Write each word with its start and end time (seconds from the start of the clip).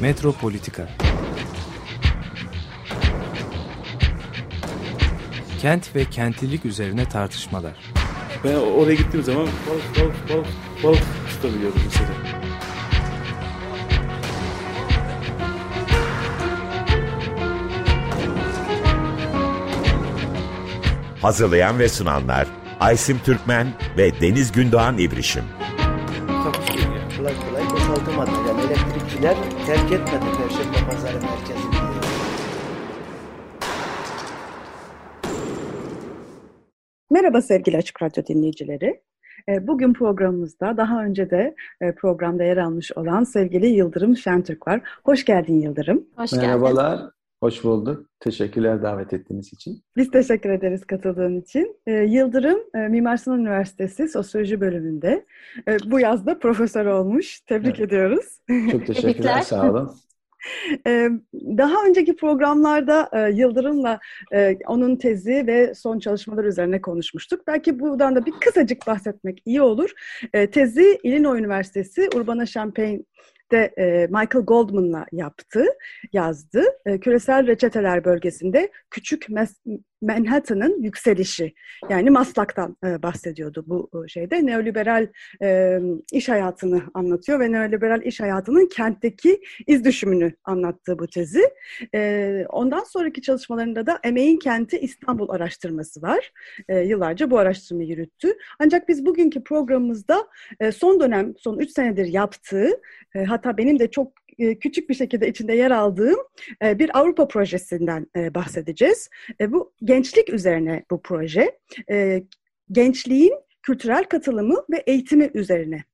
Metropolitika 0.00 0.88
Kent 5.60 5.96
ve 5.96 6.04
kentlilik 6.04 6.64
üzerine 6.64 7.04
tartışmalar. 7.08 7.72
Ben 8.44 8.54
oraya 8.54 8.94
gittiğim 8.94 9.24
zaman 9.24 9.46
balık 9.46 9.96
balık 10.00 10.28
balık 10.30 10.46
balık 10.84 11.02
tutabiliyordum 11.30 11.80
mesela. 11.84 12.08
Hazırlayan 21.22 21.78
ve 21.78 21.88
sunanlar 21.88 22.46
Aysim 22.80 23.18
Türkmen 23.24 23.66
ve 23.96 24.20
Deniz 24.20 24.52
Gündoğan 24.52 24.98
İbrişim. 24.98 25.44
yani. 26.80 27.16
Kolay 27.16 27.34
kolay 27.48 27.70
boşaltamadı. 27.70 28.30
Yani 28.48 28.60
elektrikçiler 28.60 29.36
terk 29.70 29.92
etmedi 29.92 30.24
Perşembe 30.38 30.90
Pazarı 30.90 31.14
merkezini. 31.14 31.74
Merhaba 37.10 37.42
sevgili 37.42 37.76
Açık 37.76 38.02
Radyo 38.02 38.24
dinleyicileri. 38.26 39.02
E, 39.48 39.66
Bugün 39.66 39.92
programımızda 39.92 40.76
daha 40.76 41.04
önce 41.04 41.30
de 41.30 41.54
e, 41.80 41.94
programda 41.94 42.44
yer 42.44 42.56
almış 42.56 42.92
olan 42.92 43.24
sevgili 43.24 43.66
Yıldırım 43.66 44.16
Şentürk 44.16 44.68
var. 44.68 44.80
Hoş 45.04 45.24
geldin 45.24 45.60
Yıldırım. 45.60 46.06
Hoş 46.16 46.30
geldin. 46.30 47.10
Hoş 47.42 47.64
bulduk. 47.64 48.06
Teşekkürler 48.20 48.82
davet 48.82 49.12
ettiğiniz 49.12 49.52
için. 49.52 49.82
Biz 49.96 50.10
teşekkür 50.10 50.50
ederiz 50.50 50.84
katıldığın 50.86 51.40
için. 51.40 51.76
E, 51.86 51.92
Yıldırım 51.92 52.60
e, 52.74 52.78
Mimar 52.78 53.16
Sinan 53.16 53.40
Üniversitesi 53.40 54.08
Sosyoloji 54.08 54.60
bölümünde 54.60 55.26
e, 55.68 55.76
bu 55.86 56.00
yazda 56.00 56.38
profesör 56.38 56.86
olmuş. 56.86 57.40
Tebrik 57.40 57.78
Evet. 57.78 57.88
ediyoruz. 57.88 58.40
Çok 58.70 58.86
teşekkürler, 58.86 59.40
sağ 59.40 59.70
olun. 59.70 59.90
Ee, 60.86 61.08
Daha 61.34 61.84
önceki 61.88 62.16
programlarda 62.16 63.08
e, 63.12 63.30
Yıldırım'la 63.32 63.98
e, 64.34 64.56
onun 64.66 64.96
tezi 64.96 65.46
ve 65.46 65.74
son 65.74 65.98
çalışmaları 65.98 66.48
üzerine 66.48 66.80
konuşmuştuk. 66.80 67.46
Belki 67.46 67.80
buradan 67.80 68.16
da 68.16 68.26
bir 68.26 68.32
kısacık 68.40 68.86
bahsetmek 68.86 69.42
iyi 69.44 69.62
olur. 69.62 69.90
E, 70.32 70.50
Tezi 70.50 70.98
Illinois 71.02 71.40
Üniversitesi 71.40 72.08
Urbana-Champaign'de 73.50 73.74
e, 73.78 74.06
Michael 74.06 74.44
Goldman'la 74.44 75.06
yaptı, 75.12 75.64
yazdı. 76.12 76.64
E, 76.86 77.00
Küresel 77.00 77.46
reçeteler 77.46 78.04
bölgesinde 78.04 78.70
küçük 78.90 79.28
Mes- 79.28 79.80
Manhattan'ın 80.02 80.82
yükselişi 80.82 81.54
yani 81.90 82.10
Maslak'tan 82.10 82.76
e, 82.84 83.02
bahsediyordu 83.02 83.64
bu 83.66 83.90
e, 84.04 84.08
şeyde. 84.08 84.46
Neoliberal 84.46 85.06
e, 85.42 85.78
iş 86.12 86.28
hayatını 86.28 86.82
anlatıyor 86.94 87.40
ve 87.40 87.52
neoliberal 87.52 88.02
iş 88.02 88.20
hayatının 88.20 88.66
kentteki 88.66 89.40
iz 89.66 89.84
düşümünü 89.84 90.32
anlattığı 90.44 90.98
bu 90.98 91.06
tezi. 91.06 91.42
Ee, 91.94 92.46
ondan 92.48 92.84
sonraki 92.84 93.22
çalışmalarında 93.22 93.86
da 93.86 94.00
Emeğin 94.04 94.38
Kenti 94.38 94.78
İstanbul 94.78 95.28
araştırması 95.28 96.02
var. 96.02 96.32
Ee, 96.68 96.78
yıllarca 96.78 97.30
bu 97.30 97.38
araştırmayı 97.38 97.88
yürüttü. 97.88 98.32
Ancak 98.58 98.88
biz 98.88 99.06
bugünkü 99.06 99.44
programımızda 99.44 100.28
e, 100.60 100.72
son 100.72 101.00
dönem, 101.00 101.34
son 101.38 101.58
3 101.58 101.70
senedir 101.70 102.06
yaptığı, 102.06 102.70
e, 103.14 103.24
hatta 103.24 103.56
benim 103.56 103.78
de 103.78 103.90
çok 103.90 104.12
e, 104.29 104.29
küçük 104.60 104.88
bir 104.88 104.94
şekilde 104.94 105.28
içinde 105.28 105.54
yer 105.54 105.70
aldığım 105.70 106.18
e, 106.64 106.78
bir 106.78 106.98
Avrupa 106.98 107.28
projesinden 107.28 108.06
e, 108.16 108.34
bahsedeceğiz. 108.34 109.10
E, 109.40 109.52
bu 109.52 109.72
gençlik 109.84 110.32
üzerine 110.32 110.84
bu 110.90 111.02
proje. 111.02 111.58
E, 111.90 112.22
gençliğin 112.72 113.34
kültürel 113.62 114.04
katılımı 114.04 114.64
ve 114.70 114.76
eğitimi 114.86 115.30
üzerine 115.34 115.76
e, 115.76 115.89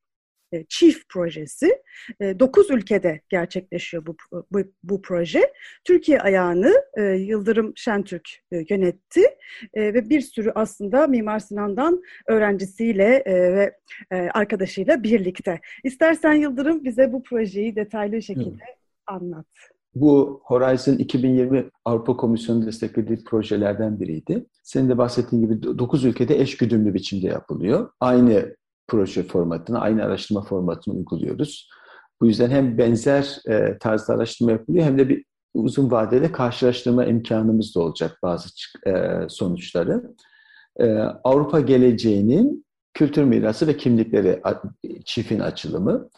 Chief 0.68 1.08
projesi. 1.08 1.82
9 2.20 2.70
ülkede 2.70 3.20
gerçekleşiyor 3.28 4.06
bu, 4.06 4.16
bu, 4.52 4.58
bu 4.82 5.02
proje. 5.02 5.52
Türkiye 5.84 6.20
ayağını 6.20 6.74
e, 6.96 7.02
Yıldırım 7.02 7.72
Şentürk 7.76 8.28
e, 8.52 8.64
yönetti 8.70 9.22
E, 9.74 9.94
ve 9.94 10.10
bir 10.10 10.20
sürü 10.20 10.52
aslında 10.54 11.06
Mimar 11.06 11.38
Sinan'dan 11.38 12.02
öğrencisiyle 12.28 13.22
e, 13.26 13.54
ve 13.54 13.76
e, 14.10 14.16
arkadaşıyla 14.16 15.02
birlikte. 15.02 15.60
İstersen 15.84 16.32
Yıldırım 16.32 16.84
bize 16.84 17.12
bu 17.12 17.22
projeyi 17.22 17.76
detaylı 17.76 18.22
şekilde 18.22 18.62
anlat. 19.06 19.46
Bu 19.94 20.40
Horizon 20.44 20.94
2020 20.94 21.64
Avrupa 21.84 22.16
Komisyonu 22.16 22.66
desteklediği 22.66 23.24
projelerden 23.24 24.00
biriydi. 24.00 24.46
Senin 24.62 24.88
de 24.88 24.98
bahsettiğin 24.98 25.42
gibi 25.42 25.62
9 25.78 26.04
ülkede 26.04 26.40
eş 26.40 26.56
güdümlü 26.56 26.94
biçimde 26.94 27.26
yapılıyor. 27.26 27.90
Aynı 28.00 28.56
proje 28.88 29.22
formatını, 29.22 29.80
aynı 29.80 30.04
araştırma 30.04 30.42
formatını 30.42 30.94
uyguluyoruz. 30.94 31.70
Bu 32.20 32.26
yüzden 32.26 32.50
hem 32.50 32.78
benzer 32.78 33.38
e, 33.48 33.78
tarzda 33.78 34.14
araştırma 34.14 34.52
yapılıyor 34.52 34.84
hem 34.84 34.98
de 34.98 35.08
bir 35.08 35.24
uzun 35.54 35.90
vadede 35.90 36.32
karşılaştırma 36.32 37.04
imkanımız 37.04 37.74
da 37.74 37.80
olacak 37.80 38.18
bazı 38.22 38.48
e, 38.86 38.92
sonuçları. 39.28 40.14
E, 40.80 40.92
Avrupa 41.24 41.60
geleceğinin 41.60 42.66
kültür 42.94 43.24
mirası 43.24 43.66
ve 43.66 43.76
kimlikleri 43.76 44.42
çiftin 45.04 45.40
açılımı. 45.40 46.08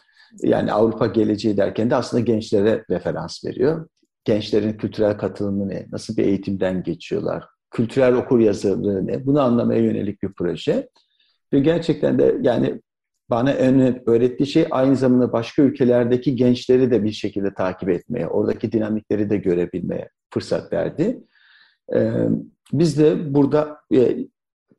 Yani 0.41 0.73
Avrupa 0.73 1.07
geleceği 1.07 1.57
derken 1.57 1.89
de 1.89 1.95
aslında 1.95 2.23
gençlere 2.23 2.85
referans 2.89 3.45
veriyor. 3.45 3.87
Gençlerin 4.25 4.73
kültürel 4.73 5.17
katılımı 5.17 5.69
ne? 5.69 5.87
Nasıl 5.91 6.17
bir 6.17 6.23
eğitimden 6.23 6.83
geçiyorlar? 6.83 7.45
Kültürel 7.71 8.13
okur 8.13 8.39
yazarlığı 8.39 9.07
ne? 9.07 9.25
Bunu 9.25 9.41
anlamaya 9.41 9.81
yönelik 9.81 10.23
bir 10.23 10.33
proje. 10.33 10.89
Ve 11.53 11.59
gerçekten 11.59 12.19
de 12.19 12.37
yani 12.41 12.81
bana 13.29 13.51
en 13.51 14.09
öğrettiği 14.09 14.47
şey 14.47 14.67
aynı 14.71 14.95
zamanda 14.95 15.33
başka 15.33 15.61
ülkelerdeki 15.61 16.35
gençleri 16.35 16.91
de 16.91 17.03
bir 17.03 17.11
şekilde 17.11 17.53
takip 17.53 17.89
etmeye, 17.89 18.27
oradaki 18.27 18.71
dinamikleri 18.71 19.29
de 19.29 19.37
görebilmeye 19.37 20.09
fırsat 20.33 20.73
verdi. 20.73 21.23
Ee, 21.95 22.11
biz 22.73 22.99
de 22.99 23.33
burada 23.33 23.77
e, 23.95 24.17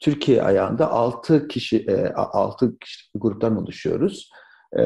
Türkiye 0.01 0.43
ayağında 0.43 0.91
6 0.91 1.49
kişi, 1.49 1.87
6 2.15 2.79
kişi 2.79 3.11
gruptan 3.15 3.57
oluşuyoruz. 3.57 4.31
Ee, 4.79 4.83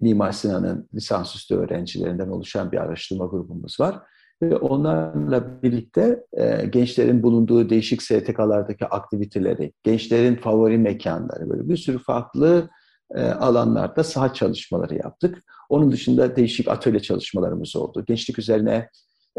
Mimar 0.00 0.32
Sinan'ın 0.32 0.88
lisansüstü 0.94 1.54
öğrencilerinden 1.54 2.28
oluşan 2.28 2.72
bir 2.72 2.78
araştırma 2.78 3.26
grubumuz 3.26 3.80
var. 3.80 4.02
Ve 4.50 4.56
onlarla 4.56 5.62
birlikte 5.62 6.24
e, 6.32 6.66
gençlerin 6.66 7.22
bulunduğu 7.22 7.70
değişik 7.70 8.02
STK'lardaki 8.02 8.86
aktiviteleri, 8.86 9.72
gençlerin 9.82 10.36
favori 10.36 10.78
mekanları, 10.78 11.50
böyle 11.50 11.68
bir 11.68 11.76
sürü 11.76 11.98
farklı 11.98 12.68
e, 13.14 13.22
alanlarda 13.22 14.04
saha 14.04 14.34
çalışmaları 14.34 14.94
yaptık. 14.94 15.44
Onun 15.68 15.92
dışında 15.92 16.36
değişik 16.36 16.68
atölye 16.68 17.00
çalışmalarımız 17.00 17.76
oldu. 17.76 18.04
Gençlik 18.06 18.38
üzerine 18.38 18.88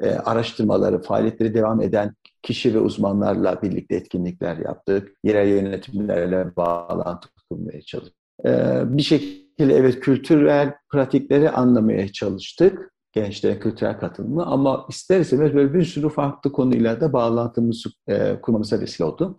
e, 0.01 0.09
araştırmaları, 0.09 1.01
faaliyetleri 1.01 1.53
devam 1.53 1.81
eden 1.81 2.15
kişi 2.41 2.73
ve 2.73 2.79
uzmanlarla 2.79 3.61
birlikte 3.61 3.95
etkinlikler 3.95 4.57
yaptık. 4.57 5.11
Yerel 5.23 5.47
yönetimlerle 5.47 6.55
bağlantı 6.55 7.29
kurmaya 7.49 7.81
çalıştık. 7.81 8.15
E, 8.45 8.81
bir 8.85 9.01
şekilde 9.01 9.75
evet 9.75 9.99
kültürel 9.99 10.73
pratikleri 10.89 11.49
anlamaya 11.49 12.11
çalıştık 12.11 12.94
gençlere 13.15 13.59
kültürel 13.59 13.99
katılımı 13.99 14.45
ama 14.45 14.85
ister 14.89 15.19
istemez 15.19 15.53
böyle 15.53 15.73
bir 15.73 15.85
sürü 15.85 16.09
farklı 16.09 16.51
konuyla 16.51 17.01
da 17.01 17.13
bağlantımızı 17.13 17.89
e, 18.07 18.41
kurmamıza 18.41 18.79
vesile 18.79 19.05
oldu. 19.05 19.37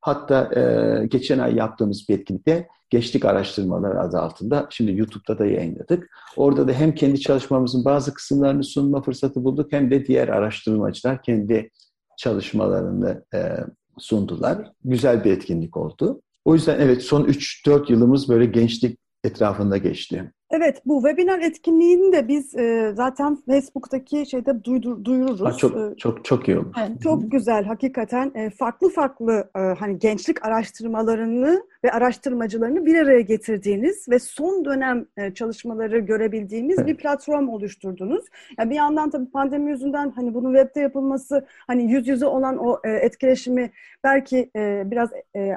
Hatta 0.00 0.60
e, 0.60 1.06
geçen 1.06 1.38
ay 1.38 1.54
yaptığımız 1.54 2.08
bir 2.08 2.18
etkinlikte 2.18 2.68
Gençlik 2.90 3.24
Araştırmaları 3.24 4.00
adı 4.00 4.18
altında 4.18 4.66
şimdi 4.70 4.98
YouTube'da 4.98 5.38
da 5.38 5.46
yayınladık. 5.46 6.10
Orada 6.36 6.68
da 6.68 6.72
hem 6.72 6.94
kendi 6.94 7.20
çalışmamızın 7.20 7.84
bazı 7.84 8.14
kısımlarını 8.14 8.64
sunma 8.64 9.02
fırsatı 9.02 9.44
bulduk 9.44 9.72
hem 9.72 9.90
de 9.90 10.06
diğer 10.06 10.28
araştırmacılar 10.28 11.22
kendi 11.22 11.70
çalışmalarını 12.18 13.24
e, 13.34 13.56
sundular. 13.98 14.72
Güzel 14.84 15.24
bir 15.24 15.32
etkinlik 15.32 15.76
oldu. 15.76 16.22
O 16.44 16.54
yüzden 16.54 16.80
evet 16.80 17.02
son 17.02 17.24
3-4 17.24 17.92
yılımız 17.92 18.28
böyle 18.28 18.46
gençlik 18.46 18.98
etrafında 19.24 19.76
geçti. 19.76 20.32
Evet, 20.50 20.82
bu 20.86 21.02
webinar 21.02 21.38
etkinliğini 21.38 22.12
de 22.12 22.28
biz 22.28 22.54
e, 22.56 22.92
zaten 22.96 23.36
Facebook'taki 23.46 24.26
şeyde 24.26 24.64
duydur, 24.64 25.04
duyururuz. 25.04 25.40
Ha, 25.40 25.50
E, 25.50 25.56
çok 25.56 25.98
çok 25.98 26.24
çok 26.24 26.48
iyi 26.48 26.58
olmuş. 26.58 26.76
Evet, 26.80 27.02
çok 27.02 27.30
güzel 27.30 27.64
hakikaten 27.64 28.32
e, 28.34 28.50
farklı 28.50 28.88
farklı 28.88 29.50
e, 29.56 29.58
hani 29.60 29.98
gençlik 29.98 30.44
araştırmalarını 30.46 31.62
ve 31.84 31.92
araştırmacılarını 31.92 32.86
bir 32.86 32.98
araya 32.98 33.20
getirdiğiniz 33.20 34.08
ve 34.08 34.18
son 34.18 34.64
dönem 34.64 35.06
e, 35.16 35.34
çalışmaları 35.34 35.98
görebildiğimiz 35.98 36.86
bir 36.86 36.96
platform 36.96 37.48
oluşturdunuz. 37.48 38.24
Yani 38.58 38.70
bir 38.70 38.74
yandan 38.74 39.10
tabii 39.10 39.30
pandemi 39.30 39.70
yüzünden 39.70 40.10
hani 40.16 40.34
bunun 40.34 40.54
webde 40.54 40.80
yapılması 40.80 41.46
hani 41.66 41.92
yüz 41.92 42.08
yüze 42.08 42.26
olan 42.26 42.58
o 42.58 42.80
e, 42.84 42.90
etkileşimi 42.90 43.70
belki 44.04 44.50
e, 44.56 44.82
biraz 44.90 45.10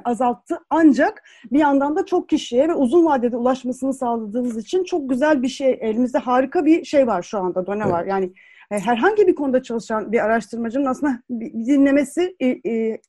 azalttı. 0.04 0.60
Ancak 0.70 1.24
bir 1.52 1.60
yandan 1.60 1.96
da 1.96 2.06
çok 2.06 2.30
kişiye 2.30 2.70
ve 2.70 2.74
uzun 2.74 3.06
vadede 3.06 3.38
ulaşmasını 3.38 3.94
sağladığınız 3.94 4.58
için 4.58 4.84
çok 4.84 5.10
güzel 5.10 5.42
bir 5.42 5.48
şey 5.48 5.78
elimizde 5.82 6.18
harika 6.18 6.66
bir 6.66 6.86
şey 6.86 7.08
var 7.08 7.22
şu 7.22 7.40
anda 7.40 7.68
dönem 7.68 7.92
var. 7.92 8.06
Yani 8.06 8.34
herhangi 8.80 9.28
bir 9.28 9.36
konuda 9.36 9.64
çalışan 9.64 10.12
bir 10.12 10.26
araştırmacının 10.26 10.86
aslında 10.86 11.20
dinlemesi 11.54 12.36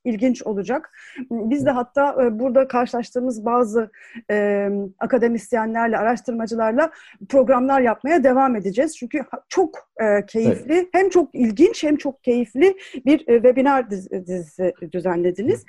ilginç 0.05 0.43
olacak. 0.43 0.91
Biz 1.31 1.67
de 1.67 1.71
hatta 1.71 2.25
e, 2.25 2.39
burada 2.39 2.69
karşılaştığımız 2.69 3.45
bazı 3.45 3.91
e, 4.31 4.69
akademisyenlerle, 4.99 5.99
araştırmacılarla 5.99 6.91
programlar 7.29 7.81
yapmaya 7.81 8.25
devam 8.25 8.57
edeceğiz. 8.57 8.97
Çünkü 8.97 9.21
çok 9.49 9.89
e, 10.01 10.27
keyifli, 10.27 10.75
evet. 10.75 10.89
hem 10.93 11.09
çok 11.09 11.35
ilginç 11.35 11.85
hem 11.85 11.97
çok 11.97 12.25
keyifli 12.25 12.77
bir 13.07 13.29
e, 13.29 13.35
webinar 13.35 13.91
dizisi 13.91 14.73
düzenlediniz. 14.93 15.65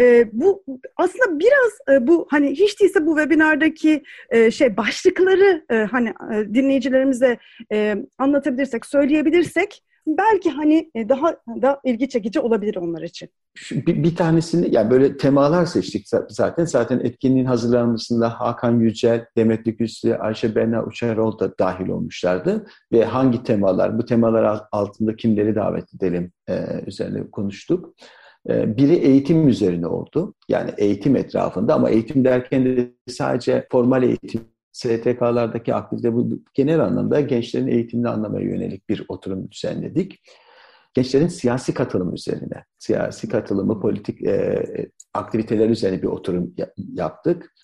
E, 0.00 0.28
bu 0.32 0.64
aslında 0.96 1.38
biraz 1.38 1.96
e, 1.96 2.06
bu 2.06 2.26
hani 2.30 2.50
hiç 2.50 2.80
değilse 2.80 3.06
bu 3.06 3.16
webinardaki 3.16 4.02
e, 4.30 4.50
şey 4.50 4.76
başlıkları 4.76 5.64
e, 5.70 5.76
hani 5.76 6.08
e, 6.08 6.54
dinleyicilerimize 6.54 7.38
e, 7.72 7.96
anlatabilirsek, 8.18 8.86
söyleyebilirsek 8.86 9.17
belki 10.06 10.50
hani 10.50 10.90
e, 10.94 11.08
daha 11.08 11.36
da 11.62 11.80
ilgi 11.84 12.08
çekici 12.08 12.40
olabilir 12.40 12.76
onlar 12.76 13.02
için. 13.02 13.28
Bir, 13.72 14.02
bir 14.02 14.16
tanesini 14.16 14.74
yani 14.74 14.90
böyle 14.90 15.16
temalar 15.16 15.66
seçtik 15.66 16.06
zaten. 16.28 16.64
Zaten 16.64 17.00
etkinliğin 17.00 17.44
hazırlanmasında 17.44 18.40
Hakan 18.40 18.80
Yücel, 18.80 19.26
Demetli 19.36 19.76
Güçlü, 19.76 20.16
Ayşe 20.16 20.54
Berna 20.54 20.84
Uçarol 20.84 21.38
da 21.38 21.58
dahil 21.58 21.88
olmuşlardı. 21.88 22.66
Ve 22.92 23.04
hangi 23.04 23.42
temalar, 23.42 23.98
bu 23.98 24.04
temalar 24.04 24.60
altında 24.72 25.16
kimleri 25.16 25.54
davet 25.54 25.94
edelim 25.94 26.32
e, 26.48 26.54
üzerine 26.86 27.30
konuştuk. 27.30 27.94
E, 28.48 28.76
biri 28.76 28.94
eğitim 28.94 29.48
üzerine 29.48 29.86
oldu. 29.86 30.34
Yani 30.48 30.70
eğitim 30.78 31.16
etrafında 31.16 31.74
ama 31.74 31.90
eğitim 31.90 32.24
derken 32.24 32.64
de 32.64 32.92
sadece 33.08 33.66
formal 33.70 34.02
eğitim 34.02 34.40
STK'lardaki 34.78 35.74
aktivite 35.74 36.14
bu 36.14 36.42
genel 36.54 36.80
anlamda 36.80 37.20
gençlerin 37.20 37.66
eğitimini 37.66 38.08
anlamaya 38.08 38.46
yönelik 38.46 38.88
bir 38.88 39.04
oturum 39.08 39.50
düzenledik. 39.50 40.22
Gençlerin 40.94 41.28
siyasi 41.28 41.74
katılımı 41.74 42.14
üzerine, 42.14 42.64
siyasi 42.78 43.28
katılımı, 43.28 43.80
politik 43.80 44.22
e, 44.22 44.64
aktiviteler 45.14 45.68
üzerine 45.68 46.02
bir 46.02 46.06
oturum 46.06 46.54
yaptık. 46.76 47.54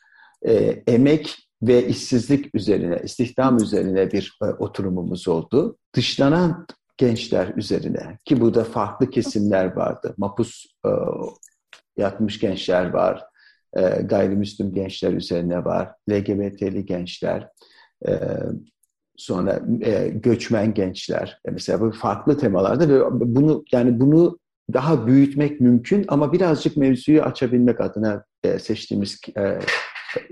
E, 0.46 0.82
emek 0.87 1.49
ve 1.62 1.87
işsizlik 1.87 2.55
üzerine, 2.55 3.00
istihdam 3.05 3.56
üzerine 3.56 4.12
bir 4.12 4.38
e, 4.43 4.44
oturumumuz 4.44 5.28
oldu. 5.28 5.76
Dışlanan 5.96 6.67
gençler 6.96 7.52
üzerine 7.56 8.19
ki 8.25 8.40
burada 8.40 8.64
farklı 8.64 9.10
kesimler 9.10 9.76
vardı. 9.76 10.14
Mapus 10.17 10.67
e, 10.87 10.90
yatmış 11.96 12.40
gençler 12.40 12.90
var, 12.90 13.25
gayrimüslim 14.02 14.74
gençler 14.74 15.12
üzerine 15.12 15.64
var, 15.64 15.94
LGBT'li 16.10 16.86
gençler, 16.86 17.48
e, 18.08 18.12
sonra 19.16 19.62
e, 19.80 20.08
göçmen 20.08 20.74
gençler. 20.74 21.40
E, 21.48 21.50
mesela 21.50 21.80
bu 21.80 21.92
farklı 21.92 22.38
temalarda 22.38 22.88
ve 22.88 23.02
bunu 23.34 23.64
yani 23.72 24.00
bunu 24.00 24.38
daha 24.72 25.06
büyütmek 25.06 25.60
mümkün 25.60 26.04
ama 26.08 26.32
birazcık 26.32 26.76
mevzuyu 26.76 27.22
açabilmek 27.22 27.80
adına 27.80 28.24
seçtiğimiz 28.58 29.20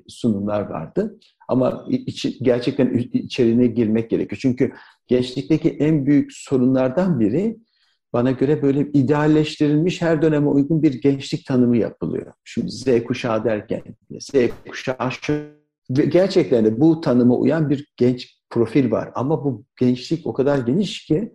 sunumlar 0.08 0.60
vardı. 0.60 1.18
Ama 1.48 1.86
içi, 1.88 2.38
gerçekten 2.44 3.08
içeriğine 3.12 3.66
girmek 3.66 4.10
gerekiyor. 4.10 4.38
Çünkü 4.42 4.72
gençlikteki 5.06 5.70
en 5.70 6.06
büyük 6.06 6.32
sorunlardan 6.32 7.20
biri 7.20 7.56
bana 8.12 8.30
göre 8.30 8.62
böyle 8.62 8.80
idealleştirilmiş 8.80 10.02
her 10.02 10.22
döneme 10.22 10.48
uygun 10.48 10.82
bir 10.82 11.00
gençlik 11.00 11.46
tanımı 11.46 11.76
yapılıyor. 11.76 12.32
Şimdi 12.44 12.70
Z 12.70 13.04
kuşağı 13.04 13.44
derken 13.44 13.82
Z 14.20 14.32
kuşağı 14.68 15.12
şu 15.20 15.34
gerçekten 15.90 16.64
de 16.64 16.80
bu 16.80 17.00
tanıma 17.00 17.36
uyan 17.36 17.70
bir 17.70 17.92
genç 17.96 18.38
profil 18.50 18.90
var. 18.90 19.10
Ama 19.14 19.44
bu 19.44 19.64
gençlik 19.80 20.26
o 20.26 20.32
kadar 20.32 20.58
geniş 20.58 21.06
ki 21.06 21.32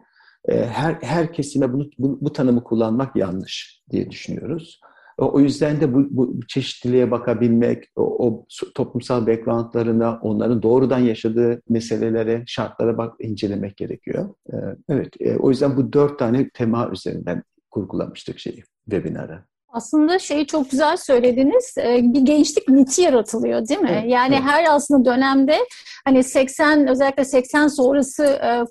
e, 0.50 0.66
her, 0.66 0.98
her 1.02 1.34
kesime 1.34 1.74
bunu, 1.74 1.90
bu, 1.98 2.18
bu 2.22 2.34
tanımı 2.34 2.64
kullanmak 2.64 3.16
yanlış 3.16 3.84
diye 3.92 4.12
düşünüyoruz. 4.12 4.80
O 5.18 5.40
yüzden 5.40 5.82
de 5.82 5.94
bu, 5.94 6.08
bu 6.10 6.40
çeşitliliğe 6.48 7.12
bakabilmek, 7.12 7.84
o, 7.96 8.28
o 8.28 8.46
toplumsal 8.76 9.28
backgroundlarına, 9.28 10.20
onların 10.22 10.64
doğrudan 10.64 11.00
yaşadığı 11.00 11.62
meselelere, 11.70 12.44
şartlara 12.48 12.98
bak 12.98 13.16
incelemek 13.20 13.78
gerekiyor. 13.78 14.30
Ee, 14.54 14.56
evet, 14.90 15.14
e, 15.20 15.38
o 15.38 15.50
yüzden 15.50 15.78
bu 15.78 15.94
dört 15.94 16.20
tane 16.20 16.50
tema 16.50 16.90
üzerinden 16.92 17.44
kurgulamıştık 17.72 18.40
şeyi, 18.40 18.64
webinarı. 18.90 19.44
Aslında 19.70 20.20
şeyi 20.20 20.48
çok 20.48 20.72
güzel 20.72 20.98
söylediniz. 20.98 21.76
Ee, 21.78 22.00
bir 22.04 22.22
gençlik 22.22 22.68
miti 22.68 23.02
yaratılıyor 23.02 23.68
değil 23.68 23.80
mi? 23.80 23.90
Evet, 23.92 24.12
yani 24.12 24.36
evet. 24.36 24.44
her 24.46 24.76
aslında 24.76 25.06
dönemde 25.06 25.58
hani 26.06 26.24
80 26.24 26.88
özellikle 26.88 27.26
80 27.26 27.68
sonrası 27.68 28.24
e, 28.24 28.66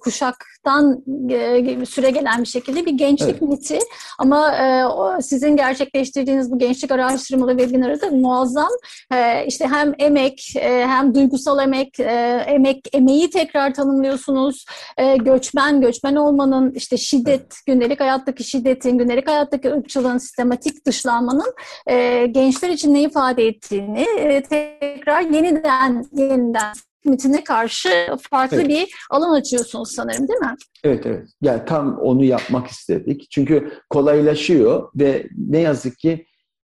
kuşaktan 0.67 1.03
e, 1.31 1.87
süre 1.87 2.11
gelen 2.11 2.43
bir 2.43 2.49
şekilde 2.49 2.87
bir 2.87 2.93
gençlik 2.93 3.31
evet. 3.31 3.43
miti. 3.43 3.79
Ama 4.19 4.53
e, 4.53 5.23
sizin 5.23 5.57
gerçekleştirdiğiniz 5.57 6.51
bu 6.51 6.59
gençlik 6.59 6.91
araştırmalı 6.91 7.59
webinarı 7.59 8.01
da 8.01 8.11
muazzam. 8.11 8.71
İşte 9.47 9.67
hem 9.67 9.93
emek 9.99 10.55
hem 10.63 11.15
duygusal 11.15 11.63
emek, 11.63 12.01
emek 12.47 12.89
emeği 12.93 13.31
tekrar 13.31 13.75
tanımlıyorsunuz. 13.75 14.65
Göçmen, 15.19 15.81
göçmen 15.81 16.17
olmanın 16.17 16.73
işte 16.73 16.97
şiddet, 16.97 17.55
gündelik 17.67 18.01
hayattaki 18.01 18.45
şiddetin, 18.45 18.99
gündelik 18.99 19.29
hayattaki 19.29 19.71
ırkçılığın 19.71 20.19
sistematik 20.19 20.87
dışlanmanın 20.87 21.55
gençler 22.33 22.69
için 22.69 22.95
ne 22.95 23.03
ifade 23.03 23.47
ettiğini 23.47 24.07
tekrar 24.51 25.21
yeniden 25.21 26.05
yeniden 26.13 26.73
mitine 27.07 27.45
karşı 27.45 27.89
farklı 28.31 28.57
evet. 28.57 28.69
bir 28.69 28.89
alan 29.11 29.41
açıyorsunuz 29.41 29.91
sanırım 29.91 30.29
değil 30.29 30.41
mi? 30.41 30.55
Evet 30.85 31.07
evet. 31.07 31.29
Yani 31.43 31.63
tam 31.67 31.99
onu 31.99 32.25
yapmak 32.25 32.67
istedik. 32.67 33.27
Çünkü 33.31 33.73
kolaylaşıyor 33.91 34.89
ve 34.95 35.27
ne 35.37 35.59
yazık 35.59 35.99
ki 35.99 36.27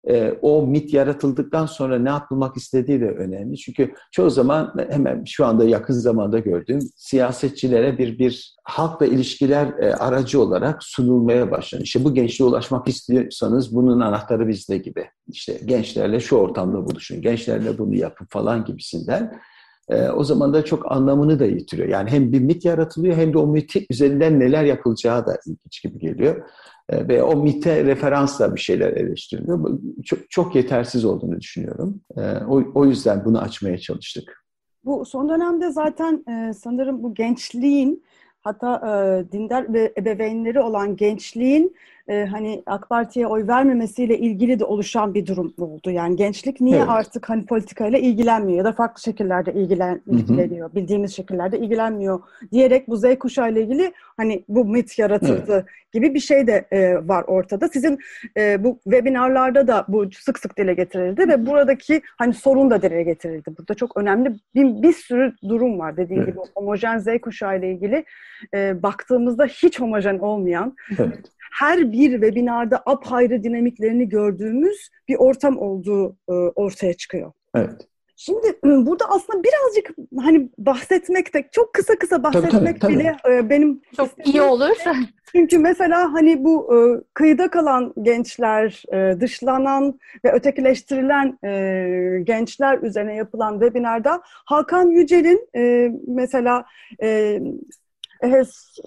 e, 0.08 0.32
o 0.43 0.67
mit 0.67 0.94
yaratıldıktan 0.94 1.67
sonra 1.67 1.99
ne 1.99 2.08
yapılmak 2.08 2.56
istediği 2.56 3.00
de 3.00 3.11
önemli. 3.11 3.56
Çünkü 3.56 3.94
çoğu 4.12 4.31
zaman 4.31 4.75
hemen 4.90 5.25
şu 5.25 5.46
anda 5.46 5.64
yakın 5.64 5.94
zamanda 5.94 6.38
gördüğüm 6.38 6.81
siyasetçilere 6.96 7.99
bir 7.99 8.19
bir 8.19 8.56
halkla 8.64 9.06
ilişkiler 9.06 9.67
e, 9.67 9.94
aracı 9.94 10.40
olarak 10.40 10.82
sunulmaya 10.85 11.50
başlanıyor. 11.50 11.85
İşte 11.85 12.05
bu 12.05 12.14
gençliğe 12.14 12.49
ulaşmak 12.49 12.88
istiyorsanız 12.88 13.75
bunun 13.75 14.00
anahtarı 14.00 14.49
bizde 14.49 14.79
gibi. 14.79 15.06
İşte 15.29 15.61
gençlerle 15.64 16.20
şu 16.20 16.37
ortamda 16.37 16.87
buluşun, 16.87 17.23
gençlerle 17.23 17.79
bunu 17.79 17.94
yapın 17.94 18.26
falan 18.31 18.64
gibisinden 18.64 19.40
e, 19.88 20.08
o 20.08 20.25
zaman 20.25 20.55
da 20.55 20.64
çok 20.64 20.93
anlamını 20.93 21.38
da 21.38 21.46
yitiriyor. 21.46 21.88
Yani 21.88 22.11
hem 22.11 22.32
bir 22.32 22.40
mit 22.40 22.64
yaratılıyor 22.64 23.17
hem 23.17 23.32
de 23.32 23.38
o 23.38 23.46
mit 23.46 23.90
üzerinden 23.90 24.40
neler 24.40 24.64
yapılacağı 24.64 25.26
da 25.26 25.38
ilginç 25.46 25.82
gibi 25.82 25.99
geliyor. 25.99 26.49
E, 26.88 27.08
ve 27.08 27.23
o 27.23 27.37
mite 27.37 27.85
referansla 27.85 28.55
bir 28.55 28.61
şeyler 28.61 28.93
eleştiriliyor. 28.93 29.78
Çok, 30.04 30.30
çok 30.30 30.54
yetersiz 30.54 31.04
olduğunu 31.04 31.40
düşünüyorum. 31.40 32.00
E, 32.16 32.21
o, 32.49 32.62
o 32.75 32.87
yüzden 32.87 33.25
bunu 33.25 33.40
açmaya 33.40 33.78
çalıştık. 33.78 34.45
Bu 34.85 35.04
son 35.04 35.28
dönemde 35.28 35.73
zaten 35.73 36.25
e, 36.30 36.52
sanırım 36.52 37.02
bu 37.02 37.14
gençliğin 37.14 38.04
hatta 38.40 38.75
e, 38.76 39.33
dindar 39.33 39.73
ve 39.73 39.92
ebeveynleri 39.99 40.61
olan 40.61 40.97
gençliğin 40.97 41.75
e, 42.08 42.26
hani 42.30 42.62
AK 42.66 42.88
Parti'ye 42.88 43.26
oy 43.26 43.48
vermemesiyle 43.48 44.18
ilgili 44.18 44.58
de 44.58 44.64
oluşan 44.64 45.14
bir 45.14 45.26
durum 45.26 45.54
oldu. 45.58 45.90
Yani 45.90 46.16
gençlik 46.16 46.60
niye 46.60 46.76
evet. 46.76 46.88
artık 46.88 47.28
hani 47.28 47.46
politikayla 47.46 47.98
ilgilenmiyor 47.98 48.58
ya 48.58 48.64
da 48.64 48.72
farklı 48.72 49.02
şekillerde 49.02 49.52
ilgilen, 49.52 50.02
ilgileniyor, 50.06 50.74
bildiğimiz 50.74 51.16
şekillerde 51.16 51.58
ilgilenmiyor 51.58 52.20
diyerek 52.52 52.88
bu 52.88 52.96
Z 52.96 53.18
kuşağı 53.18 53.52
ile 53.52 53.62
ilgili 53.62 53.92
hani 54.16 54.44
bu 54.48 54.64
mit 54.64 54.98
yaratıldı 54.98 55.52
evet. 55.52 55.64
gibi 55.92 56.14
bir 56.14 56.20
şey 56.20 56.46
de 56.46 56.66
e, 56.70 57.08
var 57.08 57.24
ortada. 57.26 57.68
Sizin 57.68 57.98
e, 58.36 58.64
bu 58.64 58.80
webinarlarda 58.84 59.66
da 59.66 59.84
bu 59.88 60.10
sık 60.12 60.38
sık 60.38 60.58
dile 60.58 60.74
getirildi 60.74 61.28
ve 61.28 61.46
buradaki 61.46 62.02
hani 62.18 62.34
sorun 62.34 62.70
da 62.70 62.82
dile 62.82 63.02
getirildi. 63.02 63.50
Burada 63.58 63.74
çok 63.74 63.96
önemli 63.96 64.32
bir, 64.54 64.82
bir 64.82 64.92
sürü 64.92 65.32
durum 65.48 65.78
var 65.78 65.96
dediğim 65.96 66.22
evet. 66.22 66.34
gibi 66.34 66.44
homojen 66.54 66.98
Z 66.98 67.06
kuşağı 67.22 67.58
ile 67.58 67.72
ilgili 67.72 68.04
e, 68.54 68.82
baktığımızda 68.82 69.46
hiç 69.46 69.80
homojen 69.80 70.18
olmayan 70.18 70.76
evet 70.98 71.38
her 71.52 71.93
bir 71.93 72.11
webinarda 72.11 72.83
apayrı 72.87 73.43
dinamiklerini 73.43 74.09
gördüğümüz 74.09 74.88
bir 75.09 75.17
ortam 75.17 75.59
olduğu 75.59 76.17
e, 76.28 76.33
ortaya 76.33 76.95
çıkıyor. 76.95 77.33
Evet. 77.55 77.88
Şimdi 78.21 78.59
burada 78.62 79.05
aslında 79.09 79.43
birazcık 79.43 79.90
hani 80.19 80.49
bahsetmek 80.59 81.35
de 81.35 81.49
çok 81.52 81.75
kısa 81.75 81.99
kısa 81.99 82.23
bahsetmek 82.23 82.52
tabii, 82.52 82.78
tabii, 82.78 82.93
bile 82.93 83.17
tabii. 83.23 83.50
benim 83.50 83.81
çok 83.97 84.26
iyi 84.26 84.43
olur. 84.43 84.76
Çünkü 85.33 85.59
mesela 85.59 86.12
hani 86.12 86.45
bu 86.45 86.75
e, 86.75 86.78
kıyıda 87.14 87.50
kalan 87.50 87.95
gençler, 88.02 88.83
e, 88.93 89.21
dışlanan 89.21 89.99
ve 90.25 90.33
ötekileştirilen 90.33 91.38
gençler 92.25 92.78
üzerine 92.78 93.14
yapılan 93.14 93.52
webinarda 93.52 94.21
Hakan 94.25 94.90
Yücel'in 94.90 95.49
mesela 96.07 96.64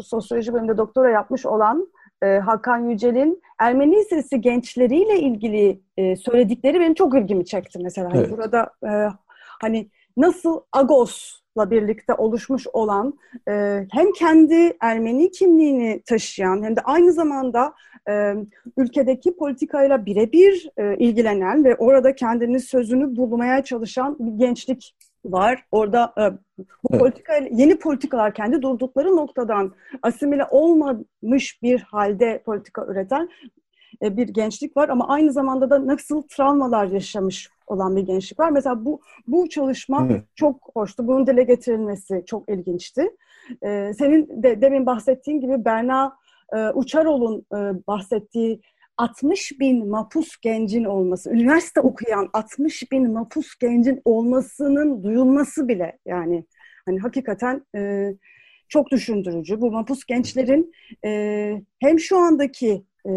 sosyoloji 0.03 0.53
bölümünde 0.53 0.77
doktora 0.77 1.09
yapmış 1.09 1.45
olan 1.45 1.87
e, 2.23 2.27
Hakan 2.27 2.89
Yücel'in 2.89 3.41
Ermeni 3.59 3.95
Lisesi 3.95 4.41
gençleriyle 4.41 5.19
ilgili 5.19 5.79
e, 5.97 6.15
söyledikleri 6.15 6.79
benim 6.79 6.93
çok 6.93 7.15
ilgimi 7.17 7.45
çekti 7.45 7.79
mesela. 7.83 8.09
Hani 8.09 8.19
evet. 8.19 8.31
burada 8.31 8.69
e, 8.83 8.91
hani 9.61 9.89
nasıl 10.17 10.61
Agos 10.71 11.41
birlikte 11.57 12.13
oluşmuş 12.13 12.67
olan 12.73 13.19
e, 13.47 13.85
hem 13.91 14.11
kendi 14.11 14.77
Ermeni 14.81 15.31
kimliğini 15.31 16.01
taşıyan 16.05 16.63
hem 16.63 16.75
de 16.75 16.81
aynı 16.81 17.13
zamanda 17.13 17.73
e, 18.09 18.33
ülkedeki 18.77 19.35
politikayla 19.35 20.05
birebir 20.05 20.69
e, 20.77 20.97
ilgilenen 20.97 21.63
ve 21.63 21.75
orada 21.75 22.15
kendini 22.15 22.59
sözünü 22.59 23.15
bulmaya 23.15 23.63
çalışan 23.63 24.17
bir 24.19 24.45
gençlik 24.45 24.95
var. 25.25 25.65
Orada 25.71 26.13
e, 26.17 26.23
bu 26.83 26.97
politika 26.97 27.33
yeni 27.51 27.79
politikalar 27.79 28.33
kendi 28.33 28.61
durdukları 28.61 29.15
noktadan 29.15 29.73
asimile 30.03 30.45
olmamış 30.51 31.61
bir 31.61 31.79
halde 31.79 32.41
politika 32.45 32.85
üreten 32.85 33.29
e, 34.03 34.17
bir 34.17 34.27
gençlik 34.27 34.77
var 34.77 34.89
ama 34.89 35.07
aynı 35.07 35.31
zamanda 35.31 35.69
da 35.69 35.87
nasıl 35.87 36.21
travmalar 36.21 36.85
yaşamış 36.85 37.49
olan 37.67 37.95
bir 37.95 38.01
gençlik 38.01 38.39
var. 38.39 38.49
Mesela 38.49 38.85
bu 38.85 39.01
bu 39.27 39.49
çalışma 39.49 40.07
evet. 40.11 40.23
çok 40.35 40.69
hoştu. 40.73 41.07
Bunun 41.07 41.27
dile 41.27 41.43
getirilmesi 41.43 42.23
çok 42.25 42.49
ilginçti. 42.49 43.09
Ee, 43.65 43.91
senin 43.97 44.43
de 44.43 44.61
demin 44.61 44.85
bahsettiğin 44.85 45.41
gibi 45.41 45.65
Berna 45.65 46.17
e, 46.53 46.69
Uçaroğlu'nun 46.69 47.45
e, 47.53 47.87
bahsettiği 47.87 48.61
60 48.97 49.59
bin 49.59 49.89
mapus 49.89 50.37
gencin 50.41 50.83
olması, 50.83 51.31
üniversite 51.31 51.81
okuyan 51.81 52.29
60 52.33 52.91
bin 52.91 53.13
mapus 53.13 53.55
gencin 53.55 54.01
olmasının 54.05 55.03
duyulması 55.03 55.67
bile 55.67 55.97
yani 56.05 56.45
hani 56.85 56.99
hakikaten 56.99 57.65
e, 57.75 58.11
çok 58.69 58.91
düşündürücü. 58.91 59.61
Bu 59.61 59.71
mapus 59.71 60.05
gençlerin 60.05 60.71
e, 61.05 61.61
hem 61.79 61.99
şu 61.99 62.17
andaki 62.17 62.85
e, 63.05 63.11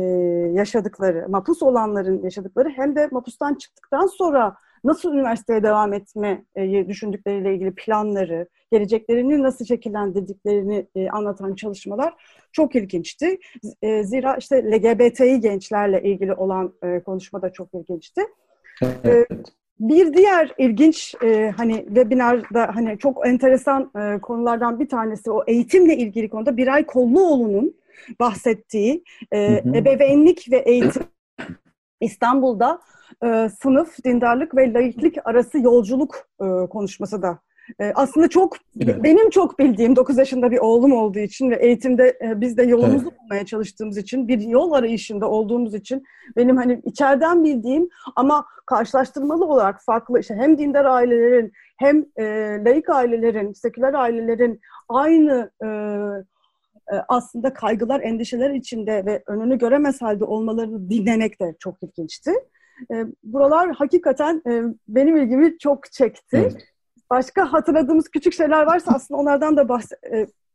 yaşadıkları, 0.54 1.28
mapus 1.28 1.62
olanların 1.62 2.22
yaşadıkları 2.22 2.68
hem 2.68 2.96
de 2.96 3.08
mapustan 3.12 3.54
çıktıktan 3.54 4.06
sonra 4.06 4.56
nasıl 4.84 5.12
üniversiteye 5.12 5.62
devam 5.62 5.92
etmeyi 5.92 6.88
düşündükleriyle 6.88 7.54
ilgili 7.54 7.74
planları, 7.74 8.48
geleceklerini 8.72 9.42
nasıl 9.42 9.64
şekillendirdiklerini 9.64 10.86
e, 10.96 11.08
anlatan 11.08 11.54
çalışmalar 11.54 12.14
çok 12.52 12.74
ilginçti. 12.74 13.38
E, 13.82 14.04
zira 14.04 14.36
işte 14.36 14.64
LGBTİ 14.70 15.40
gençlerle 15.40 16.02
ilgili 16.02 16.34
olan 16.34 16.72
e, 16.82 17.00
konuşma 17.00 17.42
da 17.42 17.52
çok 17.52 17.74
ilginçti. 17.74 18.20
Evet. 19.04 19.28
Bir 19.80 20.14
diğer 20.14 20.52
ilginç 20.58 21.14
e, 21.24 21.52
hani 21.56 21.84
webinarda 21.86 22.70
hani 22.74 22.98
çok 22.98 23.26
enteresan 23.26 23.90
e, 23.98 24.20
konulardan 24.20 24.80
bir 24.80 24.88
tanesi 24.88 25.30
o 25.30 25.44
eğitimle 25.46 25.96
ilgili 25.96 26.28
konuda 26.28 26.56
Biray 26.56 26.86
Kolluoğlu'nun 26.86 27.74
bahsettiği 28.20 29.04
e, 29.32 29.48
hı 29.48 29.68
hı. 29.68 29.76
ebeveynlik 29.76 30.52
ve 30.52 30.56
eğitim 30.56 31.02
İstanbul'da 32.04 32.80
e, 33.24 33.48
sınıf, 33.62 34.04
dindarlık 34.04 34.56
ve 34.56 34.72
laiklik 34.72 35.16
arası 35.24 35.58
yolculuk 35.58 36.28
e, 36.40 36.66
konuşması 36.66 37.22
da 37.22 37.38
e, 37.80 37.92
aslında 37.94 38.28
çok 38.28 38.56
evet. 38.80 39.02
benim 39.02 39.30
çok 39.30 39.58
bildiğim 39.58 39.96
9 39.96 40.18
yaşında 40.18 40.50
bir 40.50 40.58
oğlum 40.58 40.92
olduğu 40.92 41.18
için 41.18 41.50
ve 41.50 41.56
eğitimde 41.56 42.18
e, 42.22 42.40
biz 42.40 42.56
de 42.56 42.62
yolumuzu 42.62 43.08
evet. 43.08 43.20
bulmaya 43.20 43.46
çalıştığımız 43.46 43.96
için 43.96 44.28
bir 44.28 44.40
yol 44.40 44.72
arayışında 44.72 45.30
olduğumuz 45.30 45.74
için 45.74 46.04
benim 46.36 46.56
hani 46.56 46.80
içeriden 46.84 47.44
bildiğim 47.44 47.88
ama 48.16 48.44
karşılaştırmalı 48.66 49.44
olarak 49.44 49.82
farklı 49.82 50.20
işte 50.20 50.34
hem 50.34 50.58
dindar 50.58 50.84
ailelerin 50.84 51.52
hem 51.76 52.04
e, 52.16 52.24
laik 52.64 52.90
ailelerin, 52.90 53.52
seküler 53.52 53.94
ailelerin 53.94 54.60
aynı 54.88 55.50
e, 55.64 55.68
aslında 57.08 57.52
kaygılar, 57.52 58.00
endişeler 58.00 58.50
içinde 58.50 59.06
ve 59.06 59.22
önünü 59.26 59.58
göremez 59.58 60.02
halde 60.02 60.24
olmalarını 60.24 60.90
dinlemek 60.90 61.40
de 61.40 61.54
çok 61.58 61.82
ilginçti. 61.82 62.32
E, 62.92 63.04
buralar 63.24 63.74
hakikaten 63.74 64.42
e, 64.48 64.62
benim 64.88 65.16
ilgimi 65.16 65.58
çok 65.58 65.92
çekti. 65.92 66.36
Evet. 66.36 66.68
Başka 67.10 67.52
hatırladığımız 67.52 68.08
küçük 68.08 68.34
şeyler 68.34 68.62
varsa 68.62 68.92
aslında 68.94 69.20
onlardan 69.20 69.56
da 69.56 69.68
bahs 69.68 69.92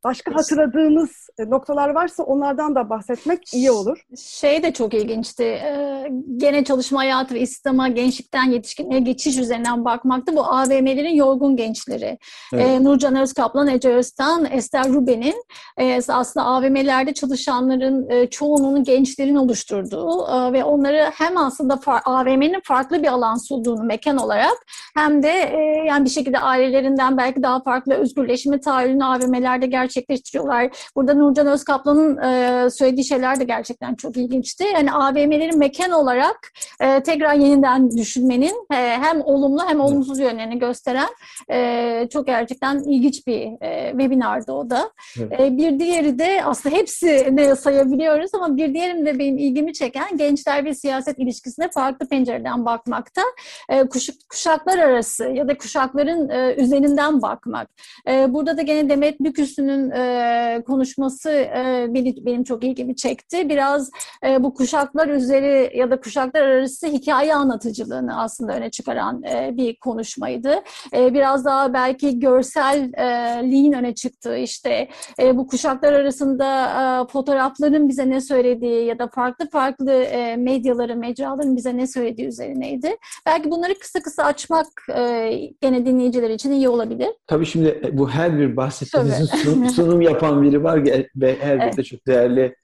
Başka 0.03 0.35
hatırladığınız 0.35 1.29
e, 1.39 1.49
noktalar 1.49 1.89
varsa 1.89 2.23
onlardan 2.23 2.75
da 2.75 2.89
bahsetmek 2.89 3.53
iyi 3.53 3.71
olur. 3.71 4.05
Şey 4.17 4.63
de 4.63 4.73
çok 4.73 4.93
ilginçti. 4.93 5.43
Ee, 5.43 6.11
gene 6.37 6.63
çalışma 6.63 6.99
hayatı 6.99 7.33
ve 7.35 7.39
İslam'a 7.39 7.87
gençlikten 7.87 8.43
yetişkinliğe 8.43 8.99
geçiş 8.99 9.37
üzerinden 9.37 9.85
bakmaktı. 9.85 10.35
Bu 10.35 10.45
AVM'lerin 10.45 11.15
yorgun 11.15 11.55
gençleri. 11.55 12.17
Evet. 12.53 12.65
Ee, 12.65 12.83
Nurcan 12.83 13.15
Özkaplan, 13.15 13.67
Ece 13.67 13.89
Öztan, 13.89 14.45
Esther 14.51 14.87
Ruben'in 14.87 15.43
e, 15.77 15.99
aslında 16.07 16.45
AVM'lerde 16.45 17.13
çalışanların 17.13 18.09
e, 18.09 18.29
çoğunun 18.29 18.83
gençlerin 18.83 19.35
oluşturduğu 19.35 20.27
e, 20.27 20.53
ve 20.53 20.63
onları 20.63 21.11
hem 21.13 21.37
aslında 21.37 21.77
far, 21.77 22.01
AVM'nin 22.05 22.61
farklı 22.63 23.03
bir 23.03 23.07
alan 23.07 23.35
sunduğunu 23.35 23.83
mekan 23.83 24.17
olarak 24.17 24.65
hem 24.95 25.23
de 25.23 25.31
e, 25.31 25.85
yani 25.87 26.05
bir 26.05 26.09
şekilde 26.09 26.39
ailelerinden 26.39 27.17
belki 27.17 27.43
daha 27.43 27.63
farklı 27.63 27.93
özgürleşme 27.93 28.59
tahayyülünü 28.59 29.05
AVM'lerde 29.05 29.65
gerçekleştirdiğini 29.65 29.88
gerçekleştiriyorlar. 29.89 30.91
Burada 30.95 31.13
Nurcan 31.13 31.47
Özkaplan'ın 31.47 32.17
e, 32.17 32.69
söylediği 32.69 33.05
şeyler 33.05 33.39
de 33.39 33.43
gerçekten 33.43 33.95
çok 33.95 34.17
ilginçti. 34.17 34.63
Yani 34.73 34.91
AVM'lerin 34.91 35.57
mekan 35.57 35.91
olarak 35.91 36.51
e, 36.81 37.03
tekrar 37.03 37.33
yeniden 37.33 37.97
düşünmenin 37.97 38.67
e, 38.71 38.75
hem 38.75 39.21
olumlu 39.21 39.67
hem 39.67 39.79
olumsuz 39.79 40.19
yönlerini 40.19 40.59
gösteren 40.59 41.09
e, 41.51 42.07
çok 42.13 42.27
gerçekten 42.27 42.79
ilginç 42.79 43.27
bir 43.27 43.47
e, 43.61 43.91
webinardı 43.91 44.51
o 44.51 44.69
da. 44.69 44.91
Evet. 45.19 45.39
E, 45.39 45.57
bir 45.57 45.79
diğeri 45.79 46.19
de 46.19 46.41
aslında 46.45 46.75
hepsi 46.75 47.27
ne 47.31 47.55
sayabiliyoruz 47.55 48.33
ama 48.33 48.57
bir 48.57 48.73
diğerim 48.73 49.05
de 49.05 49.19
benim 49.19 49.37
ilgimi 49.37 49.73
çeken 49.73 50.17
gençler 50.17 50.65
ve 50.65 50.73
siyaset 50.73 51.19
ilişkisine 51.19 51.69
farklı 51.69 52.07
pencereden 52.07 52.65
bakmakta. 52.65 53.21
E, 53.69 53.83
kuş, 53.83 54.09
kuşaklar 54.29 54.77
arası 54.77 55.23
ya 55.23 55.47
da 55.47 55.57
kuşakların 55.57 56.29
e, 56.29 56.55
üzerinden 56.57 57.21
bakmak. 57.21 57.69
E, 58.07 58.33
burada 58.33 58.57
da 58.57 58.61
gene 58.61 58.89
Demet 58.89 59.19
Büküs'ün 59.19 59.69
Bugün'ün 59.79 59.91
e, 59.91 60.63
konuşması 60.67 61.29
e, 61.29 61.87
beni, 61.89 62.25
benim 62.25 62.43
çok 62.43 62.63
ilgimi 62.63 62.95
çekti. 62.95 63.49
Biraz 63.49 63.89
e, 64.25 64.43
bu 64.43 64.53
kuşaklar 64.53 65.07
üzeri 65.07 65.77
ya 65.77 65.91
da 65.91 65.99
kuşaklar 65.99 66.41
arası 66.41 66.87
hikaye 66.87 67.35
anlatıcılığını 67.35 68.21
aslında 68.21 68.53
öne 68.53 68.69
çıkaran 68.71 69.23
e, 69.23 69.57
bir 69.57 69.75
konuşmaydı. 69.75 70.55
E, 70.93 71.13
biraz 71.13 71.45
daha 71.45 71.73
belki 71.73 72.19
görselliğin 72.19 73.73
öne 73.73 73.95
çıktığı 73.95 74.37
işte 74.37 74.87
e, 75.21 75.37
bu 75.37 75.47
kuşaklar 75.47 75.93
arasında 75.93 76.65
e, 76.65 77.11
fotoğrafların 77.11 77.89
bize 77.89 78.09
ne 78.09 78.21
söylediği 78.21 78.85
ya 78.85 78.99
da 78.99 79.07
farklı 79.07 79.49
farklı 79.49 79.91
e, 79.91 80.35
medyaların, 80.35 80.99
mecraların 80.99 81.55
bize 81.55 81.77
ne 81.77 81.87
söylediği 81.87 82.27
üzerineydi. 82.27 82.95
Belki 83.25 83.51
bunları 83.51 83.79
kısa 83.79 83.99
kısa 84.01 84.23
açmak 84.23 84.67
e, 84.95 85.31
gene 85.61 85.85
dinleyiciler 85.85 86.29
için 86.29 86.51
iyi 86.51 86.69
olabilir. 86.69 87.09
Tabii 87.27 87.45
şimdi 87.45 87.89
bu 87.93 88.09
her 88.09 88.39
bir 88.39 88.55
bahsettiğinizin 88.57 89.25
sunum 89.75 90.01
yapan 90.01 90.43
biri 90.43 90.63
var 90.63 90.83
ve 91.15 91.35
her 91.39 91.57
evet. 91.57 91.77
de 91.77 91.83
çok 91.83 92.07
değerli 92.07 92.55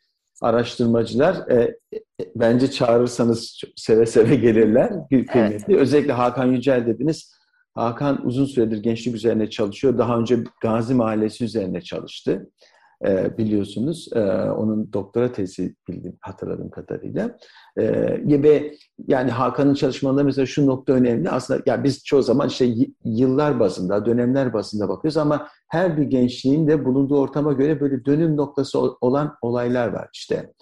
araştırmacılar. 0.42 1.50
E, 1.50 1.78
e, 1.94 2.00
bence 2.36 2.72
çağırırsanız 2.72 3.62
seve 3.76 4.06
seve 4.06 4.36
gelirler. 4.36 4.92
Kıymetli. 5.10 5.40
Evet. 5.40 5.70
Özellikle 5.70 6.14
Hakan 6.14 6.46
Yücel 6.46 6.86
dediniz. 6.88 7.36
Hakan 7.76 8.26
uzun 8.26 8.46
süredir 8.46 8.84
gençlik 8.84 9.16
üzerine 9.16 9.50
çalışıyor. 9.50 9.98
Daha 9.98 10.18
önce 10.18 10.38
Gazi 10.62 10.94
Mahallesi 10.94 11.44
üzerine 11.44 11.82
çalıştı. 11.82 12.50
E, 13.08 13.38
biliyorsunuz. 13.38 14.10
E, 14.16 14.20
onun 14.50 14.94
doktora 14.94 15.32
tezi 15.32 15.76
bildim 15.88 16.18
hatırladığım 16.22 16.70
kadarıyla. 16.70 17.38
E, 17.78 18.44
ve 18.44 18.76
yani 19.08 19.32
Hakan'ın 19.32 19.74
çalışmalarında 19.74 20.24
mesela 20.24 20.46
şu 20.46 20.66
nokta 20.66 20.94
önemli. 20.94 21.30
Aslında 21.30 21.62
ya 21.66 21.84
biz 21.84 22.04
çoğu 22.04 22.22
zaman 22.22 22.48
işte 22.48 22.68
yıllar 23.06 23.60
bazında, 23.60 24.06
dönemler 24.06 24.54
bazında 24.54 24.90
bakıyoruz 24.90 25.18
ama 25.18 25.48
her 25.68 25.98
bir 25.98 26.04
gençliğin 26.04 26.68
de 26.68 26.86
bulunduğu 26.86 27.20
ortama 27.20 27.54
göre 27.54 27.80
böyle 27.82 28.06
dönüm 28.06 28.38
noktası 28.38 28.80
olan 28.80 29.36
olaylar 29.42 29.88
var 29.88 30.10
işte. 30.14 30.54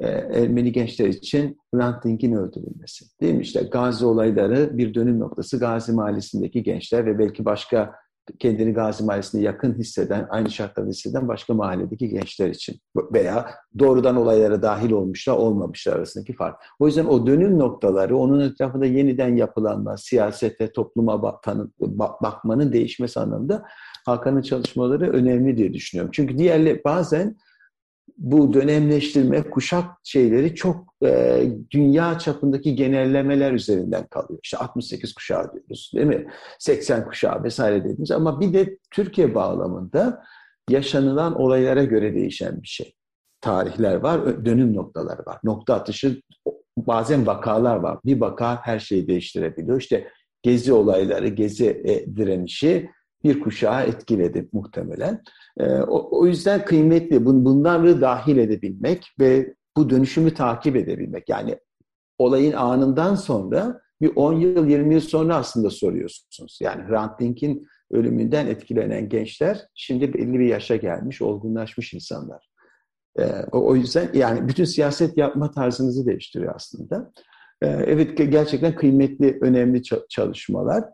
Ermeni 0.00 0.72
gençler 0.72 1.08
için 1.08 1.58
Hrant 1.74 2.04
Dink'in 2.04 2.32
öldürülmesi. 2.32 3.04
Değil 3.20 3.34
mi? 3.34 3.42
İşte 3.42 3.62
Gazi 3.62 4.06
olayları 4.06 4.78
bir 4.78 4.94
dönüm 4.94 5.20
noktası. 5.20 5.58
Gazi 5.58 5.92
Mahallesi'ndeki 5.92 6.62
gençler 6.62 7.06
ve 7.06 7.18
belki 7.18 7.44
başka 7.44 7.92
kendini 8.38 8.72
Gazi 8.72 9.04
Mahallesi'ne 9.04 9.42
yakın 9.42 9.74
hisseden, 9.74 10.26
aynı 10.30 10.50
şartlarda 10.50 10.90
hisseden 10.90 11.28
başka 11.28 11.54
mahalledeki 11.54 12.08
gençler 12.08 12.48
için 12.48 12.76
veya 12.96 13.50
doğrudan 13.78 14.16
olaylara 14.16 14.62
dahil 14.62 14.90
olmuşlar, 14.90 15.34
olmamışlar 15.36 15.96
arasındaki 15.96 16.32
fark. 16.32 16.56
O 16.78 16.86
yüzden 16.86 17.04
o 17.04 17.26
dönüm 17.26 17.58
noktaları, 17.58 18.16
onun 18.16 18.40
etrafında 18.40 18.86
yeniden 18.86 19.36
yapılanma, 19.36 19.96
siyasete, 19.96 20.72
topluma 20.72 21.22
bakmanın 22.22 22.72
değişmesi 22.72 23.20
anlamında 23.20 23.62
Hakan'ın 24.06 24.42
çalışmaları 24.42 25.10
önemli 25.10 25.56
diye 25.56 25.74
düşünüyorum. 25.74 26.10
Çünkü 26.14 26.38
diğerleri 26.38 26.84
bazen 26.84 27.36
bu 28.18 28.52
dönemleştirme, 28.52 29.42
kuşak 29.42 29.84
şeyleri 30.04 30.54
çok 30.54 30.94
e, 31.04 31.42
dünya 31.70 32.18
çapındaki 32.18 32.74
genellemeler 32.74 33.52
üzerinden 33.52 34.06
kalıyor. 34.06 34.40
İşte 34.42 34.56
68 34.56 35.14
kuşağı 35.14 35.52
diyoruz 35.52 35.92
değil 35.94 36.06
mi? 36.06 36.26
80 36.58 37.08
kuşağı 37.08 37.42
vesaire 37.42 37.80
dediğimiz 37.80 38.10
ama 38.10 38.40
bir 38.40 38.52
de 38.52 38.78
Türkiye 38.90 39.34
bağlamında 39.34 40.22
yaşanılan 40.70 41.40
olaylara 41.40 41.84
göre 41.84 42.14
değişen 42.14 42.62
bir 42.62 42.68
şey. 42.68 42.94
Tarihler 43.40 43.94
var, 43.94 44.44
dönüm 44.44 44.76
noktaları 44.76 45.26
var. 45.26 45.38
Nokta 45.44 45.74
atışı 45.74 46.22
bazen 46.76 47.26
vakalar 47.26 47.76
var. 47.76 47.98
Bir 48.04 48.20
vaka 48.20 48.60
her 48.62 48.78
şeyi 48.78 49.08
değiştirebiliyor. 49.08 49.80
İşte 49.80 50.08
gezi 50.42 50.72
olayları, 50.72 51.28
gezi 51.28 51.66
e, 51.66 52.16
direnişi 52.16 52.90
bir 53.24 53.40
kuşağı 53.40 53.82
etkiledi 53.82 54.48
muhtemelen. 54.52 55.22
E, 55.58 55.72
o, 55.72 56.20
o 56.20 56.26
yüzden 56.26 56.64
kıymetli 56.64 57.24
bunları 57.24 58.00
dahil 58.00 58.36
edebilmek 58.36 59.06
ve 59.20 59.54
bu 59.76 59.90
dönüşümü 59.90 60.34
takip 60.34 60.76
edebilmek. 60.76 61.28
Yani 61.28 61.58
olayın 62.18 62.52
anından 62.52 63.14
sonra 63.14 63.80
bir 64.00 64.12
10 64.16 64.32
yıl, 64.32 64.68
20 64.68 64.94
yıl 64.94 65.00
sonra 65.00 65.36
aslında 65.36 65.70
soruyorsunuz. 65.70 66.58
Yani 66.62 66.82
Hrant 66.88 67.20
Dink'in 67.20 67.66
ölümünden 67.90 68.46
etkilenen 68.46 69.08
gençler 69.08 69.66
şimdi 69.74 70.14
belli 70.14 70.38
bir 70.38 70.46
yaşa 70.46 70.76
gelmiş, 70.76 71.22
olgunlaşmış 71.22 71.94
insanlar. 71.94 72.50
Ee, 73.18 73.24
o 73.52 73.76
yüzden 73.76 74.10
yani 74.14 74.48
bütün 74.48 74.64
siyaset 74.64 75.18
yapma 75.18 75.50
tarzınızı 75.50 76.06
değiştiriyor 76.06 76.54
aslında. 76.54 77.12
Ee, 77.62 77.66
evet 77.66 78.18
gerçekten 78.18 78.74
kıymetli, 78.74 79.38
önemli 79.40 79.82
çalışmalar. 80.08 80.84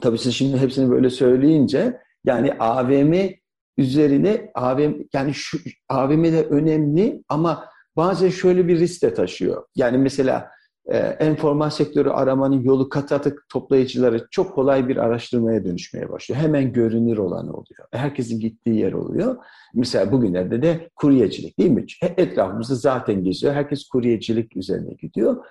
Tabii 0.00 0.18
siz 0.18 0.34
şimdi 0.34 0.58
hepsini 0.58 0.90
böyle 0.90 1.10
söyleyince 1.10 2.00
yani 2.24 2.52
AVM 2.58 3.30
üzerine 3.76 4.50
AVM 4.54 4.92
yani 5.12 5.34
şu 5.34 5.58
AVM'de 5.88 6.44
önemli 6.44 7.22
ama 7.28 7.64
bazen 7.96 8.28
şöyle 8.28 8.68
bir 8.68 8.78
risk 8.78 9.02
de 9.02 9.14
taşıyor. 9.14 9.64
Yani 9.76 9.98
mesela 9.98 10.50
e, 10.86 10.96
enformal 10.98 11.70
sektörü 11.70 12.08
aramanın 12.10 12.60
yolu 12.60 12.88
katı 12.88 13.14
atık 13.14 13.48
toplayıcıları 13.48 14.26
çok 14.30 14.54
kolay 14.54 14.88
bir 14.88 14.96
araştırmaya 14.96 15.64
dönüşmeye 15.64 16.10
başlıyor. 16.10 16.40
Hemen 16.40 16.72
görünür 16.72 17.18
olan 17.18 17.48
oluyor. 17.48 17.88
Herkesin 17.92 18.40
gittiği 18.40 18.78
yer 18.78 18.92
oluyor. 18.92 19.36
Mesela 19.74 20.12
bugünlerde 20.12 20.62
de 20.62 20.90
kuryecilik 20.96 21.58
değil 21.58 21.70
mi? 21.70 21.86
Etrafımızda 22.02 22.74
zaten 22.74 23.24
geziyor. 23.24 23.54
Herkes 23.54 23.88
kuryecilik 23.88 24.56
üzerine 24.56 24.94
gidiyor. 24.94 25.44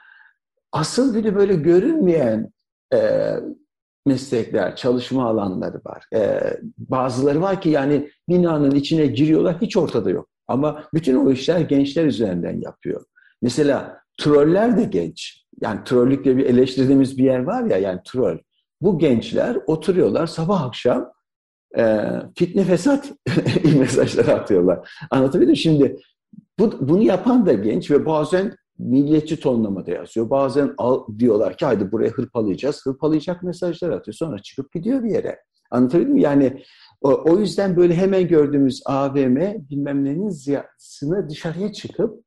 Asıl 0.71 1.15
bir 1.15 1.23
de 1.23 1.35
böyle 1.35 1.55
görünmeyen 1.55 2.51
e, 2.93 3.29
meslekler, 4.05 4.75
çalışma 4.75 5.29
alanları 5.29 5.81
var. 5.85 6.05
E, 6.15 6.39
bazıları 6.77 7.41
var 7.41 7.61
ki 7.61 7.69
yani 7.69 8.09
binanın 8.29 8.71
içine 8.71 9.05
giriyorlar 9.05 9.61
hiç 9.61 9.77
ortada 9.77 10.09
yok. 10.09 10.29
Ama 10.47 10.83
bütün 10.93 11.15
o 11.15 11.31
işler 11.31 11.59
gençler 11.59 12.05
üzerinden 12.05 12.61
yapıyor. 12.61 13.05
Mesela 13.41 13.99
troller 14.17 14.77
de 14.77 14.83
genç. 14.83 15.43
Yani 15.61 15.79
trollükle 15.85 16.37
bir 16.37 16.45
eleştirdiğimiz 16.45 17.17
bir 17.17 17.23
yer 17.23 17.39
var 17.39 17.63
ya 17.63 17.77
yani 17.77 17.99
troll. 18.05 18.37
Bu 18.81 18.99
gençler 18.99 19.57
oturuyorlar 19.67 20.27
sabah 20.27 20.61
akşam 20.61 21.11
e, 21.77 22.05
fitne 22.37 22.63
fesat 22.63 23.11
mesajlar 23.79 24.27
atıyorlar. 24.27 24.89
Anlatabildim? 25.11 25.55
Şimdi 25.55 25.97
bu, 26.59 26.89
bunu 26.89 27.03
yapan 27.03 27.45
da 27.45 27.53
genç 27.53 27.91
ve 27.91 28.05
bazen 28.05 28.55
milliyetçi 28.79 29.39
tonlamada 29.39 29.91
yazıyor. 29.91 30.29
Bazen 30.29 30.73
al, 30.77 31.03
diyorlar 31.19 31.57
ki 31.57 31.65
haydi 31.65 31.91
buraya 31.91 32.09
hırpalayacağız. 32.09 32.85
Hırpalayacak 32.85 33.43
mesajlar 33.43 33.89
atıyor. 33.89 34.15
Sonra 34.15 34.39
çıkıp 34.39 34.73
gidiyor 34.73 35.03
bir 35.03 35.09
yere. 35.09 35.39
Anlatabildim 35.71 36.13
mi? 36.13 36.21
Yani 36.21 36.63
o, 37.01 37.23
o 37.31 37.39
yüzden 37.39 37.75
böyle 37.75 37.95
hemen 37.95 38.27
gördüğümüz 38.27 38.81
AVM 38.85 39.35
bilmem 39.69 40.05
nenin 40.05 40.29
ziyasını 40.29 41.29
dışarıya 41.29 41.73
çıkıp 41.73 42.23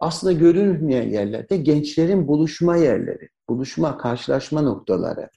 aslında 0.00 0.32
görünmeyen 0.32 1.08
yerlerde 1.08 1.56
gençlerin 1.56 2.28
buluşma 2.28 2.76
yerleri, 2.76 3.28
buluşma, 3.48 3.98
karşılaşma 3.98 4.62
noktaları. 4.62 5.28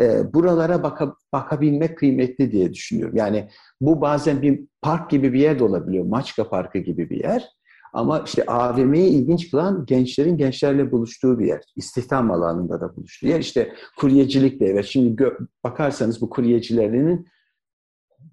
E, 0.00 0.34
buralara 0.34 0.82
baka, 0.82 1.14
bakabilmek 1.32 1.98
kıymetli 1.98 2.52
diye 2.52 2.74
düşünüyorum. 2.74 3.16
Yani 3.16 3.48
bu 3.80 4.00
bazen 4.00 4.42
bir 4.42 4.64
park 4.82 5.10
gibi 5.10 5.32
bir 5.32 5.40
yer 5.40 5.58
de 5.58 5.64
olabiliyor. 5.64 6.04
Maçka 6.04 6.48
Parkı 6.48 6.78
gibi 6.78 7.10
bir 7.10 7.24
yer. 7.24 7.48
Ama 7.92 8.22
işte 8.26 8.46
AVM'yi 8.46 9.08
ilginç 9.08 9.50
kılan 9.50 9.86
gençlerin 9.86 10.36
gençlerle 10.36 10.92
buluştuğu 10.92 11.38
bir 11.38 11.46
yer. 11.46 11.62
İstihdam 11.76 12.30
alanında 12.30 12.80
da 12.80 12.96
buluştuğu 12.96 13.26
yer. 13.26 13.40
İşte 13.40 13.72
kuryecilik 13.98 14.60
de 14.60 14.66
evet. 14.66 14.84
Şimdi 14.84 15.30
bakarsanız 15.64 16.20
bu 16.20 16.30
kuryecilerinin 16.30 17.26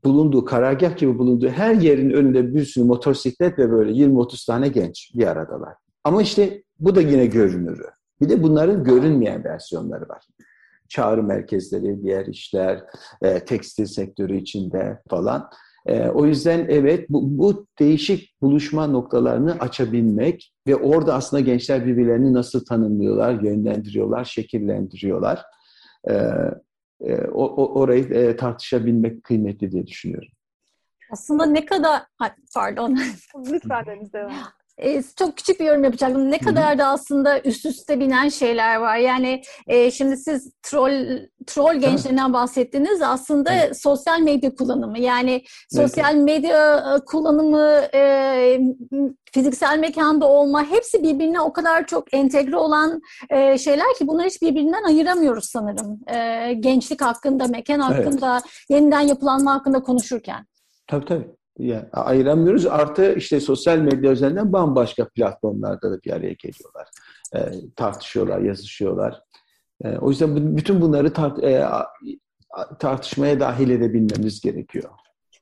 bulunduğu, 0.04 0.46
karargah 0.46 0.98
gibi 0.98 1.20
bulunduğu 1.20 1.50
her 1.50 1.76
yerin 1.76 2.10
önünde 2.10 2.56
bir 2.56 2.66
sürü 2.66 2.84
motosiklet 2.84 3.60
ve 3.60 3.72
böyle 3.72 3.92
20-30 3.92 4.46
tane 4.46 4.68
genç 4.68 5.12
bir 5.16 5.28
aradalar. 5.28 5.74
Ama 6.04 6.22
işte 6.22 6.64
bu 6.80 6.96
da 6.96 7.02
yine 7.02 7.26
görünürü. 7.26 7.86
Bir 8.22 8.30
de 8.30 8.44
bunların 8.44 8.84
görünmeyen 8.84 9.44
versiyonları 9.44 10.10
var. 10.10 10.28
Çağrı 10.90 11.24
merkezleri, 11.24 12.02
diğer 12.04 12.26
işler, 12.26 12.84
e, 13.22 13.46
tekstil 13.46 13.86
sektörü 13.86 14.38
içinde 14.38 15.02
falan. 15.10 15.50
E, 15.86 16.10
o 16.10 16.26
yüzden 16.26 16.66
evet 16.70 17.10
bu, 17.10 17.38
bu 17.38 17.68
değişik 17.80 18.42
buluşma 18.42 18.88
noktalarını 18.88 19.60
açabilmek 19.60 20.54
ve 20.68 20.76
orada 20.76 21.14
aslında 21.14 21.42
gençler 21.42 21.86
birbirlerini 21.86 22.34
nasıl 22.34 22.66
tanımlıyorlar, 22.66 23.42
yönlendiriyorlar, 23.42 24.26
şekillendiriyorlar. 24.26 25.42
E, 26.10 26.14
e, 27.02 27.28
o, 27.28 27.46
o, 27.46 27.80
orayı 27.80 28.04
e, 28.04 28.36
tartışabilmek 28.36 29.24
kıymetli 29.24 29.72
diye 29.72 29.88
düşünüyorum. 29.88 30.30
Aslında 31.12 31.46
ne 31.46 31.66
kadar 31.66 32.02
pardon. 32.56 32.98
Lütfen 33.52 33.86
Deniz 33.86 34.14
devam. 34.14 34.34
E, 34.80 35.04
çok 35.16 35.38
küçük 35.38 35.60
bir 35.60 35.66
yorum 35.66 35.84
yapacaktım. 35.84 36.32
Ne 36.32 36.38
kadar 36.38 36.78
da 36.78 36.88
aslında 36.88 37.42
üst 37.42 37.66
üste 37.66 38.00
binen 38.00 38.30
şeyler 38.30 38.76
var. 38.76 38.98
Yani 38.98 39.42
e, 39.68 39.92
şimdi 39.92 40.18
siz 40.18 40.52
troll 40.64 41.20
troll 41.48 41.76
gençlerinden 41.76 42.34
bahsettiniz. 42.34 43.02
Aslında 43.02 43.54
evet. 43.54 43.82
sosyal 43.82 44.20
medya 44.20 44.56
kullanımı. 44.56 45.00
Yani 45.00 45.44
sosyal 45.70 46.16
evet. 46.16 46.24
medya 46.24 46.76
e, 46.78 47.06
kullanımı, 47.06 47.82
e, 47.94 48.60
fiziksel 49.34 49.80
mekanda 49.80 50.28
olma 50.28 50.66
hepsi 50.66 51.04
birbirine 51.04 51.42
o 51.42 51.54
kadar 51.54 51.86
çok 51.86 52.14
entegre 52.14 52.58
olan 52.58 53.02
e, 53.30 53.58
şeyler 53.58 53.94
ki 53.98 54.08
bunları 54.08 54.28
hiç 54.28 54.42
birbirinden 54.42 54.84
ayıramıyoruz 54.84 55.46
sanırım. 55.46 56.00
E, 56.08 56.54
gençlik 56.54 57.02
hakkında, 57.02 57.48
mekan 57.48 57.80
hakkında, 57.80 58.34
evet. 58.34 58.44
yeniden 58.70 59.02
yapılanma 59.02 59.54
hakkında 59.54 59.84
konuşurken. 59.84 60.46
Tabii 60.88 61.06
tabii 61.06 61.39
yani 61.60 61.86
ayıramıyoruz. 61.92 62.66
Artı 62.66 63.14
işte 63.14 63.40
sosyal 63.40 63.78
medya 63.78 64.12
üzerinden 64.12 64.54
bambaşka 64.54 65.08
platformlarda 65.08 65.92
da 65.92 66.02
bir 66.06 66.12
araya 66.12 66.34
geliyorlar. 66.34 66.88
E, 67.36 67.40
tartışıyorlar, 67.76 68.40
yazışıyorlar. 68.40 69.22
E, 69.84 69.98
o 69.98 70.10
yüzden 70.10 70.58
bütün 70.58 70.82
bunları 70.82 71.14
tart 71.14 71.44
e, 71.44 71.66
tartışmaya 72.80 73.40
dahil 73.40 73.70
edebilmemiz 73.70 74.42
gerekiyor. 74.42 74.90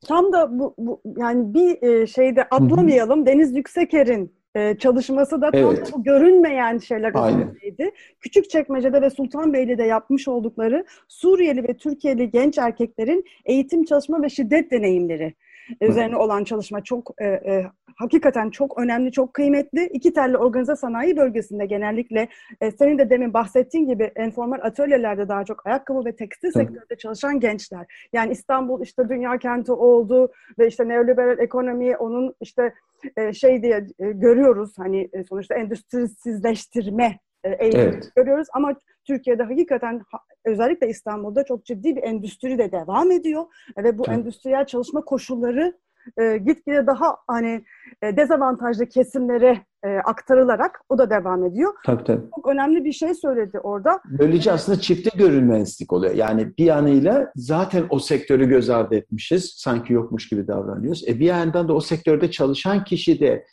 Tam 0.06 0.32
da 0.32 0.58
bu, 0.58 0.74
bu 0.78 1.00
yani 1.18 1.54
bir 1.54 1.82
e, 1.82 2.06
şeyde 2.06 2.44
atlamayalım. 2.44 3.26
Deniz 3.26 3.56
Yükseker'in 3.56 4.38
e, 4.54 4.78
çalışması 4.78 5.42
da 5.42 5.50
tam 5.50 5.60
evet. 5.60 5.92
bu 5.92 6.02
görünmeyen 6.02 6.78
şeyler 6.78 7.10
üzerindeydi. 7.10 7.90
Küçükçekmece'de 8.20 9.02
ve 9.02 9.10
Sultanbeyli'de 9.10 9.84
yapmış 9.84 10.28
oldukları 10.28 10.84
Suriyeli 11.08 11.68
ve 11.68 11.76
Türkiye'li 11.76 12.30
genç 12.30 12.58
erkeklerin 12.58 13.24
eğitim, 13.44 13.84
çalışma 13.84 14.22
ve 14.22 14.28
şiddet 14.28 14.70
deneyimleri 14.70 15.34
üzerine 15.80 16.16
olan 16.16 16.44
çalışma 16.44 16.84
çok 16.84 17.10
e, 17.18 17.26
e, 17.26 17.66
hakikaten 17.96 18.50
çok 18.50 18.78
önemli, 18.78 19.12
çok 19.12 19.34
kıymetli. 19.34 19.86
İki 19.86 20.12
telli 20.12 20.36
organize 20.36 20.76
sanayi 20.76 21.16
bölgesinde 21.16 21.66
genellikle 21.66 22.28
e, 22.60 22.70
senin 22.70 22.98
de 22.98 23.10
demin 23.10 23.34
bahsettiğin 23.34 23.86
gibi 23.86 24.12
informal 24.18 24.58
atölyelerde 24.62 25.28
daha 25.28 25.44
çok 25.44 25.66
ayakkabı 25.66 26.04
ve 26.04 26.16
tekstil 26.16 26.50
sektöründe 26.50 26.96
çalışan 26.98 27.40
gençler. 27.40 27.86
Yani 28.12 28.32
İstanbul 28.32 28.82
işte 28.82 29.08
dünya 29.08 29.38
kenti 29.38 29.72
oldu 29.72 30.32
ve 30.58 30.68
işte 30.68 30.88
neoliberal 30.88 31.38
ekonomi 31.38 31.96
onun 31.96 32.34
işte 32.40 32.74
e, 33.16 33.32
şey 33.32 33.62
diye 33.62 33.86
e, 33.98 34.12
görüyoruz 34.12 34.78
hani 34.78 35.08
e, 35.12 35.24
sonuçta 35.24 35.54
endüstrisizleştirme 35.54 37.18
e, 37.52 37.64
eğilimi 37.64 37.82
evet. 37.82 38.12
görüyoruz 38.16 38.48
ama 38.52 38.74
Türkiye'de 39.04 39.42
hakikaten 39.42 40.02
özellikle 40.44 40.88
İstanbul'da 40.88 41.44
çok 41.44 41.64
ciddi 41.64 41.96
bir 41.96 42.02
endüstri 42.02 42.58
de 42.58 42.72
devam 42.72 43.10
ediyor 43.10 43.44
ve 43.78 43.98
bu 43.98 44.04
evet. 44.08 44.18
endüstriyel 44.18 44.66
çalışma 44.66 45.04
koşulları 45.04 45.74
e, 46.16 46.36
gitgide 46.38 46.86
daha 46.86 47.16
hani 47.26 47.64
e, 48.02 48.16
dezavantajlı 48.16 48.86
kesimlere 48.86 49.60
e, 49.84 49.88
aktarılarak 49.88 50.80
o 50.88 50.98
da 50.98 51.10
devam 51.10 51.44
ediyor. 51.44 51.72
Tabii 51.86 52.04
tabii. 52.04 52.26
Çok 52.36 52.48
önemli 52.48 52.84
bir 52.84 52.92
şey 52.92 53.14
söyledi 53.14 53.58
orada. 53.58 54.00
Böylece 54.18 54.52
aslında 54.52 54.80
çifte 54.80 55.10
görünmezlik 55.18 55.92
oluyor. 55.92 56.14
Yani 56.14 56.52
bir 56.58 56.64
yanıyla 56.64 57.32
zaten 57.36 57.84
o 57.90 57.98
sektörü 57.98 58.48
göz 58.48 58.70
ardı 58.70 58.94
etmişiz. 58.94 59.54
Sanki 59.56 59.92
yokmuş 59.92 60.28
gibi 60.28 60.46
davranıyoruz. 60.48 61.08
E 61.08 61.20
bir 61.20 61.26
yandan 61.26 61.68
da 61.68 61.72
o 61.72 61.80
sektörde 61.80 62.30
çalışan 62.30 62.84
kişi 62.84 63.20
de 63.20 63.44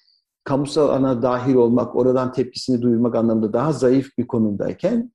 kamusal 0.46 0.90
ana 0.90 1.22
dahil 1.22 1.56
olmak, 1.56 1.96
oradan 1.96 2.32
tepkisini 2.32 2.82
duyurmak 2.82 3.16
anlamında 3.16 3.54
daha 3.54 3.72
zayıf 3.72 4.18
bir 4.18 4.28
konumdayken 4.28 5.12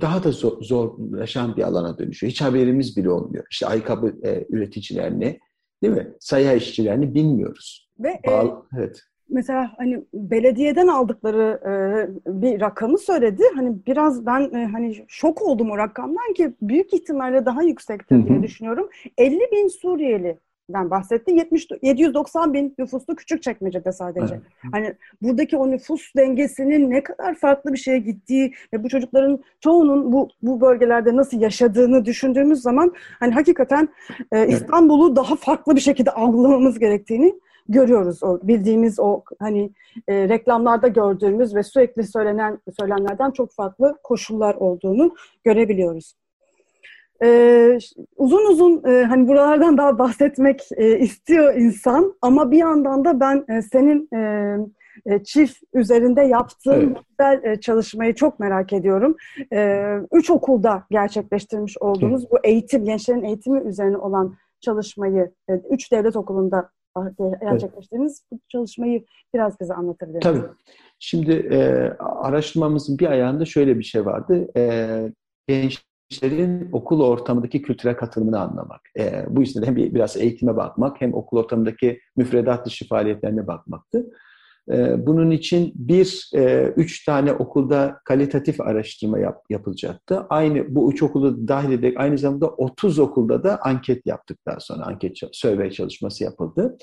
daha 0.00 0.24
da 0.24 0.30
zor, 0.30 0.62
zorlaşan 0.62 1.56
bir 1.56 1.62
alana 1.62 1.98
dönüşüyor. 1.98 2.30
Hiç 2.30 2.40
haberimiz 2.40 2.96
bile 2.96 3.10
olmuyor. 3.10 3.44
İşte 3.50 3.66
ayakkabı 3.66 4.14
e, 4.22 4.46
üreticilerini, 4.50 5.40
değil 5.82 5.94
mi? 5.94 6.12
Sayı 6.20 6.56
işçilerini 6.56 7.14
bilmiyoruz. 7.14 7.90
Ve 7.98 8.20
Bağlı, 8.26 8.48
e, 8.48 8.78
evet. 8.78 9.00
mesela 9.28 9.70
hani 9.76 10.04
belediyeden 10.14 10.88
aldıkları 10.88 11.60
e, 11.66 11.72
bir 12.42 12.60
rakamı 12.60 12.98
söyledi. 12.98 13.42
Hani 13.54 13.86
biraz 13.86 14.26
ben 14.26 14.40
e, 14.40 14.66
hani 14.66 15.04
şok 15.08 15.42
oldum 15.42 15.70
o 15.70 15.78
rakamdan 15.78 16.32
ki 16.36 16.54
büyük 16.62 16.94
ihtimalle 16.94 17.46
daha 17.46 17.62
yüksektir 17.62 18.26
diye 18.28 18.42
düşünüyorum. 18.42 18.88
50 19.18 19.40
bin 19.52 19.68
Suriyeli 19.68 20.38
den 20.72 20.90
bahsetti. 20.90 21.32
70, 21.32 21.68
790 21.82 22.54
bin 22.54 22.74
nüfuslu 22.78 23.16
küçük 23.16 23.42
çekmecede 23.42 23.92
sadece. 23.92 24.34
Evet. 24.34 24.72
Hani 24.72 24.94
buradaki 25.22 25.56
o 25.56 25.70
nüfus 25.70 26.14
dengesinin 26.16 26.90
ne 26.90 27.02
kadar 27.02 27.34
farklı 27.34 27.72
bir 27.72 27.78
şeye 27.78 27.98
gittiği 27.98 28.52
ve 28.74 28.84
bu 28.84 28.88
çocukların 28.88 29.44
çoğunun 29.60 30.12
bu 30.12 30.28
bu 30.42 30.60
bölgelerde 30.60 31.16
nasıl 31.16 31.40
yaşadığını 31.40 32.04
düşündüğümüz 32.04 32.62
zaman 32.62 32.92
hani 33.20 33.32
hakikaten 33.32 33.88
e, 34.32 34.48
İstanbul'u 34.48 35.16
daha 35.16 35.36
farklı 35.36 35.76
bir 35.76 35.80
şekilde 35.80 36.10
algılamamız 36.10 36.78
gerektiğini 36.78 37.34
görüyoruz. 37.68 38.22
O 38.22 38.40
bildiğimiz 38.42 39.00
o 39.00 39.22
hani 39.38 39.70
e, 40.08 40.28
reklamlarda 40.28 40.88
gördüğümüz 40.88 41.54
ve 41.54 41.62
sürekli 41.62 42.04
söylenen 42.04 42.58
söylenenlerden 42.78 43.30
çok 43.30 43.52
farklı 43.52 43.98
koşullar 44.02 44.54
olduğunu 44.54 45.14
görebiliyoruz. 45.44 46.14
Ee, 47.22 47.78
uzun 48.16 48.50
uzun 48.52 48.84
e, 48.84 49.04
hani 49.04 49.28
buralardan 49.28 49.78
daha 49.78 49.98
bahsetmek 49.98 50.68
e, 50.76 50.98
istiyor 50.98 51.54
insan 51.54 52.14
ama 52.22 52.50
bir 52.50 52.58
yandan 52.58 53.04
da 53.04 53.20
ben 53.20 53.44
e, 53.48 53.62
senin 53.62 54.08
e, 54.16 54.56
e, 55.06 55.24
çift 55.24 55.62
üzerinde 55.74 56.22
yaptığın 56.22 56.96
evet. 57.20 57.44
e, 57.44 57.60
çalışmayı 57.60 58.14
çok 58.14 58.40
merak 58.40 58.72
ediyorum. 58.72 59.16
E, 59.52 59.82
üç 60.12 60.30
okulda 60.30 60.84
gerçekleştirmiş 60.90 61.78
olduğunuz 61.78 62.24
Hı. 62.24 62.30
bu 62.30 62.38
eğitim, 62.44 62.84
gençlerin 62.84 63.22
eğitimi 63.22 63.60
üzerine 63.60 63.96
olan 63.96 64.36
çalışmayı, 64.60 65.32
e, 65.48 65.52
üç 65.70 65.92
devlet 65.92 66.16
okulunda 66.16 66.70
gerçekleştirdiğiniz 67.42 68.22
evet. 68.32 68.42
bu 68.42 68.48
çalışmayı 68.48 69.04
biraz 69.34 69.60
bize 69.60 69.74
anlatabilir 69.74 70.20
Tabii. 70.20 70.42
Şimdi 70.98 71.32
e, 71.32 71.58
araştırmamızın 71.98 72.98
bir 72.98 73.06
ayağında 73.06 73.44
şöyle 73.44 73.78
bir 73.78 73.84
şey 73.84 74.06
vardı. 74.06 74.48
E, 74.56 75.12
gençlerin 76.12 76.68
okul 76.72 77.00
ortamındaki 77.00 77.62
kültürel 77.62 77.96
katılımını 77.96 78.40
anlamak. 78.40 78.80
E, 78.98 79.24
bu 79.28 79.40
yüzden 79.40 79.62
hem 79.62 79.76
bir, 79.76 79.94
biraz 79.94 80.16
eğitime 80.16 80.56
bakmak 80.56 81.00
hem 81.00 81.14
okul 81.14 81.38
ortamındaki 81.38 82.00
müfredat 82.16 82.66
dışı 82.66 82.88
faaliyetlerine 82.88 83.46
bakmaktı. 83.46 84.06
E, 84.72 85.06
bunun 85.06 85.30
için 85.30 85.72
bir, 85.74 86.30
e, 86.34 86.72
üç 86.76 87.04
tane 87.04 87.32
okulda 87.32 88.00
kalitatif 88.04 88.60
araştırma 88.60 89.18
yap, 89.18 89.42
yapılacaktı. 89.50 90.26
Aynı 90.28 90.74
bu 90.74 90.92
üç 90.92 91.02
okulda 91.02 91.48
dahil 91.48 91.72
ederek 91.72 92.00
aynı 92.00 92.18
zamanda 92.18 92.48
30 92.48 92.98
okulda 92.98 93.44
da 93.44 93.58
anket 93.62 94.06
yaptık 94.06 94.38
daha 94.46 94.60
sonra. 94.60 94.84
Anket, 94.86 95.18
survey 95.32 95.70
çalışması 95.70 96.24
yapıldı. 96.24 96.76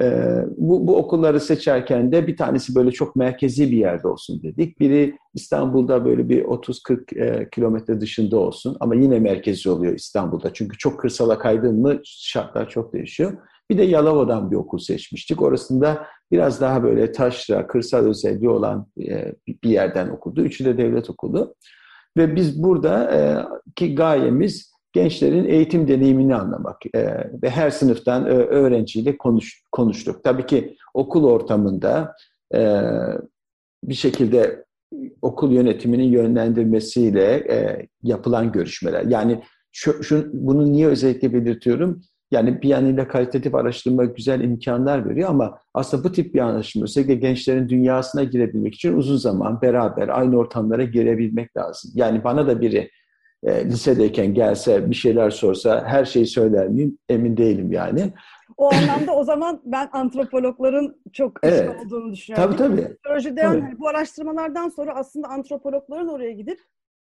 Ee, 0.00 0.44
bu, 0.56 0.86
bu 0.86 0.96
okulları 0.96 1.40
seçerken 1.40 2.12
de 2.12 2.26
bir 2.26 2.36
tanesi 2.36 2.74
böyle 2.74 2.90
çok 2.90 3.16
merkezi 3.16 3.70
bir 3.70 3.76
yerde 3.76 4.08
olsun 4.08 4.42
dedik. 4.42 4.80
Biri 4.80 5.18
İstanbul'da 5.34 6.04
böyle 6.04 6.28
bir 6.28 6.44
30-40 6.44 7.18
e, 7.18 7.50
kilometre 7.50 8.00
dışında 8.00 8.38
olsun 8.38 8.76
ama 8.80 8.94
yine 8.94 9.18
merkezi 9.18 9.70
oluyor 9.70 9.94
İstanbul'da. 9.94 10.52
Çünkü 10.52 10.78
çok 10.78 11.00
kırsala 11.00 11.38
kaydın 11.38 11.80
mı 11.80 12.00
şartlar 12.04 12.68
çok 12.68 12.92
değişiyor. 12.92 13.32
Bir 13.70 13.78
de 13.78 13.82
Yalova'dan 13.82 14.50
bir 14.50 14.56
okul 14.56 14.78
seçmiştik. 14.78 15.42
Orasında 15.42 16.06
biraz 16.32 16.60
daha 16.60 16.82
böyle 16.82 17.12
taşra, 17.12 17.66
kırsal 17.66 18.06
özelliği 18.06 18.50
olan 18.50 18.86
e, 19.00 19.34
bir 19.64 19.70
yerden 19.70 20.08
okuldu. 20.08 20.42
Üçü 20.42 20.64
de 20.64 20.78
devlet 20.78 21.10
okulu. 21.10 21.54
Ve 22.16 22.36
biz 22.36 22.62
burada 22.62 23.14
e, 23.14 23.20
ki 23.76 23.94
gayemiz 23.94 24.75
gençlerin 24.96 25.44
eğitim 25.44 25.88
deneyimini 25.88 26.34
anlamak 26.34 26.76
e, 26.94 27.02
ve 27.42 27.50
her 27.50 27.70
sınıftan 27.70 28.26
e, 28.26 28.28
öğrenciyle 28.28 29.18
konuş, 29.18 29.62
konuştuk. 29.72 30.24
Tabii 30.24 30.46
ki 30.46 30.76
okul 30.94 31.24
ortamında 31.24 32.14
e, 32.54 32.80
bir 33.84 33.94
şekilde 33.94 34.64
okul 35.22 35.52
yönetiminin 35.52 36.04
yönlendirmesiyle 36.04 37.24
e, 37.34 37.86
yapılan 38.02 38.52
görüşmeler. 38.52 39.02
Yani 39.02 39.42
şu, 39.72 40.02
şu, 40.02 40.30
bunu 40.32 40.72
niye 40.72 40.86
özellikle 40.86 41.32
belirtiyorum? 41.32 42.02
Yani 42.30 42.62
bir 42.62 42.68
yanıyla 42.68 43.08
kalitatif 43.08 43.54
araştırma 43.54 44.04
güzel 44.04 44.40
imkanlar 44.40 45.08
veriyor 45.08 45.30
ama 45.30 45.58
aslında 45.74 46.04
bu 46.04 46.12
tip 46.12 46.34
bir 46.34 46.40
araştırma 46.40 46.84
özellikle 46.84 47.14
gençlerin 47.14 47.68
dünyasına 47.68 48.24
girebilmek 48.24 48.74
için 48.74 48.96
uzun 48.96 49.16
zaman 49.16 49.62
beraber 49.62 50.08
aynı 50.08 50.36
ortamlara 50.36 50.84
girebilmek 50.84 51.56
lazım. 51.56 51.90
Yani 51.94 52.24
bana 52.24 52.46
da 52.46 52.60
biri 52.60 52.90
e, 53.42 53.64
lisedeyken 53.64 54.34
gelse 54.34 54.90
bir 54.90 54.94
şeyler 54.94 55.30
sorsa 55.30 55.84
her 55.86 56.04
şeyi 56.04 56.26
söyler 56.26 56.68
miyim 56.68 56.98
emin 57.08 57.36
değilim 57.36 57.72
yani. 57.72 58.12
O 58.56 58.74
anlamda 58.74 59.12
o 59.12 59.24
zaman 59.24 59.62
ben 59.64 59.88
antropologların 59.92 60.96
çok 61.12 61.38
evet. 61.42 61.70
olduğunu 61.86 62.12
düşünüyorum. 62.12 62.56
Tabii 62.56 62.58
tabii. 62.58 62.96
Tabii. 63.04 63.40
Yani 63.40 63.74
bu 63.78 63.88
araştırmalardan 63.88 64.68
sonra 64.68 64.94
aslında 64.94 65.28
antropologların 65.28 66.08
oraya 66.08 66.32
gidip 66.32 66.58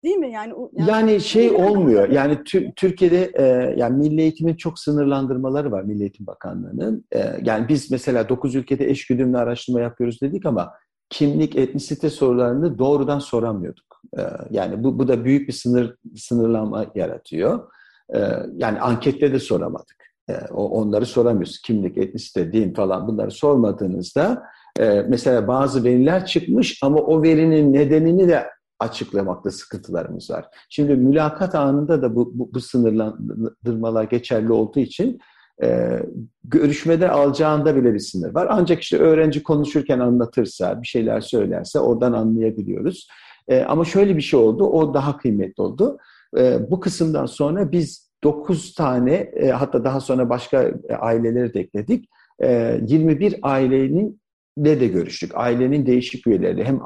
değil 0.03 0.15
mi 0.15 0.32
yani? 0.32 0.53
Yani, 0.73 0.89
yani 0.89 1.21
şey 1.21 1.51
olmuyor. 1.51 2.10
Yani 2.10 2.43
Türkiye'de 2.75 3.32
e, 3.34 3.43
yani 3.77 3.97
milli 3.97 4.21
eğitimin 4.21 4.56
çok 4.56 4.80
sınırlandırmaları 4.80 5.71
var 5.71 5.84
Milli 5.84 6.01
Eğitim 6.01 6.27
Bakanlığı'nın. 6.27 7.06
E, 7.12 7.19
yani 7.43 7.67
biz 7.69 7.91
mesela 7.91 8.30
9 8.30 8.56
ülkede 8.56 8.89
eş 8.89 9.08
güdümlü 9.08 9.38
araştırma 9.38 9.82
yapıyoruz 9.82 10.21
dedik 10.21 10.45
ama 10.45 10.73
kimlik, 11.09 11.55
etnisite 11.55 12.09
sorularını 12.09 12.77
doğrudan 12.77 13.19
soramıyorduk. 13.19 14.01
Ee, 14.17 14.21
yani 14.51 14.83
bu, 14.83 14.99
bu 14.99 15.07
da 15.07 15.25
büyük 15.25 15.47
bir 15.47 15.53
sınır 15.53 15.95
sınırlama 16.15 16.85
yaratıyor. 16.95 17.71
Ee, 18.15 18.19
yani 18.55 18.79
ankette 18.79 19.33
de 19.33 19.39
soramadık. 19.39 19.97
Ee, 20.29 20.33
onları 20.53 21.05
soramıyoruz. 21.05 21.61
Kimlik, 21.61 21.97
etnisite, 21.97 22.53
din 22.53 22.73
falan 22.73 23.07
bunları 23.07 23.31
sormadığınızda 23.31 24.43
e, 24.79 25.05
mesela 25.07 25.47
bazı 25.47 25.83
veriler 25.83 26.25
çıkmış 26.25 26.79
ama 26.83 26.97
o 26.97 27.23
verinin 27.23 27.73
nedenini 27.73 28.27
de 28.27 28.47
açıklamakta 28.79 29.51
sıkıntılarımız 29.51 30.29
var. 30.29 30.45
Şimdi 30.69 30.95
mülakat 30.95 31.55
anında 31.55 32.01
da 32.01 32.15
bu, 32.15 32.31
bu, 32.39 32.53
bu 32.53 32.59
sınırlandırmalar 32.59 34.03
geçerli 34.03 34.51
olduğu 34.51 34.79
için 34.79 35.19
e, 35.63 35.99
görüşmede 36.43 37.09
alacağında 37.09 37.75
bile 37.75 37.93
bir 37.93 37.99
sınır 37.99 38.35
var. 38.35 38.47
Ancak 38.49 38.81
işte 38.81 38.97
öğrenci 38.97 39.43
konuşurken 39.43 39.99
anlatırsa, 39.99 40.81
bir 40.81 40.87
şeyler 40.87 41.21
söylerse 41.21 41.79
oradan 41.79 42.13
anlayabiliyoruz. 42.13 43.07
E, 43.47 43.61
ama 43.61 43.85
şöyle 43.85 44.17
bir 44.17 44.21
şey 44.21 44.39
oldu, 44.39 44.63
o 44.63 44.93
daha 44.93 45.17
kıymetli 45.17 45.63
oldu. 45.63 45.97
E, 46.37 46.71
bu 46.71 46.79
kısımdan 46.79 47.25
sonra 47.25 47.71
biz 47.71 48.07
9 48.23 48.73
tane, 48.73 49.13
e, 49.13 49.49
hatta 49.49 49.83
daha 49.83 49.99
sonra 49.99 50.29
başka 50.29 50.63
e, 50.63 50.95
aileleri 50.95 51.53
de 51.53 51.59
ekledik. 51.59 52.09
E, 52.43 52.79
21 52.87 53.35
ailenin 53.41 54.21
de 54.57 54.79
de 54.79 54.87
görüştük. 54.87 55.31
Ailenin 55.35 55.85
değişik 55.85 56.27
üyeleri, 56.27 56.63
hem 56.63 56.79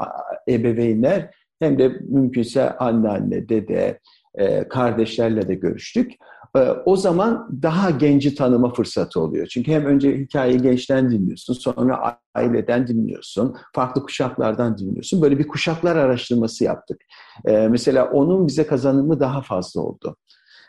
ebeveynler 0.50 1.30
hem 1.60 1.80
de 1.80 1.88
mümkünse 1.88 2.78
anneanne, 2.78 3.50
dede, 3.50 4.00
e, 4.36 4.68
kardeşlerle 4.68 5.48
de 5.48 5.54
görüştük. 5.54 6.12
Ee, 6.58 6.60
o 6.86 6.96
zaman 6.96 7.60
daha 7.64 7.90
genci 7.90 8.36
tanıma 8.36 8.74
fırsatı 8.74 9.20
oluyor. 9.20 9.48
Çünkü 9.48 9.72
hem 9.72 9.86
önce 9.86 10.18
hikayeyi 10.18 10.62
gençten 10.62 11.12
dinliyorsun, 11.12 11.54
sonra 11.54 12.20
aileden 12.36 12.88
dinliyorsun, 12.88 13.56
farklı 13.76 14.04
kuşaklardan 14.04 14.78
dinliyorsun. 14.78 15.22
Böyle 15.22 15.40
bir 15.40 15.48
kuşaklar 15.48 15.96
araştırması 15.96 16.64
yaptık. 16.64 17.02
Ee, 17.46 17.68
mesela 17.68 18.12
onun 18.12 18.48
bize 18.48 18.68
kazanımı 18.68 19.20
daha 19.20 19.42
fazla 19.42 19.82
oldu. 19.82 20.16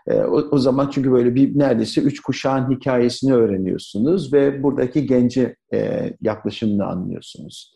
Ee, 0.07 0.23
o, 0.25 0.59
zaman 0.59 0.91
çünkü 0.91 1.13
böyle 1.13 1.35
bir 1.35 1.59
neredeyse 1.59 2.01
üç 2.01 2.21
kuşağın 2.21 2.71
hikayesini 2.71 3.35
öğreniyorsunuz 3.35 4.33
ve 4.33 4.63
buradaki 4.63 5.07
genci 5.07 5.57
e, 5.75 6.11
yaklaşımını 6.21 6.87
anlıyorsunuz. 6.87 7.75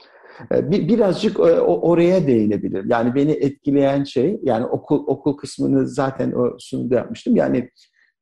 Bir, 0.53 0.88
birazcık 0.88 1.38
e, 1.38 1.61
oraya 1.61 2.27
değinebilir. 2.27 2.85
Yani 2.88 3.14
beni 3.14 3.33
etkileyen 3.33 4.05
şey, 4.05 4.40
yani 4.42 4.66
okul 4.66 5.05
okul 5.07 5.37
kısmını 5.37 5.88
zaten 5.88 6.33
o 6.33 6.57
sunuda 6.59 6.95
yapmıştım. 6.95 7.37
Yani 7.37 7.71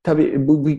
tabii 0.05 0.49
bu, 0.49 0.65
bu 0.65 0.71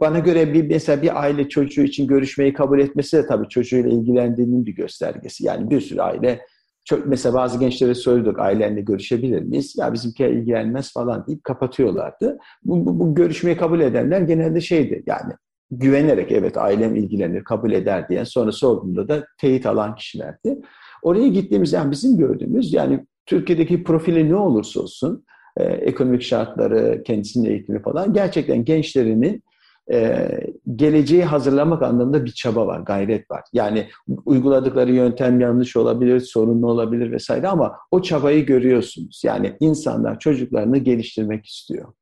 bana 0.00 0.18
göre 0.18 0.54
bir 0.54 0.68
mesela 0.68 1.02
bir 1.02 1.22
aile 1.22 1.48
çocuğu 1.48 1.82
için 1.82 2.06
görüşmeyi 2.06 2.52
kabul 2.52 2.80
etmesi 2.80 3.16
de 3.16 3.26
tabii 3.26 3.48
çocuğuyla 3.48 3.90
ilgilendiğinin 3.90 4.66
bir 4.66 4.72
göstergesi. 4.72 5.46
Yani 5.46 5.70
bir 5.70 5.80
sürü 5.80 6.00
aile 6.00 6.40
çok, 6.84 7.06
mesela 7.06 7.34
bazı 7.34 7.58
gençlere 7.58 7.94
sorduk 7.94 8.38
ailenle 8.38 8.80
görüşebilir 8.80 9.42
miyiz? 9.42 9.74
Ya 9.78 9.92
bizimki 9.92 10.24
ilgilenmez 10.24 10.92
falan 10.92 11.26
deyip 11.26 11.44
kapatıyorlardı. 11.44 12.38
Bu, 12.64 12.86
bu, 12.86 13.00
bu 13.00 13.14
görüşmeyi 13.14 13.56
kabul 13.56 13.80
edenler 13.80 14.20
genelde 14.20 14.60
şeydi 14.60 15.02
yani 15.06 15.32
güvenerek 15.70 16.32
evet 16.32 16.56
ailem 16.56 16.96
ilgilenir, 16.96 17.44
kabul 17.44 17.72
eder 17.72 18.08
diyen 18.08 18.24
sonra 18.24 18.52
sorduğumda 18.52 19.08
da 19.08 19.26
teyit 19.38 19.66
alan 19.66 19.94
kişilerdi. 19.94 20.58
Oraya 21.02 21.28
gittiğimiz 21.28 21.72
yani 21.72 21.90
bizim 21.90 22.18
gördüğümüz 22.18 22.72
yani 22.72 23.06
Türkiye'deki 23.26 23.84
profili 23.84 24.28
ne 24.28 24.36
olursa 24.36 24.80
olsun 24.80 25.24
e, 25.56 25.64
ekonomik 25.64 26.22
şartları, 26.22 27.02
kendisinin 27.02 27.50
eğitimi 27.50 27.82
falan 27.82 28.12
gerçekten 28.12 28.64
gençlerinin 28.64 29.42
e, 29.92 30.28
geleceği 30.76 31.24
hazırlamak 31.24 31.82
anlamında 31.82 32.24
bir 32.24 32.30
çaba 32.32 32.66
var, 32.66 32.80
gayret 32.80 33.30
var. 33.30 33.42
Yani 33.52 33.88
uyguladıkları 34.24 34.92
yöntem 34.92 35.40
yanlış 35.40 35.76
olabilir, 35.76 36.20
sorunlu 36.20 36.70
olabilir 36.70 37.12
vesaire 37.12 37.48
ama 37.48 37.76
o 37.90 38.02
çabayı 38.02 38.46
görüyorsunuz. 38.46 39.22
Yani 39.24 39.56
insanlar 39.60 40.18
çocuklarını 40.18 40.78
geliştirmek 40.78 41.46
istiyor. 41.46 41.92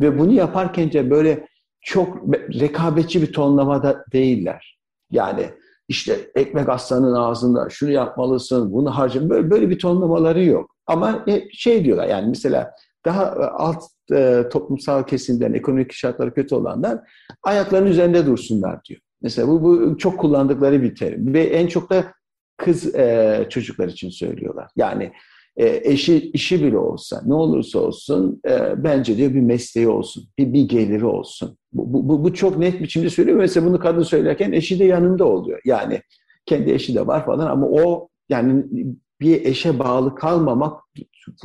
Ve 0.00 0.18
bunu 0.18 0.32
yaparken 0.32 0.92
de 0.92 1.10
böyle 1.10 1.46
çok 1.80 2.16
rekabetçi 2.60 3.22
bir 3.22 3.32
tonlamada 3.32 4.04
değiller. 4.12 4.78
Yani 5.10 5.46
işte 5.88 6.30
ekmek 6.34 6.68
aslanın 6.68 7.14
ağzında 7.14 7.68
şunu 7.70 7.90
yapmalısın, 7.90 8.72
bunu 8.72 8.90
harcam 8.90 9.30
böyle, 9.30 9.50
böyle 9.50 9.70
bir 9.70 9.78
tonlamaları 9.78 10.44
yok. 10.44 10.74
Ama 10.86 11.24
şey 11.52 11.84
diyorlar 11.84 12.08
yani 12.08 12.28
mesela 12.28 12.70
daha 13.04 13.24
e, 13.24 13.44
alt 13.44 13.84
e, 14.12 14.44
toplumsal 14.52 15.02
kesimden, 15.02 15.52
ekonomik 15.52 15.92
şartları 15.92 16.34
kötü 16.34 16.54
olanlar 16.54 16.98
ayaklarının 17.42 17.90
üzerinde 17.90 18.26
dursunlar 18.26 18.84
diyor. 18.84 19.00
Mesela 19.22 19.48
bu, 19.48 19.62
bu 19.62 19.98
çok 19.98 20.20
kullandıkları 20.20 20.82
bir 20.82 20.94
terim 20.94 21.34
ve 21.34 21.42
en 21.42 21.66
çok 21.66 21.90
da 21.90 22.12
kız 22.56 22.94
e, 22.94 23.46
çocuklar 23.50 23.88
için 23.88 24.10
söylüyorlar. 24.10 24.70
Yani 24.76 25.12
e, 25.56 25.80
eşi 25.84 26.30
işi 26.30 26.64
bile 26.64 26.78
olsa 26.78 27.22
ne 27.26 27.34
olursa 27.34 27.78
olsun 27.78 28.40
e, 28.48 28.84
bence 28.84 29.16
diyor 29.16 29.34
bir 29.34 29.40
mesleği 29.40 29.88
olsun, 29.88 30.24
bir, 30.38 30.52
bir 30.52 30.68
geliri 30.68 31.06
olsun. 31.06 31.58
Bu, 31.72 32.08
bu, 32.08 32.24
bu 32.24 32.34
çok 32.34 32.58
net 32.58 32.80
biçimde 32.80 33.10
söylüyor. 33.10 33.38
Mesela 33.38 33.66
bunu 33.66 33.78
kadın 33.78 34.02
söylerken 34.02 34.52
eşi 34.52 34.78
de 34.78 34.84
yanında 34.84 35.24
oluyor. 35.24 35.60
Yani 35.64 36.00
kendi 36.46 36.72
eşi 36.72 36.94
de 36.94 37.06
var 37.06 37.26
falan 37.26 37.46
ama 37.46 37.66
o 37.66 38.08
yani 38.28 38.64
bir 39.20 39.44
eşe 39.44 39.78
bağlı 39.78 40.14
kalmamak 40.14 40.82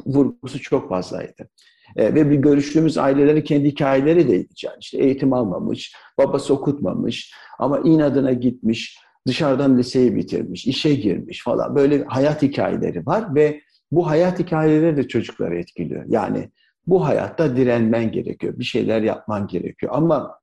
vurgusu 0.05 0.61
çok 0.61 0.89
fazlaydı. 0.89 1.49
E, 1.95 2.15
ve 2.15 2.29
bir 2.29 2.35
görüştüğümüz 2.35 2.97
ailelerin 2.97 3.41
kendi 3.41 3.67
hikayeleri 3.67 4.27
de 4.27 4.35
yani 4.35 4.77
işte 4.79 4.97
eğitim 4.97 5.33
almamış, 5.33 5.95
babası 6.17 6.53
okutmamış 6.53 7.33
ama 7.59 7.79
inadına 7.79 8.33
gitmiş, 8.33 8.97
dışarıdan 9.27 9.77
liseyi 9.77 10.15
bitirmiş, 10.15 10.67
işe 10.67 10.95
girmiş 10.95 11.43
falan 11.43 11.75
böyle 11.75 12.03
hayat 12.03 12.41
hikayeleri 12.41 13.05
var 13.05 13.35
ve 13.35 13.61
bu 13.91 14.07
hayat 14.07 14.39
hikayeleri 14.39 14.97
de 14.97 15.07
çocukları 15.07 15.55
etkiliyor. 15.59 16.05
Yani 16.07 16.49
bu 16.87 17.05
hayatta 17.05 17.57
direnmen 17.57 18.11
gerekiyor, 18.11 18.59
bir 18.59 18.63
şeyler 18.63 19.01
yapman 19.01 19.47
gerekiyor 19.47 19.91
ama 19.95 20.39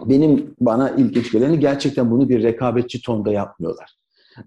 benim 0.00 0.54
bana 0.60 0.90
ilginç 0.90 1.32
geleni 1.32 1.60
gerçekten 1.60 2.10
bunu 2.10 2.28
bir 2.28 2.42
rekabetçi 2.42 3.02
tonda 3.02 3.32
yapmıyorlar. 3.32 3.96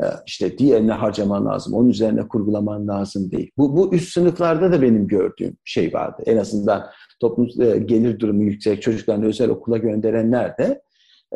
Ee, 0.03 0.05
işte 0.25 0.57
diğerine 0.57 0.91
harcaman 0.91 1.45
lazım, 1.45 1.73
onun 1.73 1.89
üzerine 1.89 2.27
kurgulaman 2.27 2.87
lazım 2.87 3.31
değil. 3.31 3.51
Bu, 3.57 3.77
bu 3.77 3.95
üst 3.95 4.13
sınıflarda 4.13 4.71
da 4.71 4.81
benim 4.81 5.07
gördüğüm 5.07 5.57
şey 5.65 5.93
vardı. 5.93 6.23
En 6.25 6.37
azından 6.37 6.85
toplum 7.19 7.47
e, 7.59 7.77
gelir 7.77 8.19
durumu 8.19 8.43
yüksek 8.43 8.81
çocuklarını 8.81 9.25
özel 9.25 9.49
okula 9.49 9.77
gönderenler 9.77 10.57
de 10.57 10.81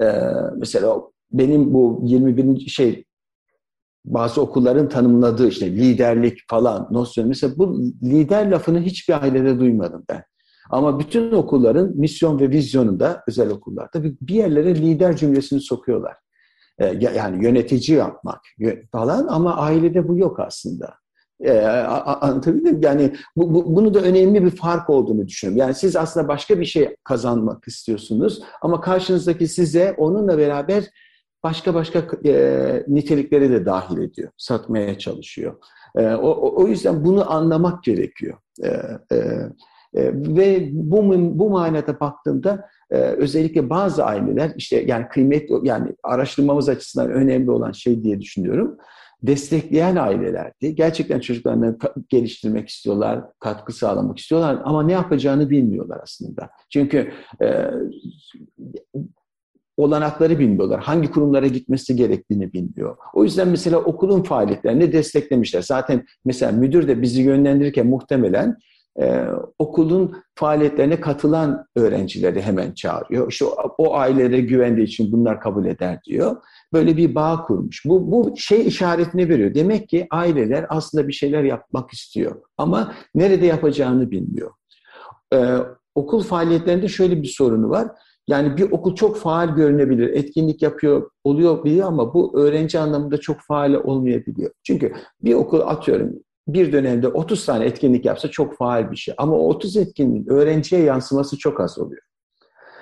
e, 0.02 0.06
mesela 0.58 1.02
benim 1.32 1.74
bu 1.74 2.02
21. 2.04 2.60
şey 2.60 3.06
bazı 4.06 4.42
okulların 4.42 4.90
tanımladığı 4.90 5.48
işte 5.48 5.72
liderlik 5.72 6.40
falan 6.50 6.88
nosyonu. 6.92 7.28
Mesela 7.28 7.54
bu 7.58 7.82
lider 8.04 8.52
lafını 8.52 8.82
hiçbir 8.82 9.24
ailede 9.24 9.60
duymadım 9.60 10.04
ben. 10.10 10.24
Ama 10.70 11.00
bütün 11.00 11.32
okulların 11.32 11.98
misyon 11.98 12.40
ve 12.40 12.50
vizyonunda 12.50 13.24
özel 13.28 13.50
okullarda 13.50 14.04
bir 14.04 14.36
yerlere 14.36 14.76
lider 14.76 15.18
cümlesini 15.18 15.62
sokuyorlar. 15.62 16.14
Ee, 16.80 16.98
yani 17.16 17.46
yönetici 17.46 17.98
yapmak 17.98 18.42
falan 18.92 19.28
ama 19.28 19.56
ailede 19.56 20.08
bu 20.08 20.18
yok 20.18 20.40
aslında. 20.40 20.94
Ee, 21.42 21.60
anlatabildim 21.62 22.82
Yani 22.82 23.14
bu, 23.36 23.54
bu, 23.54 23.76
bunu 23.76 23.94
da 23.94 24.00
önemli 24.00 24.44
bir 24.44 24.50
fark 24.50 24.90
olduğunu 24.90 25.28
düşünüyorum. 25.28 25.60
Yani 25.60 25.76
siz 25.76 25.96
aslında 25.96 26.28
başka 26.28 26.60
bir 26.60 26.66
şey 26.66 26.96
kazanmak 27.04 27.68
istiyorsunuz 27.68 28.44
ama 28.62 28.82
karşınızdaki 28.82 29.48
size 29.48 29.96
onunla 29.98 30.38
beraber 30.38 30.84
başka 31.44 31.74
başka 31.74 32.08
e, 32.26 32.84
nitelikleri 32.88 33.50
de 33.50 33.66
dahil 33.66 33.98
ediyor, 33.98 34.32
satmaya 34.38 34.98
çalışıyor. 34.98 35.56
E, 35.98 36.08
o, 36.08 36.64
o 36.64 36.68
yüzden 36.68 37.06
bunu 37.06 37.32
anlamak 37.32 37.84
gerekiyor. 37.84 38.38
E, 38.64 38.68
e, 39.12 39.16
e, 39.16 39.50
ve 39.96 40.70
bu 40.74 41.14
bu 41.40 41.50
manada 41.50 42.00
baktığımda 42.00 42.70
e, 42.92 42.98
özellikle 42.98 43.70
bazı 43.70 44.06
aileler 44.06 44.52
işte 44.58 44.84
yani 44.88 45.08
kıymet 45.08 45.50
yani 45.64 45.92
araştırmamız 46.04 46.70
açısından 46.70 47.12
önemli 47.12 47.52
olan 47.52 47.72
şey 47.72 48.04
diye 48.04 48.22
düşünüyorum. 48.22 48.78
Destekleyen 49.24 49.96
ailelerdi. 49.96 50.76
Gerçekten 50.76 51.20
çocuklarını 51.20 51.78
geliştirmek 52.10 52.70
istiyorlar, 52.70 53.22
katkı 53.40 53.74
sağlamak 53.74 54.20
istiyorlar 54.20 54.62
ama 54.64 54.84
ne 54.84 54.92
yapacağını 54.92 55.50
bilmiyorlar 55.50 56.00
aslında. 56.04 56.50
Çünkü 56.70 57.12
e, 57.42 57.70
olanakları 59.78 60.40
bilmiyorlar. 60.40 60.82
Hangi 60.82 61.12
kurumlara 61.12 61.48
gitmesi 61.48 61.96
gerektiğini 61.96 62.54
bilmiyor. 62.54 62.98
O 63.14 63.24
yüzden 63.24 63.48
mesela 63.48 63.78
okulun 63.78 64.24
faaliyetlerini 64.24 64.94
desteklemişler. 64.94 65.62
Zaten 65.62 66.06
mesela 66.26 66.52
müdür 66.52 66.88
de 66.88 67.02
bizi 67.02 67.22
yönlendirirken 67.22 67.88
muhtemelen 67.88 68.58
e, 69.02 69.26
okulun 69.60 70.16
faaliyetlerine 70.36 71.02
katılan 71.02 71.66
öğrencileri 71.76 72.42
hemen 72.42 72.72
çağırıyor. 72.72 73.32
İşte 73.32 73.46
o, 73.78 73.96
ailelere 73.96 74.42
güvendiği 74.42 74.88
için 74.88 75.12
bunlar 75.12 75.42
kabul 75.42 75.66
eder 75.66 76.00
diyor. 76.06 76.36
Böyle 76.74 76.98
bir 76.98 77.16
bağ 77.16 77.44
kurmuş. 77.44 77.86
Bu, 77.86 78.12
bu 78.12 78.38
şey 78.38 78.68
işaretini 78.68 79.30
veriyor. 79.30 79.54
Demek 79.54 79.90
ki 79.90 80.08
aileler 80.12 80.66
aslında 80.70 81.08
bir 81.08 81.14
şeyler 81.14 81.44
yapmak 81.44 81.94
istiyor. 81.94 82.36
Ama 82.58 82.94
nerede 83.16 83.46
yapacağını 83.46 84.12
bilmiyor. 84.12 84.52
Ee, 85.34 85.58
okul 85.96 86.24
faaliyetlerinde 86.24 86.88
şöyle 86.88 87.22
bir 87.22 87.28
sorunu 87.28 87.70
var. 87.70 87.88
Yani 88.28 88.58
bir 88.58 88.72
okul 88.72 88.96
çok 88.96 89.18
faal 89.18 89.56
görünebilir, 89.56 90.10
etkinlik 90.10 90.62
yapıyor, 90.62 91.10
oluyor 91.24 91.64
biliyor 91.64 91.88
ama 91.88 92.14
bu 92.14 92.40
öğrenci 92.40 92.80
anlamında 92.80 93.18
çok 93.18 93.38
faal 93.48 93.74
olmayabiliyor. 93.74 94.52
Çünkü 94.64 94.94
bir 95.24 95.34
okul 95.34 95.60
atıyorum 95.60 96.14
bir 96.48 96.72
dönemde 96.72 97.08
30 97.08 97.46
tane 97.46 97.66
etkinlik 97.66 98.06
yapsa 98.06 98.28
çok 98.28 98.58
faal 98.58 98.92
bir 98.92 98.96
şey. 98.96 99.14
Ama 99.18 99.36
o 99.36 99.48
30 99.48 99.78
etkinliğin 99.78 100.30
öğrenciye 100.30 100.82
yansıması 100.82 101.38
çok 101.38 101.62
az 101.62 101.80
oluyor. 101.80 102.02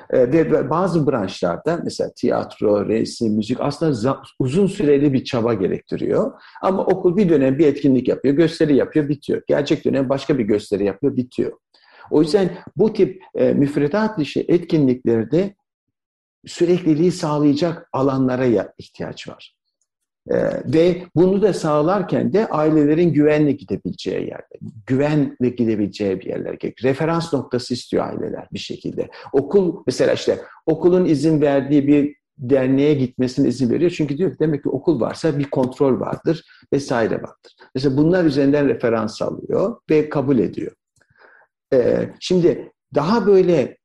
Ee, 0.10 0.32
ve 0.32 0.70
bazı 0.70 1.08
branşlarda 1.08 1.80
mesela 1.84 2.12
tiyatro, 2.16 2.88
resim, 2.88 3.34
müzik 3.34 3.58
aslında 3.62 4.22
uzun 4.40 4.68
süreli 4.68 5.14
bir 5.14 5.24
çaba 5.24 5.54
gerektiriyor. 5.54 6.32
Ama 6.62 6.86
okul 6.86 7.18
bir 7.18 7.30
dönem 7.30 7.58
bir 7.58 7.68
etkinlik 7.68 8.08
yapıyor, 8.08 8.36
gösteri 8.36 8.76
yapıyor, 8.76 9.10
bitiyor. 9.10 9.42
Gerçek 9.48 9.86
dönem 9.86 10.10
başka 10.10 10.38
bir 10.38 10.44
gösteri 10.44 10.86
yapıyor, 10.86 11.16
bitiyor. 11.16 11.52
O 12.12 12.22
yüzden 12.22 12.58
bu 12.76 12.94
tip 12.94 13.22
e, 13.36 13.54
müfredat 13.54 14.18
dışı 14.18 14.46
etkinliklerde 14.48 15.56
sürekliliği 16.46 17.12
sağlayacak 17.12 17.90
alanlara 17.94 18.68
ihtiyaç 18.78 19.28
var. 19.28 19.61
Ee, 20.30 20.36
ve 20.66 21.04
bunu 21.16 21.42
da 21.42 21.54
sağlarken 21.54 22.34
de 22.34 22.48
ailelerin 22.48 23.14
güvenle 23.14 23.52
gidebileceği 23.52 24.20
yerler, 24.20 24.60
güvenle 24.88 25.50
gidebileceği 25.58 26.20
bir 26.20 26.26
yerler 26.26 26.54
gerek. 26.54 26.84
Referans 26.84 27.34
noktası 27.34 27.74
istiyor 27.74 28.06
aileler 28.06 28.48
bir 28.54 28.60
şekilde. 28.60 29.10
Okul 29.34 29.84
mesela 29.88 30.14
işte 30.14 30.40
okulun 30.66 31.06
izin 31.06 31.42
verdiği 31.42 31.88
bir 31.88 32.16
derneğe 32.38 32.94
gitmesine 32.94 33.48
izin 33.48 33.70
veriyor. 33.70 33.92
Çünkü 33.92 34.18
diyor 34.18 34.32
ki 34.32 34.40
demek 34.40 34.64
ki 34.64 34.70
okul 34.70 35.02
varsa 35.02 35.40
bir 35.40 35.50
kontrol 35.50 36.00
vardır 36.00 36.44
vesaire 36.74 37.16
vardır. 37.16 37.56
Mesela 37.76 37.98
bunlar 37.98 38.26
üzerinden 38.26 38.68
referans 38.68 39.22
alıyor 39.22 39.78
ve 39.90 40.10
kabul 40.10 40.40
ediyor. 40.40 40.72
Ee, 41.74 42.10
şimdi 42.20 42.72
daha 42.96 43.28
böyle 43.28 43.78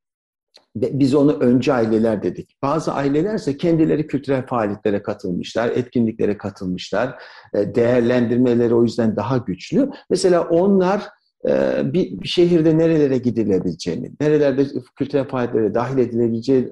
biz 0.76 1.14
onu 1.14 1.32
önce 1.32 1.72
aileler 1.72 2.22
dedik. 2.22 2.56
Bazı 2.62 2.92
aileler 2.92 3.34
ise 3.34 3.56
kendileri 3.56 4.06
kültürel 4.06 4.46
faaliyetlere 4.46 5.02
katılmışlar, 5.02 5.68
etkinliklere 5.68 6.38
katılmışlar. 6.38 7.22
E, 7.54 7.74
değerlendirmeleri 7.74 8.74
o 8.74 8.82
yüzden 8.82 9.16
daha 9.16 9.38
güçlü. 9.38 9.90
Mesela 10.10 10.48
onlar 10.48 11.02
e, 11.48 11.80
bir 11.92 12.28
şehirde 12.28 12.78
nerelere 12.78 13.18
gidilebileceğini, 13.18 14.12
nerelerde 14.20 14.66
kültürel 14.96 15.28
faaliyetlere 15.28 15.74
dahil 15.74 15.98
edilebileceği 15.98 16.70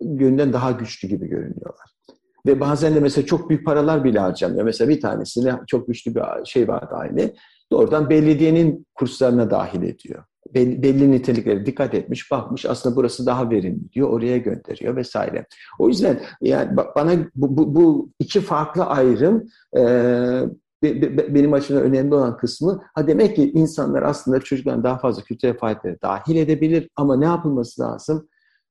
yönden 0.00 0.52
daha 0.52 0.70
güçlü 0.70 1.08
gibi 1.08 1.28
görünüyorlar. 1.28 1.90
Ve 2.46 2.60
bazen 2.60 2.94
de 2.94 3.00
mesela 3.00 3.26
çok 3.26 3.50
büyük 3.50 3.66
paralar 3.66 4.04
bile 4.04 4.18
harcanıyor. 4.18 4.64
Mesela 4.64 4.88
bir 4.88 5.00
tanesine 5.00 5.54
çok 5.66 5.86
güçlü 5.86 6.14
bir 6.14 6.22
şey 6.44 6.68
vardı 6.68 6.94
aile. 6.94 7.34
Doğrudan 7.72 8.10
belediyenin 8.10 8.86
kurslarına 8.94 9.50
dahil 9.50 9.82
ediyor 9.82 10.24
belli, 10.54 10.82
belli 10.82 11.10
niteliklere 11.10 11.66
dikkat 11.66 11.94
etmiş, 11.94 12.30
bakmış 12.30 12.66
aslında 12.66 12.96
burası 12.96 13.26
daha 13.26 13.50
verimli 13.50 13.92
diyor, 13.92 14.08
oraya 14.08 14.38
gönderiyor 14.38 14.96
vesaire. 14.96 15.46
O 15.78 15.88
yüzden 15.88 16.20
yani 16.40 16.76
bana 16.96 17.12
bu, 17.34 17.56
bu, 17.56 17.74
bu 17.74 18.10
iki 18.18 18.40
farklı 18.40 18.84
ayrım 18.84 19.48
e, 19.76 19.82
benim 21.34 21.52
açımdan 21.52 21.82
önemli 21.82 22.14
olan 22.14 22.36
kısmı 22.36 22.82
ha 22.94 23.06
demek 23.06 23.36
ki 23.36 23.52
insanlar 23.54 24.02
aslında 24.02 24.40
çocukların 24.40 24.84
daha 24.84 24.98
fazla 24.98 25.22
kültürel 25.22 25.58
faaliyetlere 25.58 26.00
dahil 26.02 26.36
edebilir 26.36 26.88
ama 26.96 27.16
ne 27.16 27.24
yapılması 27.24 27.82
lazım? 27.82 28.28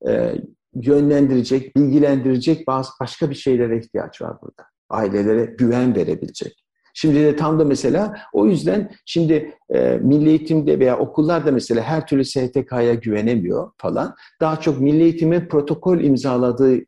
E, 0.08 0.36
yönlendirecek, 0.74 1.76
bilgilendirecek 1.76 2.68
bazı 2.68 2.89
başka 3.02 3.30
bir 3.30 3.36
şeylere 3.36 3.78
ihtiyaç 3.80 4.22
var 4.22 4.38
burada. 4.42 4.63
Ailelere 4.89 5.46
güven 5.46 5.96
verebilecek. 5.96 6.69
Şimdi 6.93 7.15
de 7.15 7.36
tam 7.36 7.60
da 7.60 7.65
mesela 7.65 8.15
o 8.34 8.45
yüzden 8.45 8.91
şimdi 9.06 9.58
e, 9.69 9.99
milli 10.02 10.30
eğitimde 10.30 10.80
veya 10.80 10.99
okullarda 10.99 11.52
mesela 11.52 11.84
her 11.84 12.08
türlü 12.08 12.25
STK'ya 12.25 12.93
güvenemiyor 12.93 13.71
falan. 13.78 14.15
Daha 14.41 14.60
çok 14.60 14.80
milli 14.80 15.04
eğitimin 15.04 15.41
protokol 15.41 15.99
imzaladığı 15.99 16.80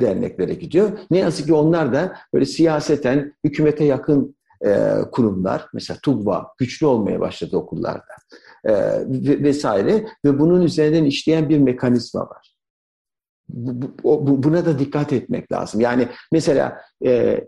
derneklere 0.00 0.54
gidiyor. 0.54 0.90
Ne 1.10 1.18
yazık 1.18 1.46
ki 1.46 1.54
onlar 1.54 1.92
da 1.92 2.16
böyle 2.34 2.44
siyaseten 2.44 3.34
hükümete 3.44 3.84
yakın 3.84 4.36
e, 4.64 4.94
kurumlar, 5.12 5.66
mesela 5.74 5.98
TUGVA 6.02 6.46
güçlü 6.58 6.86
olmaya 6.86 7.20
başladı 7.20 7.56
okullarda 7.56 8.14
e, 8.64 8.72
vesaire 9.42 10.06
ve 10.24 10.38
bunun 10.38 10.62
üzerinden 10.62 11.04
işleyen 11.04 11.48
bir 11.48 11.58
mekanizma 11.58 12.20
var. 12.20 12.54
Bu, 13.48 13.92
bu, 14.04 14.42
buna 14.42 14.66
da 14.66 14.78
dikkat 14.78 15.12
etmek 15.12 15.52
lazım. 15.52 15.80
Yani 15.80 16.08
mesela 16.32 16.80
e, 17.04 17.40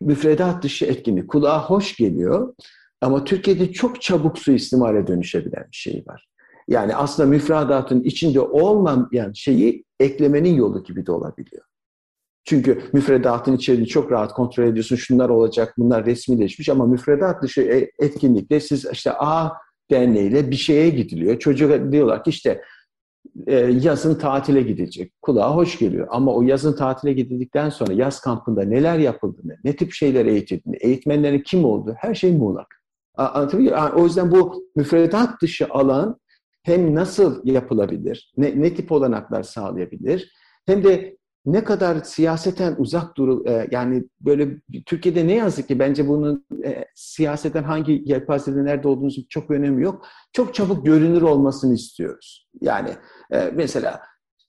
müfredat 0.00 0.62
dışı 0.62 0.84
etkinlik 0.84 1.28
kulağa 1.28 1.64
hoş 1.64 1.96
geliyor 1.96 2.54
ama 3.00 3.24
Türkiye'de 3.24 3.72
çok 3.72 4.02
çabuk 4.02 4.38
suistimale 4.38 5.06
dönüşebilen 5.06 5.64
bir 5.72 5.76
şey 5.76 6.04
var. 6.06 6.28
Yani 6.68 6.96
aslında 6.96 7.28
müfredatın 7.28 8.02
içinde 8.02 8.40
olmayan 8.40 9.32
şeyi 9.32 9.84
eklemenin 10.00 10.54
yolu 10.54 10.84
gibi 10.84 11.06
de 11.06 11.12
olabiliyor. 11.12 11.64
Çünkü 12.44 12.82
müfredatın 12.92 13.56
içeriğini 13.56 13.86
çok 13.86 14.12
rahat 14.12 14.32
kontrol 14.32 14.64
ediyorsun. 14.64 14.96
Şunlar 14.96 15.28
olacak, 15.28 15.74
bunlar 15.78 16.06
resmileşmiş 16.06 16.68
ama 16.68 16.86
müfredat 16.86 17.42
dışı 17.42 17.60
e, 17.60 17.90
etkinlikte 17.98 18.60
siz 18.60 18.86
işte 18.92 19.12
A 19.12 19.52
derneğiyle 19.90 20.50
bir 20.50 20.56
şeye 20.56 20.90
gidiliyor. 20.90 21.38
Çocuk 21.38 21.92
diyorlar 21.92 22.24
ki 22.24 22.30
işte 22.30 22.62
e, 23.46 23.56
yazın 23.56 24.14
tatile 24.14 24.62
gidilecek. 24.62 25.12
Kulağa 25.22 25.56
hoş 25.56 25.78
geliyor. 25.78 26.08
Ama 26.10 26.34
o 26.34 26.42
yazın 26.42 26.76
tatile 26.76 27.12
gidildikten 27.12 27.70
sonra 27.70 27.92
yaz 27.92 28.20
kampında 28.20 28.62
neler 28.62 28.98
yapıldığını, 28.98 29.56
ne 29.64 29.76
tip 29.76 29.92
şeyler 29.92 30.26
eğitildiğini, 30.26 30.76
eğitmenlerin 30.80 31.42
kim 31.46 31.64
olduğu 31.64 31.94
her 31.98 32.14
şey 32.14 32.32
muğlak. 32.32 32.80
Anlatabiliyor 33.16 33.78
muyum? 33.78 33.96
O 33.96 34.04
yüzden 34.04 34.30
bu 34.30 34.64
müfredat 34.76 35.42
dışı 35.42 35.66
alan 35.70 36.20
hem 36.62 36.94
nasıl 36.94 37.46
yapılabilir, 37.46 38.32
ne, 38.36 38.60
ne 38.60 38.74
tip 38.74 38.92
olanaklar 38.92 39.42
sağlayabilir, 39.42 40.32
hem 40.66 40.84
de 40.84 41.16
ne 41.46 41.64
kadar 41.64 42.02
siyaseten 42.02 42.74
uzak 42.78 43.16
duru 43.16 43.44
e, 43.48 43.68
yani 43.70 44.04
böyle 44.20 44.60
Türkiye'de 44.86 45.26
ne 45.26 45.34
yazık 45.34 45.68
ki 45.68 45.78
bence 45.78 46.08
bunun 46.08 46.44
e, 46.64 46.84
siyaseten 46.94 47.62
hangi 47.62 48.02
yelpazede 48.04 48.64
nerede 48.64 48.88
olduğunuzun 48.88 49.26
çok 49.28 49.50
önemi 49.50 49.82
yok. 49.82 50.06
Çok 50.32 50.54
çabuk 50.54 50.86
görünür 50.86 51.22
olmasını 51.22 51.74
istiyoruz. 51.74 52.48
Yani 52.60 52.90
e, 53.32 53.50
mesela 53.54 54.00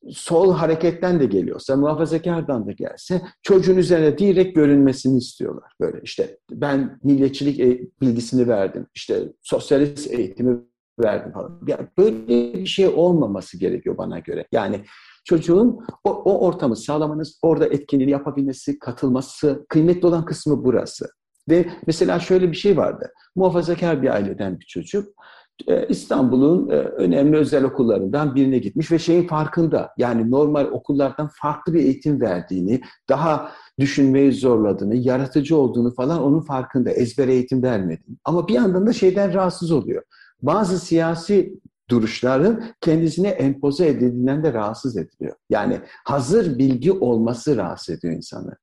sol 0.10 0.54
hareketten 0.54 1.20
de 1.20 1.26
geliyorsa, 1.26 1.76
muhafazakardan 1.76 2.68
da 2.68 2.72
gelse 2.72 3.22
çocuğun 3.44 3.78
üzerine 3.78 4.18
direkt 4.18 4.56
görünmesini 4.56 5.18
istiyorlar. 5.18 5.72
Böyle 5.80 6.00
işte 6.04 6.38
ben 6.52 7.00
milliyetçilik 7.04 7.60
e, 7.60 7.82
bilgisini 8.02 8.48
verdim, 8.48 8.88
işte 8.96 9.34
sosyalist 9.42 10.12
eğitimi 10.12 10.60
verdim 11.00 11.32
falan. 11.32 11.62
Yani 11.68 11.88
böyle 11.98 12.28
bir 12.28 12.66
şey 12.66 12.88
olmaması 12.88 13.60
gerekiyor 13.60 13.98
bana 13.98 14.20
göre. 14.20 14.48
Yani 14.52 14.82
çocuğun 15.24 15.80
o, 16.04 16.10
o 16.10 16.48
ortamı 16.48 16.76
sağlamanız, 16.76 17.40
orada 17.42 17.68
etkinliğini 17.68 18.12
yapabilmesi, 18.12 18.80
katılması, 18.80 19.66
kıymetli 19.70 20.08
olan 20.08 20.26
kısmı 20.26 20.66
burası. 20.66 21.10
Ve 21.50 21.66
mesela 21.88 22.20
şöyle 22.20 22.52
bir 22.52 22.58
şey 22.58 22.78
vardı. 22.78 23.12
Muhafazakar 23.36 24.02
bir 24.02 24.10
aileden 24.10 24.60
bir 24.60 24.66
çocuk. 24.66 25.14
E, 25.68 25.88
İstanbul'un 25.88 26.70
e, 26.70 26.76
önemli 26.76 27.38
özel 27.38 27.64
okullarından 27.64 28.36
birine 28.36 28.58
gitmiş 28.58 28.92
ve 28.92 29.00
şeyin 29.00 29.28
farkında. 29.28 29.90
Yani 29.98 30.32
normal 30.32 30.66
okullardan 30.66 31.30
farklı 31.42 31.74
bir 31.74 31.84
eğitim 31.84 32.22
verdiğini, 32.22 32.82
daha 33.10 33.52
düşünmeyi 33.80 34.34
zorladığını, 34.34 34.96
yaratıcı 34.96 35.58
olduğunu 35.58 35.94
falan 35.94 36.24
onun 36.24 36.42
farkında. 36.42 36.92
Ezber 36.92 37.28
eğitim 37.28 37.64
vermediğini. 37.64 38.18
Ama 38.26 38.48
bir 38.48 38.54
yandan 38.54 38.88
da 38.88 38.94
şeyden 38.94 39.34
rahatsız 39.34 39.72
oluyor. 39.72 40.04
Bazı 40.42 40.80
siyasi 40.80 41.60
duruşların 41.92 42.64
kendisine 42.82 43.28
empoze 43.28 43.88
edildiğinden 43.88 44.44
de 44.44 44.54
rahatsız 44.54 44.98
ediliyor. 44.98 45.36
Yani 45.50 45.80
hazır 46.06 46.58
bilgi 46.58 46.92
olması 46.92 47.58
rahatsız 47.58 47.96
ediyor 47.96 48.14
insanı. 48.14 48.56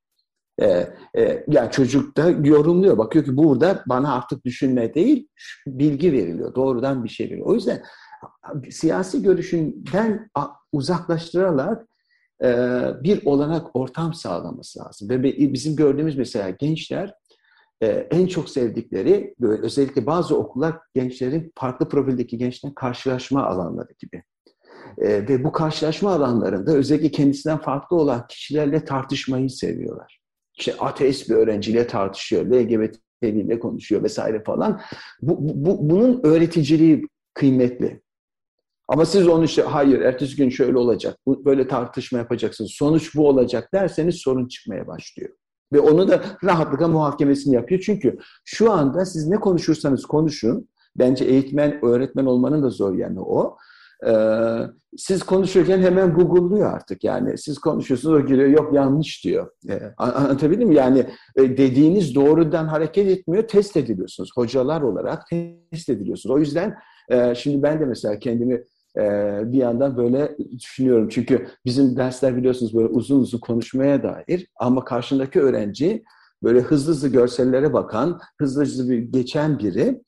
Ee, 0.60 0.88
e, 1.18 1.44
yani 1.48 1.70
çocuk 1.70 2.16
da 2.16 2.30
yorumluyor. 2.30 2.98
Bakıyor 2.98 3.24
ki 3.24 3.36
burada 3.36 3.82
bana 3.86 4.14
artık 4.14 4.44
düşünme 4.44 4.94
değil, 4.94 5.28
bilgi 5.66 6.12
veriliyor. 6.12 6.54
Doğrudan 6.54 7.04
bir 7.04 7.08
şey 7.08 7.26
veriliyor. 7.26 7.46
O 7.46 7.54
yüzden 7.54 7.82
siyasi 8.70 9.22
görüşünden 9.22 10.30
uzaklaştırarak 10.72 11.86
e, 12.42 12.48
bir 13.02 13.26
olanak 13.26 13.76
ortam 13.76 14.14
sağlaması 14.14 14.78
lazım. 14.78 15.08
Ve 15.10 15.22
bizim 15.22 15.76
gördüğümüz 15.76 16.18
mesela 16.18 16.50
gençler 16.50 17.14
e, 17.82 17.86
en 17.86 18.26
çok 18.26 18.50
sevdikleri 18.50 19.34
böyle 19.40 19.62
özellikle 19.62 20.06
bazı 20.06 20.38
okullar 20.38 20.78
gençlerin 20.94 21.52
farklı 21.56 21.88
profildeki 21.88 22.38
gençlerin 22.38 22.74
karşılaşma 22.74 23.46
alanları 23.46 23.92
gibi. 23.98 24.22
E, 24.98 25.28
ve 25.28 25.44
bu 25.44 25.52
karşılaşma 25.52 26.12
alanlarında 26.12 26.72
özellikle 26.72 27.10
kendisinden 27.10 27.58
farklı 27.58 27.96
olan 27.96 28.26
kişilerle 28.28 28.84
tartışmayı 28.84 29.50
seviyorlar. 29.50 30.20
İşte 30.58 30.74
ateist 30.78 31.30
bir 31.30 31.34
öğrenciyle 31.34 31.86
tartışıyor, 31.86 32.46
LGBT 32.46 32.98
ile 33.22 33.58
konuşuyor 33.58 34.02
vesaire 34.02 34.42
falan. 34.42 34.80
Bu, 35.22 35.36
bu, 35.40 35.90
bunun 35.90 36.20
öğreticiliği 36.24 37.08
kıymetli. 37.34 38.02
Ama 38.88 39.06
siz 39.06 39.28
onu 39.28 39.44
işte 39.44 39.62
hayır 39.62 40.00
ertesi 40.00 40.36
gün 40.36 40.48
şöyle 40.48 40.78
olacak, 40.78 41.18
böyle 41.26 41.68
tartışma 41.68 42.18
yapacaksınız, 42.18 42.70
sonuç 42.70 43.14
bu 43.14 43.28
olacak 43.28 43.68
derseniz 43.74 44.16
sorun 44.16 44.48
çıkmaya 44.48 44.86
başlıyor. 44.86 45.30
Ve 45.72 45.80
onu 45.80 46.08
da 46.08 46.22
rahatlıkla 46.44 46.88
muhakemesini 46.88 47.54
yapıyor. 47.54 47.80
Çünkü 47.80 48.18
şu 48.44 48.72
anda 48.72 49.04
siz 49.04 49.28
ne 49.28 49.36
konuşursanız 49.36 50.06
konuşun, 50.06 50.68
bence 50.96 51.24
eğitmen, 51.24 51.84
öğretmen 51.84 52.26
olmanın 52.26 52.62
da 52.62 52.70
zor 52.70 52.94
yani 52.94 53.20
o. 53.20 53.56
Ee, 54.06 54.12
siz 54.96 55.22
konuşurken 55.22 55.78
hemen 55.78 56.14
Google'luyor 56.14 56.72
artık 56.72 57.04
yani. 57.04 57.38
Siz 57.38 57.58
konuşuyorsunuz 57.58 58.14
o 58.14 58.26
giriyor 58.26 58.48
yok 58.48 58.74
yanlış 58.74 59.24
diyor. 59.24 59.50
Ee, 59.68 59.80
anlatabildim 59.98 60.68
mi? 60.68 60.74
Yani 60.74 61.06
e, 61.36 61.42
dediğiniz 61.42 62.14
doğrudan 62.14 62.66
hareket 62.66 63.08
etmiyor, 63.08 63.48
test 63.48 63.76
ediliyorsunuz. 63.76 64.30
Hocalar 64.34 64.82
olarak 64.82 65.26
test 65.26 65.88
ediliyorsunuz. 65.88 66.36
O 66.36 66.38
yüzden 66.38 66.74
e, 67.08 67.34
şimdi 67.34 67.62
ben 67.62 67.80
de 67.80 67.84
mesela 67.84 68.18
kendimi 68.18 68.64
ee, 68.98 69.42
bir 69.44 69.58
yandan 69.58 69.96
böyle 69.96 70.36
düşünüyorum. 70.58 71.08
Çünkü 71.08 71.48
bizim 71.64 71.96
dersler 71.96 72.36
biliyorsunuz 72.36 72.74
böyle 72.74 72.88
uzun 72.88 73.20
uzun 73.20 73.38
konuşmaya 73.38 74.02
dair 74.02 74.46
ama 74.56 74.84
karşındaki 74.84 75.40
öğrenci 75.40 76.04
böyle 76.42 76.60
hızlı 76.60 76.92
hızlı 76.92 77.08
görsellere 77.08 77.72
bakan, 77.72 78.20
hızlı 78.40 78.62
hızlı 78.62 78.90
bir 78.90 78.98
geçen 78.98 79.58
biri 79.58 80.02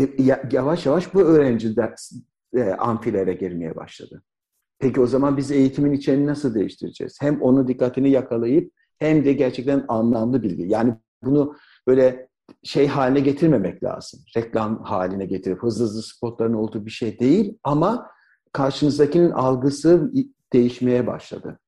e, 0.00 0.08
yavaş 0.52 0.86
yavaş 0.86 1.14
bu 1.14 1.20
öğrenci 1.20 1.76
ders, 1.76 2.12
e, 2.54 2.62
amfilere 2.62 3.32
girmeye 3.32 3.76
başladı. 3.76 4.22
Peki 4.78 5.00
o 5.00 5.06
zaman 5.06 5.36
biz 5.36 5.50
eğitimin 5.50 5.92
içeriğini 5.92 6.26
nasıl 6.26 6.54
değiştireceğiz? 6.54 7.18
Hem 7.20 7.42
onun 7.42 7.68
dikkatini 7.68 8.10
yakalayıp 8.10 8.72
hem 8.98 9.24
de 9.24 9.32
gerçekten 9.32 9.84
anlamlı 9.88 10.42
bilgi. 10.42 10.62
Yani 10.62 10.94
bunu 11.24 11.56
böyle 11.86 12.28
şey 12.62 12.86
haline 12.86 13.20
getirmemek 13.20 13.84
lazım. 13.84 14.20
Reklam 14.36 14.84
haline 14.84 15.26
getirip 15.26 15.62
hızlı 15.62 15.84
hızlı 15.84 16.02
spotların 16.02 16.54
olduğu 16.54 16.86
bir 16.86 16.90
şey 16.90 17.18
değil 17.18 17.58
ama 17.62 18.11
karşınızdakinin 18.52 19.30
algısı 19.30 20.12
değişmeye 20.52 21.06
başladı. 21.06 21.58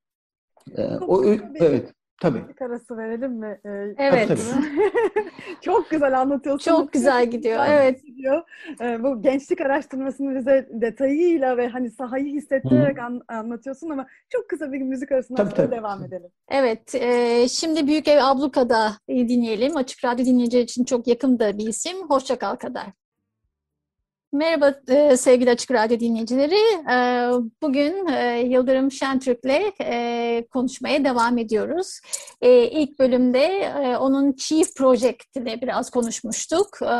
Ee, 0.76 0.82
o 0.82 1.24
evet. 1.54 1.94
Tabii. 2.20 2.40
Müzik 2.40 2.62
arası 2.62 2.96
verelim 2.96 3.32
mi? 3.32 3.60
Ee, 3.64 3.94
evet. 3.98 4.28
Tabii, 4.28 4.40
Çok 5.60 5.90
güzel 5.90 6.20
anlatıyorsun. 6.20 6.70
Çok 6.70 6.92
güzel 6.92 7.30
gidiyor. 7.30 7.64
Evet. 7.68 8.02
Gidiyor. 8.06 8.42
Ee, 8.80 9.02
bu 9.02 9.22
gençlik 9.22 9.60
araştırmasını 9.60 10.38
bize 10.38 10.68
detayıyla 10.72 11.56
ve 11.56 11.68
hani 11.68 11.90
sahayı 11.90 12.26
hissettirerek 12.26 12.98
an, 12.98 13.22
anlatıyorsun 13.28 13.90
ama 13.90 14.06
çok 14.28 14.48
kısa 14.48 14.72
bir 14.72 14.80
müzik 14.80 15.12
arasından 15.12 15.44
tabii, 15.44 15.56
sonra 15.56 15.66
tabii. 15.66 15.76
devam 15.76 16.04
edelim. 16.04 16.30
Evet. 16.48 16.94
E, 16.94 17.48
şimdi 17.48 17.86
Büyük 17.86 18.08
Ev 18.08 18.18
Abluka'da 18.22 18.92
dinleyelim. 19.08 19.76
Açık 19.76 20.04
Radyo 20.04 20.26
dinleyicileri 20.26 20.64
için 20.64 20.84
çok 20.84 21.06
yakın 21.06 21.38
da 21.38 21.58
bir 21.58 21.66
isim. 21.66 21.96
Hoşça 22.08 22.38
kal 22.38 22.56
kadar. 22.56 22.86
Merhaba 24.34 24.74
e, 24.88 25.16
sevgili 25.16 25.50
Açık 25.50 25.70
Radyo 25.70 26.00
dinleyicileri. 26.00 26.58
E, 26.90 26.96
bugün 27.62 28.06
e, 28.06 28.40
Yıldırım 28.40 28.92
Şentürk'le 28.92 29.80
e, 29.80 30.46
konuşmaya 30.50 31.04
devam 31.04 31.38
ediyoruz. 31.38 32.00
E, 32.42 32.64
ilk 32.64 32.98
bölümde 32.98 33.44
e, 33.84 33.96
onun 33.96 34.32
Chief 34.32 34.76
Project'ini 34.76 35.62
biraz 35.62 35.90
konuşmuştuk. 35.90 36.82
E, 36.82 36.94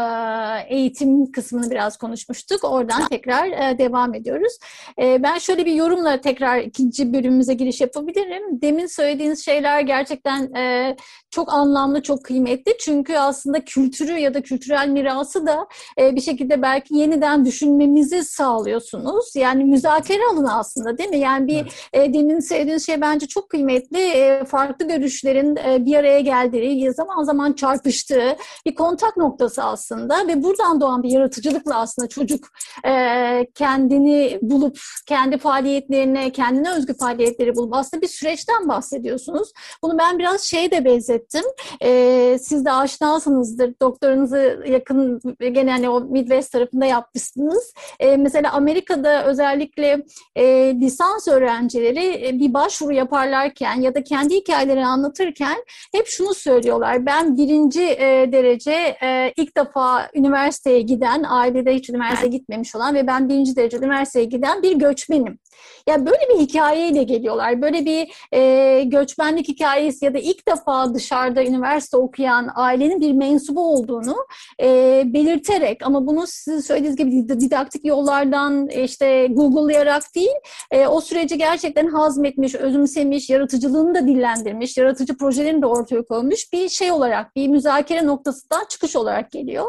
eğitim 0.69 1.33
kısmını 1.33 1.71
biraz 1.71 1.97
konuşmuştuk. 1.97 2.65
Oradan 2.65 3.09
tekrar 3.09 3.47
e, 3.47 3.79
devam 3.79 4.15
ediyoruz. 4.15 4.59
E, 5.03 5.23
ben 5.23 5.39
şöyle 5.39 5.67
bir 5.67 5.75
yorumla 5.75 6.21
tekrar 6.21 6.59
ikinci 6.59 7.13
bölümümüze 7.13 7.55
giriş 7.55 7.81
yapabilirim. 7.81 8.63
Demin 8.63 8.87
söylediğiniz 8.87 9.45
şeyler 9.45 9.81
gerçekten 9.81 10.55
e, 10.55 10.97
çok 11.31 11.53
anlamlı, 11.53 12.03
çok 12.03 12.25
kıymetli. 12.25 12.77
Çünkü 12.81 13.17
aslında 13.17 13.65
kültürü 13.65 14.19
ya 14.19 14.35
da 14.35 14.43
kültürel 14.43 14.89
mirası 14.89 15.47
da 15.47 15.67
e, 16.01 16.17
bir 16.17 16.21
şekilde 16.21 16.63
belki 16.63 16.97
yeniden 16.97 17.24
düşünmemizi 17.45 18.25
sağlıyorsunuz. 18.25 19.37
Yani 19.37 19.65
müzakere 19.65 20.23
alanı 20.33 20.59
aslında 20.59 20.99
değil 20.99 21.09
mi? 21.09 21.19
Yani 21.19 21.47
bir 21.47 21.57
evet. 21.93 22.09
e, 22.09 22.15
demin 22.15 22.41
söylediğiniz 22.41 22.87
şey 22.87 23.01
bence 23.01 23.27
çok 23.27 23.49
kıymetli. 23.49 23.99
E, 23.99 24.45
farklı 24.45 24.89
görüşlerin 24.89 25.57
e, 25.57 25.85
bir 25.87 25.97
araya 25.97 26.21
geldiği, 26.21 26.93
zaman 26.93 27.25
zaman 27.25 27.53
çarpıştığı 27.53 28.37
bir 28.67 28.75
kontak 28.75 29.17
noktası 29.17 29.63
aslında 29.63 30.29
ve 30.29 30.43
buradan 30.43 30.81
doğan 30.81 31.03
bir 31.03 31.11
yaratıcılıkla 31.11 31.81
aslında 31.81 32.09
çocuk 32.09 32.49
e, 32.87 33.47
kendini 33.55 34.39
bulup 34.43 34.79
kendi 35.07 35.39
faaliyetlerine, 35.39 36.31
kendine 36.31 36.71
özgü 36.73 36.97
faaliyetleri 36.97 37.57
bulup 37.57 37.75
aslında 37.75 38.03
bir 38.03 38.09
süreçten 38.09 38.69
bahsediyorsunuz. 38.69 39.53
Bunu 39.83 39.99
ben 39.99 40.19
biraz 40.19 40.41
şeye 40.41 40.71
de 40.71 40.85
benzettim 40.85 41.25
ettim. 41.25 41.45
E, 41.83 42.39
siz 42.39 42.65
de 42.65 42.73
aşinasınızdır. 42.73 43.75
Doktorunuzu 43.83 44.37
yakın 44.67 45.21
gene 45.39 45.71
hani 45.71 45.89
o 45.89 46.01
Midwest 46.01 46.53
tarafında 46.53 46.87
yapmışsınız. 47.15 47.73
E, 48.01 48.17
mesela 48.17 48.53
Amerika'da 48.53 49.25
özellikle 49.25 50.05
e, 50.37 50.45
lisans 50.81 51.29
öğrencileri 51.29 52.29
e, 52.29 52.39
bir 52.39 52.55
başvuru 52.55 52.93
yaparlarken 52.93 53.81
ya 53.81 53.95
da 53.95 54.03
kendi 54.03 54.35
hikayelerini 54.35 54.87
anlatırken 54.87 55.65
hep 55.93 56.07
şunu 56.07 56.35
söylüyorlar. 56.35 57.07
Ben 57.07 57.37
birinci 57.37 57.83
e, 57.83 58.33
derece 58.33 58.97
e, 59.03 59.33
ilk 59.37 59.57
defa 59.57 60.11
üniversiteye 60.15 60.81
giden, 60.81 61.25
ailede 61.29 61.75
hiç 61.75 61.91
üniversiteye 61.91 62.31
gitmemiş 62.31 62.75
olan 62.75 62.95
ve 62.95 63.07
ben 63.07 63.29
birinci 63.29 63.57
derece 63.57 63.77
üniversiteye 63.77 64.25
giden 64.25 64.63
bir 64.63 64.77
göçmenim. 64.77 65.39
Ya 65.87 66.07
böyle 66.07 66.23
bir 66.35 66.39
hikayeyle 66.39 67.03
geliyorlar. 67.03 67.63
Böyle 67.63 67.85
bir 67.85 68.13
e, 68.33 68.83
göçmenlik 68.85 69.49
hikayesi 69.49 70.05
ya 70.05 70.15
da 70.15 70.19
ilk 70.19 70.49
defa 70.49 70.95
dışarıda 70.95 71.45
üniversite 71.45 71.97
okuyan 71.97 72.51
ailenin 72.55 73.01
bir 73.01 73.13
mensubu 73.13 73.73
olduğunu 73.73 74.17
e, 74.63 75.03
belirterek 75.07 75.87
ama 75.87 76.07
bunu 76.07 76.27
sizin 76.27 76.61
söylediğiniz 76.61 76.97
gibi 76.97 77.41
didaktik 77.41 77.85
yollardan 77.85 78.69
işte 78.69 79.27
Google'layarak 79.31 80.15
değil 80.15 80.37
e, 80.71 80.87
o 80.87 81.01
süreci 81.01 81.39
gerçekten 81.39 81.87
hazmetmiş, 81.87 82.55
özümsemiş, 82.55 83.31
yaratıcılığını 83.31 83.95
da 83.95 84.07
dillendirmiş, 84.09 84.77
yaratıcı 84.77 85.17
projelerini 85.17 85.63
de 85.63 85.67
ortaya 85.67 86.03
koymuş 86.03 86.53
bir 86.53 86.69
şey 86.69 86.93
olarak, 86.93 87.37
bir 87.37 87.49
müzakere 87.49 88.07
noktasından 88.07 88.65
çıkış 88.69 88.97
olarak 88.97 89.31
geliyor. 89.31 89.67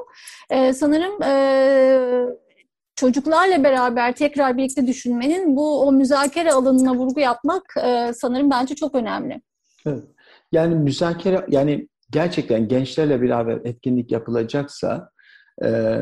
E, 0.50 0.74
sanırım 0.74 1.24
e, 1.24 2.45
çocuklarla 2.96 3.64
beraber 3.64 4.16
tekrar 4.16 4.58
birlikte 4.58 4.88
düşünmenin 4.88 5.56
bu 5.56 5.82
o 5.82 5.92
müzakere 5.92 6.52
alanına 6.52 6.96
vurgu 6.96 7.20
yapmak 7.20 7.64
e, 7.84 8.14
sanırım 8.14 8.52
bence 8.52 8.76
çok 8.76 8.96
önemli. 8.96 9.42
Evet. 9.86 10.04
Yani 10.52 10.76
müzakere 10.76 11.46
yani 11.50 11.88
gerçekten 12.12 12.68
gençlerle 12.68 13.22
beraber 13.22 13.60
etkinlik 13.64 14.12
yapılacaksa 14.12 15.10
e, 15.64 16.00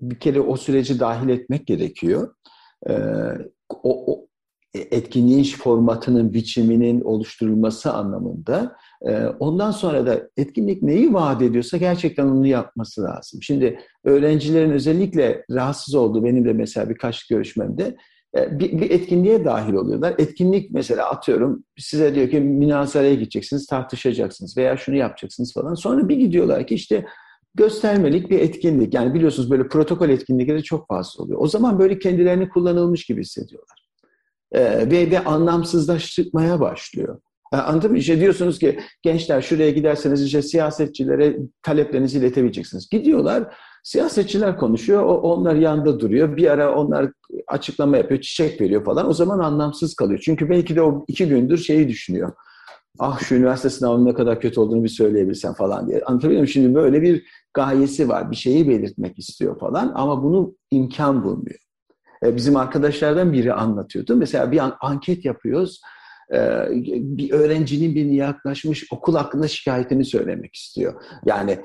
bir 0.00 0.20
kere 0.20 0.40
o 0.40 0.56
süreci 0.56 1.00
dahil 1.00 1.28
etmek 1.28 1.66
gerekiyor. 1.66 2.34
E, 2.88 2.92
o, 3.68 4.03
etkinliğin 4.94 5.44
formatının, 5.44 6.32
biçiminin 6.32 7.00
oluşturulması 7.00 7.92
anlamında. 7.92 8.76
E, 9.08 9.26
ondan 9.26 9.70
sonra 9.70 10.06
da 10.06 10.28
etkinlik 10.36 10.82
neyi 10.82 11.14
vaat 11.14 11.42
ediyorsa 11.42 11.76
gerçekten 11.76 12.26
onu 12.26 12.46
yapması 12.46 13.02
lazım. 13.02 13.42
Şimdi 13.42 13.78
öğrencilerin 14.04 14.70
özellikle 14.70 15.44
rahatsız 15.50 15.94
olduğu, 15.94 16.24
benim 16.24 16.44
de 16.44 16.52
mesela 16.52 16.90
birkaç 16.90 17.26
görüşmemde 17.26 17.96
e, 18.36 18.58
bir, 18.58 18.80
bir 18.80 18.90
etkinliğe 18.90 19.44
dahil 19.44 19.74
oluyorlar. 19.74 20.14
Etkinlik 20.18 20.70
mesela 20.70 21.10
atıyorum 21.10 21.64
size 21.78 22.14
diyor 22.14 22.30
ki 22.30 22.40
münazaraya 22.40 23.14
gideceksiniz, 23.14 23.66
tartışacaksınız 23.66 24.56
veya 24.56 24.76
şunu 24.76 24.96
yapacaksınız 24.96 25.52
falan. 25.52 25.74
Sonra 25.74 26.08
bir 26.08 26.16
gidiyorlar 26.16 26.66
ki 26.66 26.74
işte 26.74 27.06
göstermelik 27.54 28.30
bir 28.30 28.38
etkinlik. 28.38 28.94
Yani 28.94 29.14
biliyorsunuz 29.14 29.50
böyle 29.50 29.68
protokol 29.68 30.08
etkinlikleri 30.08 30.62
çok 30.62 30.88
fazla 30.88 31.24
oluyor. 31.24 31.38
O 31.40 31.46
zaman 31.46 31.78
böyle 31.78 31.98
kendilerini 31.98 32.48
kullanılmış 32.48 33.04
gibi 33.04 33.20
hissediyorlar 33.20 33.83
e, 34.54 34.90
ve, 34.90 35.10
ve 35.10 35.24
anlamsızlaştırmaya 35.24 36.60
başlıyor. 36.60 37.20
Anladın 37.52 37.90
mı? 37.90 37.98
İşte 37.98 38.20
diyorsunuz 38.20 38.58
ki 38.58 38.78
gençler 39.02 39.42
şuraya 39.42 39.70
giderseniz 39.70 40.24
işte 40.24 40.42
siyasetçilere 40.42 41.36
taleplerinizi 41.62 42.18
iletebileceksiniz. 42.18 42.88
Gidiyorlar, 42.90 43.54
siyasetçiler 43.82 44.58
konuşuyor, 44.58 45.02
onlar 45.04 45.54
yanında 45.54 46.00
duruyor. 46.00 46.36
Bir 46.36 46.50
ara 46.50 46.74
onlar 46.74 47.10
açıklama 47.48 47.96
yapıyor, 47.96 48.20
çiçek 48.20 48.60
veriyor 48.60 48.84
falan. 48.84 49.08
O 49.08 49.12
zaman 49.12 49.38
anlamsız 49.38 49.94
kalıyor. 49.94 50.20
Çünkü 50.24 50.50
belki 50.50 50.76
de 50.76 50.82
o 50.82 51.04
iki 51.08 51.28
gündür 51.28 51.58
şeyi 51.58 51.88
düşünüyor. 51.88 52.32
Ah 52.98 53.20
şu 53.20 53.34
üniversite 53.34 53.70
sınavının 53.70 54.06
ne 54.06 54.14
kadar 54.14 54.40
kötü 54.40 54.60
olduğunu 54.60 54.84
bir 54.84 54.88
söyleyebilsem 54.88 55.54
falan 55.54 55.88
diye. 55.88 56.02
Anlatabiliyor 56.02 56.40
muyum? 56.40 56.48
Şimdi 56.48 56.74
böyle 56.74 57.02
bir 57.02 57.26
gayesi 57.54 58.08
var. 58.08 58.30
Bir 58.30 58.36
şeyi 58.36 58.68
belirtmek 58.68 59.18
istiyor 59.18 59.58
falan 59.58 59.92
ama 59.94 60.22
bunu 60.22 60.56
imkan 60.70 61.24
bulmuyor. 61.24 61.58
E, 62.24 62.36
bizim 62.36 62.56
arkadaşlardan 62.56 63.32
biri 63.32 63.52
anlatıyordu. 63.52 64.16
Mesela 64.16 64.52
bir 64.52 64.60
anket 64.80 65.24
yapıyoruz. 65.24 65.80
E, 66.32 66.38
bir 66.90 67.30
öğrencinin 67.30 67.94
birine 67.94 68.14
yaklaşmış 68.14 68.86
okul 68.92 69.16
hakkında 69.16 69.48
şikayetini 69.48 70.04
söylemek 70.04 70.54
istiyor. 70.54 71.02
Yani 71.26 71.58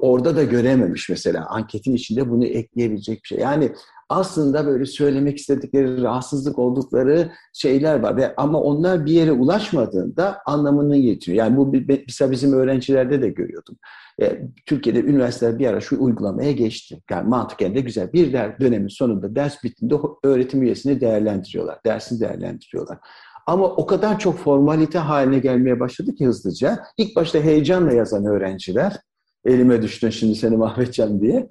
orada 0.00 0.36
da 0.36 0.42
görememiş 0.42 1.08
mesela 1.08 1.46
anketin 1.46 1.94
içinde 1.94 2.30
bunu 2.30 2.44
ekleyebilecek 2.44 3.22
bir 3.22 3.28
şey. 3.28 3.38
Yani 3.38 3.72
aslında 4.08 4.66
böyle 4.66 4.86
söylemek 4.86 5.38
istedikleri, 5.38 6.02
rahatsızlık 6.02 6.58
oldukları 6.58 7.32
şeyler 7.52 8.00
var. 8.00 8.16
Ve 8.16 8.34
ama 8.36 8.60
onlar 8.60 9.06
bir 9.06 9.12
yere 9.12 9.32
ulaşmadığında 9.32 10.38
anlamını 10.46 10.96
yitiriyor. 10.96 11.44
Yani 11.44 11.56
bu 11.56 11.74
mesela 12.06 12.30
bizim 12.30 12.52
öğrencilerde 12.52 13.22
de 13.22 13.28
görüyordum. 13.28 13.76
E, 14.22 14.42
Türkiye'de 14.66 15.00
üniversiteler 15.00 15.58
bir 15.58 15.66
ara 15.66 15.80
şu 15.80 16.02
uygulamaya 16.02 16.52
geçti. 16.52 17.02
Yani 17.10 17.28
mantıken 17.28 17.74
de 17.74 17.80
güzel. 17.80 18.12
Bir 18.12 18.32
der, 18.32 18.60
dönemin 18.60 18.88
sonunda 18.88 19.34
ders 19.34 19.64
bittiğinde 19.64 19.94
öğretim 20.24 20.62
üyesini 20.62 21.00
değerlendiriyorlar. 21.00 21.78
Dersini 21.86 22.20
değerlendiriyorlar. 22.20 22.98
Ama 23.46 23.66
o 23.66 23.86
kadar 23.86 24.18
çok 24.18 24.38
formalite 24.38 24.98
haline 24.98 25.38
gelmeye 25.38 25.80
başladı 25.80 26.14
ki 26.14 26.26
hızlıca. 26.26 26.78
İlk 26.96 27.16
başta 27.16 27.38
heyecanla 27.38 27.92
yazan 27.92 28.24
öğrenciler 28.24 28.96
elime 29.44 29.82
düştün 29.82 30.10
şimdi 30.10 30.34
seni 30.34 30.56
mahvedeceğim 30.56 31.20
diye. 31.20 31.48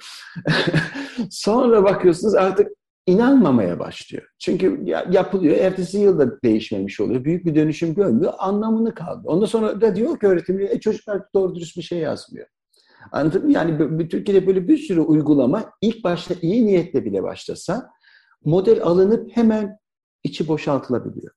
Sonra 1.29 1.83
bakıyorsunuz 1.83 2.35
artık 2.35 2.67
inanmamaya 3.05 3.79
başlıyor. 3.79 4.27
Çünkü 4.39 4.85
yapılıyor, 5.11 5.57
ertesi 5.57 5.97
yılda 5.97 6.41
değişmemiş 6.41 6.99
oluyor. 6.99 7.23
Büyük 7.23 7.45
bir 7.45 7.55
dönüşüm 7.55 7.93
görmüyor, 7.93 8.33
anlamını 8.37 8.93
kaldı. 8.93 9.21
Ondan 9.25 9.45
sonra 9.45 9.81
da 9.81 9.95
diyor 9.95 10.19
ki 10.19 10.27
öğretimci, 10.27 10.65
e, 10.65 10.79
çocuklar 10.79 11.21
doğru 11.33 11.55
dürüst 11.55 11.77
bir 11.77 11.81
şey 11.81 11.99
yazmıyor. 11.99 12.47
Anladın 13.11 13.45
mı? 13.45 13.51
Yani 13.51 14.09
Türkiye'de 14.09 14.47
böyle 14.47 14.67
bir 14.67 14.77
sürü 14.77 15.01
uygulama 15.01 15.71
ilk 15.81 16.03
başta 16.03 16.35
iyi 16.41 16.65
niyetle 16.67 17.05
bile 17.05 17.23
başlasa 17.23 17.89
model 18.45 18.83
alınıp 18.83 19.37
hemen 19.37 19.77
içi 20.23 20.47
boşaltılabiliyor. 20.47 21.33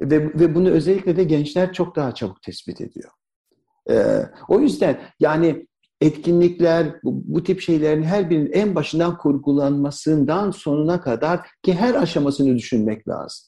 Ve, 0.00 0.34
ve 0.34 0.54
bunu 0.54 0.70
özellikle 0.70 1.16
de 1.16 1.24
gençler 1.24 1.72
çok 1.72 1.96
daha 1.96 2.14
çabuk 2.14 2.42
tespit 2.42 2.80
ediyor. 2.80 3.10
Ee, 3.90 4.22
o 4.48 4.60
yüzden 4.60 5.00
yani 5.20 5.66
etkinlikler, 6.00 6.86
bu, 7.04 7.22
bu 7.24 7.44
tip 7.44 7.60
şeylerin 7.60 8.02
her 8.02 8.30
birinin 8.30 8.52
en 8.52 8.74
başından 8.74 9.18
kurgulanmasından 9.18 10.50
sonuna 10.50 11.00
kadar 11.00 11.40
ki 11.62 11.74
her 11.74 11.94
aşamasını 11.94 12.56
düşünmek 12.56 13.08
lazım. 13.08 13.46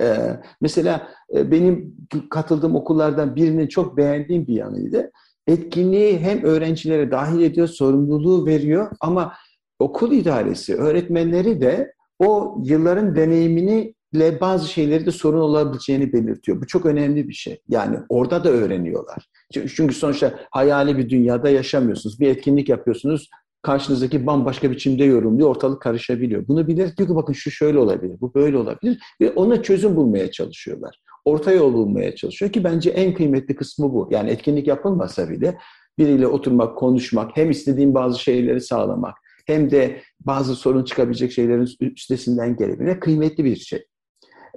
Ee, 0.00 0.40
mesela 0.60 1.08
e, 1.34 1.50
benim 1.50 1.96
katıldığım 2.30 2.74
okullardan 2.74 3.36
birinin 3.36 3.66
çok 3.66 3.96
beğendiğim 3.96 4.46
bir 4.46 4.54
yanıydı. 4.54 5.10
Etkinliği 5.46 6.18
hem 6.18 6.42
öğrencilere 6.42 7.10
dahil 7.10 7.40
ediyor, 7.40 7.68
sorumluluğu 7.68 8.46
veriyor 8.46 8.90
ama 9.00 9.32
okul 9.78 10.12
idaresi, 10.12 10.76
öğretmenleri 10.76 11.60
de 11.60 11.94
o 12.18 12.58
yılların 12.64 13.16
deneyimini 13.16 13.94
ile 14.12 14.40
bazı 14.40 14.68
şeyleri 14.68 15.06
de 15.06 15.10
sorun 15.10 15.40
olabileceğini 15.40 16.12
belirtiyor. 16.12 16.60
Bu 16.60 16.66
çok 16.66 16.86
önemli 16.86 17.28
bir 17.28 17.32
şey. 17.32 17.60
Yani 17.68 17.96
orada 18.08 18.44
da 18.44 18.48
öğreniyorlar. 18.48 19.28
Çünkü 19.52 19.94
sonuçta 19.94 20.34
hayali 20.50 20.98
bir 20.98 21.10
dünyada 21.10 21.50
yaşamıyorsunuz. 21.50 22.20
Bir 22.20 22.28
etkinlik 22.28 22.68
yapıyorsunuz. 22.68 23.30
Karşınızdaki 23.62 24.26
bambaşka 24.26 24.70
biçimde 24.70 25.04
yorumluyor. 25.04 25.48
Ortalık 25.48 25.82
karışabiliyor. 25.82 26.48
Bunu 26.48 26.66
bilir 26.66 26.96
diyor 26.96 27.08
ki 27.08 27.14
bakın 27.14 27.32
şu 27.32 27.50
şöyle 27.50 27.78
olabilir, 27.78 28.16
bu 28.20 28.34
böyle 28.34 28.56
olabilir. 28.56 28.98
Ve 29.20 29.30
ona 29.30 29.62
çözüm 29.62 29.96
bulmaya 29.96 30.30
çalışıyorlar. 30.30 31.00
Orta 31.24 31.52
yol 31.52 31.72
bulmaya 31.72 32.14
çalışıyor 32.14 32.52
ki 32.52 32.64
bence 32.64 32.90
en 32.90 33.14
kıymetli 33.14 33.56
kısmı 33.56 33.92
bu. 33.92 34.08
Yani 34.10 34.30
etkinlik 34.30 34.66
yapılmasa 34.66 35.30
bile 35.30 35.58
biriyle 35.98 36.26
oturmak, 36.26 36.78
konuşmak, 36.78 37.36
hem 37.36 37.50
istediğim 37.50 37.94
bazı 37.94 38.18
şeyleri 38.18 38.60
sağlamak, 38.60 39.14
hem 39.46 39.70
de 39.70 40.02
bazı 40.20 40.54
sorun 40.54 40.84
çıkabilecek 40.84 41.32
şeylerin 41.32 41.68
üstesinden 41.80 42.56
gelebilmek 42.56 43.02
kıymetli 43.02 43.44
bir 43.44 43.56
şey. 43.56 43.86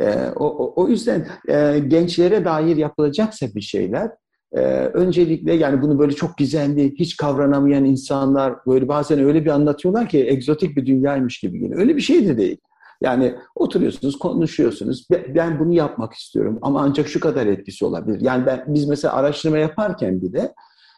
E, 0.02 0.30
o, 0.36 0.74
o 0.84 0.88
yüzden 0.88 1.28
e, 1.48 1.80
gençlere 1.80 2.46
dair 2.46 2.78
yapılacaksa 2.78 3.48
bir 3.56 3.62
şeyler 3.62 4.12
e, 4.52 4.60
öncelikle 4.94 5.54
yani 5.54 5.82
bunu 5.82 6.00
böyle 6.00 6.14
çok 6.14 6.38
gizemli, 6.38 6.94
hiç 7.00 7.18
kavranamayan 7.18 7.86
insanlar 7.86 8.56
böyle 8.68 8.88
bazen 8.88 9.20
öyle 9.20 9.46
bir 9.46 9.50
anlatıyorlar 9.50 10.10
ki 10.10 10.28
egzotik 10.28 10.78
bir 10.78 10.86
dünyaymış 10.86 11.40
gibi 11.40 11.60
geliyor. 11.60 11.80
Öyle 11.80 11.96
bir 11.96 12.02
şey 12.02 12.28
de 12.28 12.38
değil. 12.38 12.58
Yani 13.02 13.36
oturuyorsunuz, 13.56 14.20
konuşuyorsunuz. 14.20 15.08
Ben 15.36 15.60
bunu 15.60 15.74
yapmak 15.74 16.14
istiyorum 16.14 16.60
ama 16.62 16.82
ancak 16.82 17.08
şu 17.08 17.20
kadar 17.20 17.46
etkisi 17.46 17.86
olabilir. 17.86 18.22
Yani 18.22 18.46
ben 18.46 18.64
biz 18.68 18.88
mesela 18.88 19.14
araştırma 19.14 19.58
yaparken 19.58 20.22
bile 20.22 20.54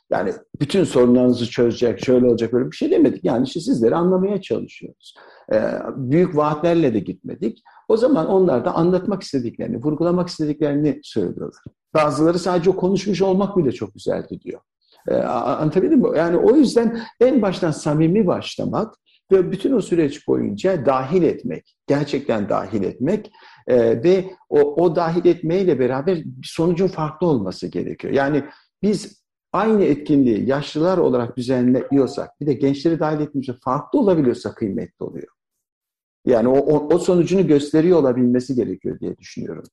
yani 0.10 0.34
bütün 0.62 0.84
sorunlarınızı 0.84 1.50
çözecek, 1.50 2.06
şöyle 2.06 2.26
olacak 2.26 2.54
böyle 2.54 2.72
bir 2.72 2.76
şey 2.76 2.92
demedik. 2.92 3.26
Yani 3.26 3.48
işte 3.48 3.60
sizleri 3.60 3.96
anlamaya 3.96 4.42
çalışıyoruz. 4.42 5.16
Ee, 5.54 5.72
büyük 5.96 6.36
vaatlerle 6.36 6.94
de 6.94 7.00
gitmedik. 7.00 7.64
O 7.88 7.98
zaman 7.98 8.28
onlar 8.28 8.66
da 8.66 8.76
anlatmak 8.76 9.24
istediklerini, 9.24 9.78
vurgulamak 9.78 10.30
istediklerini 10.30 11.00
söylüyorlar. 11.04 11.64
Bazıları 11.94 12.40
sadece 12.40 12.72
konuşmuş 12.72 13.22
olmak 13.22 13.58
bile 13.58 13.72
çok 13.72 13.94
güzeldi 13.94 14.40
diyor. 14.42 14.62
Ee, 15.08 15.16
anlatabildim 15.16 16.00
mi? 16.00 16.18
Yani 16.18 16.38
o 16.38 16.56
yüzden 16.56 17.02
en 17.22 17.42
baştan 17.42 17.72
samimi 17.72 18.28
başlamak 18.28 18.96
ve 19.32 19.52
bütün 19.52 19.74
o 19.74 19.82
süreç 19.82 20.28
boyunca 20.28 20.86
dahil 20.86 21.24
etmek, 21.24 21.76
gerçekten 21.88 22.50
dahil 22.50 22.84
etmek 22.84 23.32
e, 23.68 24.04
ve 24.04 24.26
o, 24.50 24.84
o 24.84 24.96
dahil 24.96 25.26
etmeyle 25.26 25.80
beraber 25.80 26.24
sonucun 26.44 26.88
farklı 26.88 27.28
olması 27.28 27.68
gerekiyor. 27.68 28.14
Yani 28.14 28.44
biz 28.82 29.27
aynı 29.58 29.84
etkinliği 29.84 30.50
yaşlılar 30.50 30.98
olarak 30.98 31.38
düzenliyorsak, 31.38 32.42
bir 32.42 32.48
de 32.48 32.54
gençleri 32.54 33.00
dahil 33.00 33.20
ettiğimizde 33.20 33.54
farklı 33.64 34.00
olabiliyorsa 34.00 34.54
kıymetli 34.54 35.06
oluyor. 35.06 35.28
Yani 36.26 36.48
o, 36.48 36.58
o, 36.58 36.96
o 36.96 37.00
sonucunu 37.00 37.48
gösteriyor 37.48 38.00
olabilmesi 38.00 38.56
gerekiyor 38.56 39.00
diye 39.00 39.18
düşünüyorum. 39.18 39.64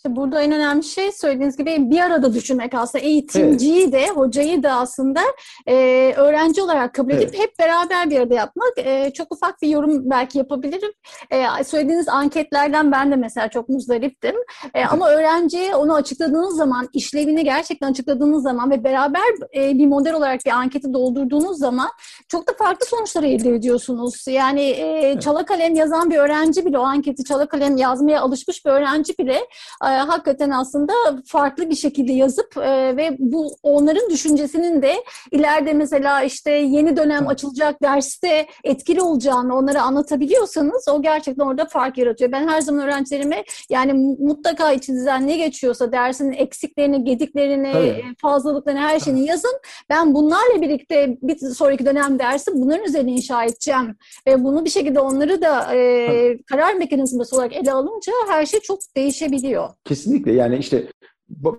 İşte 0.00 0.16
burada 0.16 0.42
en 0.42 0.52
önemli 0.52 0.84
şey 0.84 1.12
söylediğiniz 1.12 1.56
gibi 1.56 1.90
bir 1.90 2.00
arada 2.00 2.34
düşünmek 2.34 2.74
aslında 2.74 3.04
eğitimciyi 3.04 3.82
evet. 3.82 3.92
de 3.92 4.08
hocayı 4.08 4.62
da 4.62 4.72
aslında 4.72 5.20
e, 5.66 5.74
öğrenci 6.16 6.62
olarak 6.62 6.94
kabul 6.94 7.10
edip 7.10 7.28
evet. 7.28 7.38
hep 7.38 7.58
beraber 7.58 8.10
bir 8.10 8.20
arada 8.20 8.34
yapmak. 8.34 8.72
E, 8.78 9.12
çok 9.14 9.32
ufak 9.32 9.62
bir 9.62 9.68
yorum 9.68 10.10
belki 10.10 10.38
yapabilirim. 10.38 10.90
E, 11.30 11.64
söylediğiniz 11.64 12.08
anketlerden 12.08 12.92
ben 12.92 13.12
de 13.12 13.16
mesela 13.16 13.48
çok 13.48 13.68
muzdariptim. 13.68 14.34
E, 14.74 14.84
ama 14.84 15.10
öğrenciye 15.10 15.76
onu 15.76 15.94
açıkladığınız 15.94 16.56
zaman, 16.56 16.88
işlevini 16.92 17.44
gerçekten 17.44 17.90
açıkladığınız 17.90 18.42
zaman 18.42 18.70
ve 18.70 18.84
beraber 18.84 19.22
e, 19.56 19.78
bir 19.78 19.86
model 19.86 20.14
olarak 20.14 20.40
bir 20.46 20.50
anketi 20.50 20.92
doldurduğunuz 20.92 21.58
zaman 21.58 21.88
çok 22.28 22.48
da 22.48 22.52
farklı 22.58 22.86
sonuçlar 22.86 23.22
elde 23.22 23.54
ediyorsunuz. 23.54 24.24
Yani 24.28 24.62
e, 24.62 25.20
çala 25.20 25.44
kalem 25.44 25.74
yazan 25.74 26.10
bir 26.10 26.16
öğrenci 26.16 26.66
bile 26.66 26.78
o 26.78 26.82
anketi 26.82 27.24
çala 27.24 27.46
kalem 27.46 27.76
yazmaya 27.76 28.20
alışmış 28.20 28.66
bir 28.66 28.70
öğrenci 28.70 29.18
bile 29.18 29.40
e, 29.84 29.89
hakikaten 29.98 30.50
aslında 30.50 30.92
farklı 31.26 31.70
bir 31.70 31.74
şekilde 31.74 32.12
yazıp 32.12 32.56
e, 32.56 32.96
ve 32.96 33.16
bu 33.18 33.56
onların 33.62 34.10
düşüncesinin 34.10 34.82
de 34.82 34.94
ileride 35.30 35.72
mesela 35.72 36.22
işte 36.22 36.50
yeni 36.50 36.96
dönem 36.96 37.28
açılacak 37.28 37.82
derste 37.82 38.46
etkili 38.64 39.02
olacağını 39.02 39.56
onlara 39.56 39.82
anlatabiliyorsanız 39.82 40.88
o 40.88 41.02
gerçekten 41.02 41.44
orada 41.44 41.64
fark 41.64 41.98
yaratıyor. 41.98 42.32
Ben 42.32 42.48
her 42.48 42.60
zaman 42.60 42.84
öğrencilerime 42.84 43.44
yani 43.70 43.92
mutlaka 44.18 44.72
içinizden 44.72 45.26
ne 45.26 45.36
geçiyorsa 45.36 45.92
dersin 45.92 46.32
eksiklerini, 46.32 47.04
gediklerini, 47.04 47.72
Tabii. 47.72 48.04
fazlalıklarını 48.22 48.80
her 48.80 49.00
şeyini 49.00 49.26
yazın. 49.26 49.60
Ben 49.90 50.14
bunlarla 50.14 50.62
birlikte 50.62 51.18
bir 51.22 51.38
sonraki 51.38 51.86
dönem 51.86 52.18
dersi 52.18 52.50
bunların 52.54 52.84
üzerine 52.84 53.12
inşa 53.12 53.44
edeceğim. 53.44 53.96
Ve 54.26 54.44
bunu 54.44 54.64
bir 54.64 54.70
şekilde 54.70 55.00
onları 55.00 55.42
da 55.42 55.74
e, 55.74 56.38
karar 56.42 56.74
mekanizması 56.74 57.36
olarak 57.36 57.52
ele 57.52 57.72
alınca 57.72 58.12
her 58.28 58.46
şey 58.46 58.60
çok 58.60 58.78
değişebiliyor. 58.96 59.68
Kesinlikle 59.84 60.32
yani 60.32 60.56
işte 60.56 60.86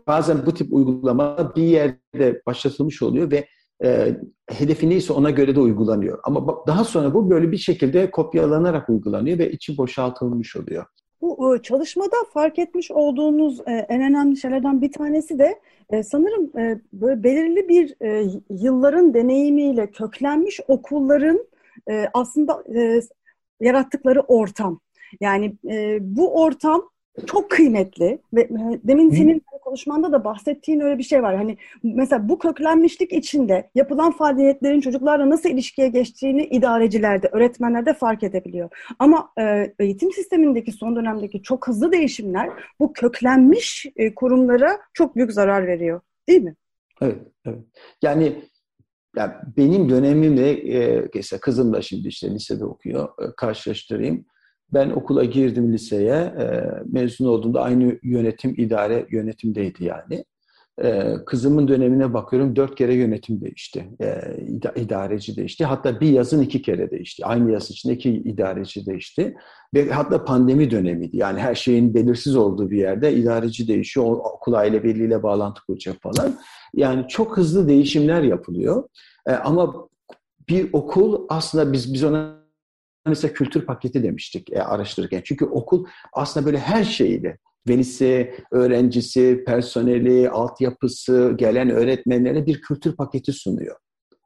bazen 0.07 0.45
bu 0.45 0.53
tip 0.53 0.73
uygulama 0.73 1.55
bir 1.55 1.63
yerde 1.63 2.41
başlatılmış 2.45 3.01
oluyor 3.01 3.31
ve 3.31 3.47
e, 3.83 4.17
hedefi 4.49 4.89
neyse 4.89 5.13
ona 5.13 5.29
göre 5.29 5.55
de 5.55 5.59
uygulanıyor. 5.59 6.19
Ama 6.23 6.65
daha 6.67 6.83
sonra 6.83 7.13
bu 7.13 7.29
böyle 7.29 7.51
bir 7.51 7.57
şekilde 7.57 8.11
kopyalanarak 8.11 8.89
uygulanıyor 8.89 9.39
ve 9.39 9.51
içi 9.51 9.77
boşaltılmış 9.77 10.55
oluyor. 10.55 10.85
Bu 11.21 11.55
e, 11.55 11.61
çalışmada 11.61 12.15
fark 12.33 12.59
etmiş 12.59 12.91
olduğunuz 12.91 13.59
e, 13.59 13.71
en 13.71 14.01
önemli 14.01 14.37
şeylerden 14.37 14.81
bir 14.81 14.91
tanesi 14.91 15.39
de 15.39 15.59
e, 15.89 16.03
sanırım 16.03 16.51
böyle 16.93 17.23
belirli 17.23 17.69
bir 17.69 17.95
yılların 18.49 19.13
deneyimiyle 19.13 19.91
köklenmiş 19.91 20.59
okulların 20.67 21.45
aslında 22.13 22.63
yarattıkları 23.59 24.21
ortam. 24.21 24.79
Yani 25.21 25.57
bu 26.01 26.41
ortam 26.41 26.89
çok 27.27 27.51
kıymetli 27.51 28.19
ve 28.33 28.41
e, 28.41 28.79
demin 28.83 29.09
senin 29.09 29.41
konuşmanda 29.61 30.11
da 30.11 30.23
bahsettiğin 30.23 30.79
öyle 30.79 30.97
bir 30.97 31.03
şey 31.03 31.23
var. 31.23 31.35
Hani 31.35 31.57
mesela 31.83 32.29
bu 32.29 32.39
köklenmişlik 32.39 33.13
içinde 33.13 33.69
yapılan 33.75 34.11
faaliyetlerin 34.11 34.81
çocuklarla 34.81 35.29
nasıl 35.29 35.49
ilişkiye 35.49 35.87
geçtiğini 35.87 36.45
idarecilerde, 36.45 37.29
öğretmenlerde 37.31 37.93
fark 37.93 38.23
edebiliyor. 38.23 38.69
Ama 38.99 39.29
e, 39.39 39.73
eğitim 39.79 40.11
sistemindeki 40.11 40.71
son 40.71 40.95
dönemdeki 40.95 41.41
çok 41.41 41.67
hızlı 41.67 41.91
değişimler 41.91 42.49
bu 42.79 42.93
köklenmiş 42.93 43.85
e, 43.95 44.15
kurumlara 44.15 44.79
çok 44.93 45.15
büyük 45.15 45.33
zarar 45.33 45.67
veriyor. 45.67 46.01
Değil 46.29 46.41
mi? 46.41 46.55
Evet, 47.01 47.17
evet. 47.45 47.59
Yani 48.01 48.43
ya 49.15 49.41
benim 49.57 49.89
dönemimde 49.89 50.51
e, 50.51 51.09
mesela 51.15 51.39
kızım 51.39 51.73
da 51.73 51.81
şimdi 51.81 52.07
işte 52.07 52.31
lisede 52.31 52.65
okuyor. 52.65 53.09
E, 53.09 53.35
karşılaştırayım. 53.37 54.25
Ben 54.73 54.89
okula 54.89 55.23
girdim 55.23 55.73
liseye. 55.73 56.15
E, 56.15 56.63
mezun 56.91 57.25
olduğumda 57.25 57.61
aynı 57.61 57.99
yönetim, 58.03 58.53
idare 58.57 59.05
yönetimdeydi 59.11 59.83
yani. 59.83 60.25
E, 60.83 61.15
kızımın 61.25 61.67
dönemine 61.67 62.13
bakıyorum 62.13 62.55
dört 62.55 62.75
kere 62.75 62.93
yönetim 62.93 63.41
değişti. 63.41 63.89
E, 64.01 64.21
idareci 64.75 65.35
değişti. 65.35 65.65
Hatta 65.65 65.99
bir 65.99 66.09
yazın 66.09 66.41
iki 66.41 66.61
kere 66.61 66.91
değişti. 66.91 67.25
Aynı 67.25 67.51
yaz 67.51 67.71
içinde 67.71 67.93
iki 67.93 68.09
idareci 68.09 68.85
değişti. 68.85 69.35
Ve 69.73 69.89
hatta 69.89 70.25
pandemi 70.25 70.71
dönemiydi. 70.71 71.17
Yani 71.17 71.39
her 71.39 71.55
şeyin 71.55 71.93
belirsiz 71.93 72.35
olduğu 72.35 72.71
bir 72.71 72.77
yerde 72.77 73.13
idareci 73.13 73.67
değişiyor. 73.67 74.05
Okul 74.05 74.53
aile 74.53 74.83
birliğiyle 74.83 75.23
bağlantı 75.23 75.61
kuracak 75.65 75.95
falan. 76.01 76.39
Yani 76.73 77.07
çok 77.07 77.37
hızlı 77.37 77.67
değişimler 77.67 78.23
yapılıyor. 78.23 78.83
E, 79.27 79.31
ama 79.31 79.87
bir 80.49 80.69
okul 80.73 81.25
aslında 81.29 81.73
biz 81.73 81.93
biz 81.93 82.03
ona 82.03 82.40
mesela 83.05 83.33
kültür 83.33 83.65
paketi 83.65 84.03
demiştik 84.03 84.53
e, 84.53 84.63
araştırırken. 84.63 85.21
Çünkü 85.23 85.45
okul 85.45 85.85
aslında 86.13 86.45
böyle 86.45 86.59
her 86.59 86.83
şeyiyle 86.83 87.37
velisi, 87.67 88.33
öğrencisi, 88.51 89.43
personeli, 89.47 90.29
altyapısı, 90.29 91.33
gelen 91.35 91.69
öğretmenlere 91.69 92.45
bir 92.45 92.61
kültür 92.61 92.95
paketi 92.95 93.33
sunuyor. 93.33 93.75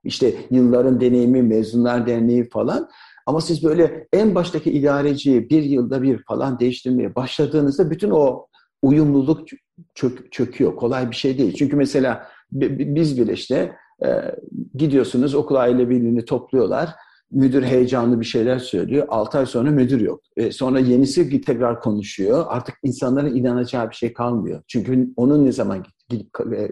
İşte 0.03 0.33
yılların 0.51 1.01
deneyimi, 1.01 1.43
mezunlar 1.43 2.07
derneği 2.07 2.49
falan. 2.49 2.89
Ama 3.25 3.41
siz 3.41 3.63
böyle 3.63 4.07
en 4.13 4.35
baştaki 4.35 4.71
idareciyi 4.71 5.49
bir 5.49 5.63
yılda 5.63 6.01
bir 6.01 6.23
falan 6.23 6.59
değiştirmeye 6.59 7.15
başladığınızda 7.15 7.91
bütün 7.91 8.09
o 8.09 8.47
uyumluluk 8.81 9.47
çök, 9.95 10.31
çöküyor. 10.31 10.75
Kolay 10.75 11.11
bir 11.11 11.15
şey 11.15 11.37
değil. 11.37 11.53
Çünkü 11.53 11.75
mesela 11.75 12.27
biz 12.51 13.21
bile 13.21 13.33
işte 13.33 13.75
e, 14.05 14.07
gidiyorsunuz 14.75 15.35
okul 15.35 15.55
aile 15.55 15.89
birliğini 15.89 16.25
topluyorlar 16.25 16.89
müdür 17.35 17.63
heyecanlı 17.63 18.19
bir 18.19 18.25
şeyler 18.25 18.59
söylüyor. 18.59 19.05
6 19.09 19.37
ay 19.37 19.45
sonra 19.45 19.71
müdür 19.71 20.01
yok. 20.01 20.21
E, 20.37 20.51
sonra 20.51 20.79
yenisi 20.79 21.41
tekrar 21.41 21.81
konuşuyor. 21.81 22.45
Artık 22.47 22.75
insanların 22.83 23.35
inanacağı 23.35 23.89
bir 23.89 23.95
şey 23.95 24.13
kalmıyor. 24.13 24.63
Çünkü 24.67 25.09
onun 25.15 25.45
ne 25.45 25.51
zaman 25.51 25.85
gidip 26.09 26.27
e, 26.53 26.71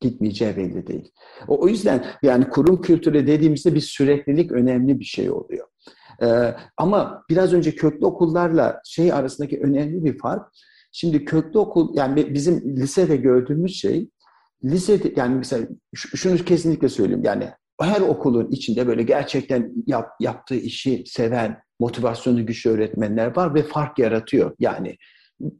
gitmeyeceği 0.00 0.56
belli 0.56 0.86
değil. 0.86 1.12
O, 1.48 1.64
o 1.64 1.68
yüzden 1.68 2.04
yani 2.22 2.48
kurum 2.48 2.80
kültürü 2.80 3.26
dediğimizde 3.26 3.74
bir 3.74 3.80
süreklilik 3.80 4.52
önemli 4.52 5.00
bir 5.00 5.04
şey 5.04 5.30
oluyor. 5.30 5.66
Ee, 6.22 6.54
ama 6.76 7.24
biraz 7.30 7.52
önce 7.52 7.74
köklü 7.74 8.06
okullarla 8.06 8.80
şey 8.84 9.12
arasındaki 9.12 9.60
önemli 9.60 10.04
bir 10.04 10.18
fark. 10.18 10.52
Şimdi 10.92 11.24
köklü 11.24 11.58
okul 11.58 11.96
yani 11.96 12.34
bizim 12.34 12.76
lisede 12.76 13.16
gördüğümüz 13.16 13.74
şey 13.80 14.10
lisede 14.64 15.12
yani 15.16 15.34
mesela 15.34 15.66
şunu 15.94 16.36
kesinlikle 16.36 16.88
söyleyeyim 16.88 17.24
yani 17.24 17.50
her 17.80 18.00
okulun 18.00 18.48
içinde 18.50 18.86
böyle 18.86 19.02
gerçekten 19.02 19.72
yap, 19.86 20.08
yaptığı 20.20 20.54
işi 20.54 21.04
seven, 21.06 21.62
motivasyonu 21.80 22.46
güçlü 22.46 22.70
öğretmenler 22.70 23.36
var 23.36 23.54
ve 23.54 23.62
fark 23.62 23.98
yaratıyor. 23.98 24.54
Yani 24.58 24.96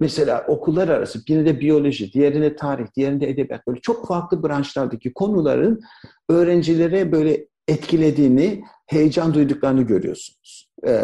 mesela 0.00 0.44
okullar 0.48 0.88
arası 0.88 1.26
birinde 1.28 1.60
biyoloji, 1.60 2.12
diğerinde 2.12 2.56
tarih, 2.56 2.86
diğerinde 2.96 3.30
edebiyat 3.30 3.66
böyle 3.66 3.80
çok 3.80 4.08
farklı 4.08 4.42
branşlardaki 4.42 5.12
konuların 5.12 5.80
öğrencilere 6.28 7.12
böyle 7.12 7.46
etkilediğini, 7.68 8.62
heyecan 8.86 9.34
duyduklarını 9.34 9.82
görüyorsunuz. 9.82 10.70
Ee, 10.86 11.00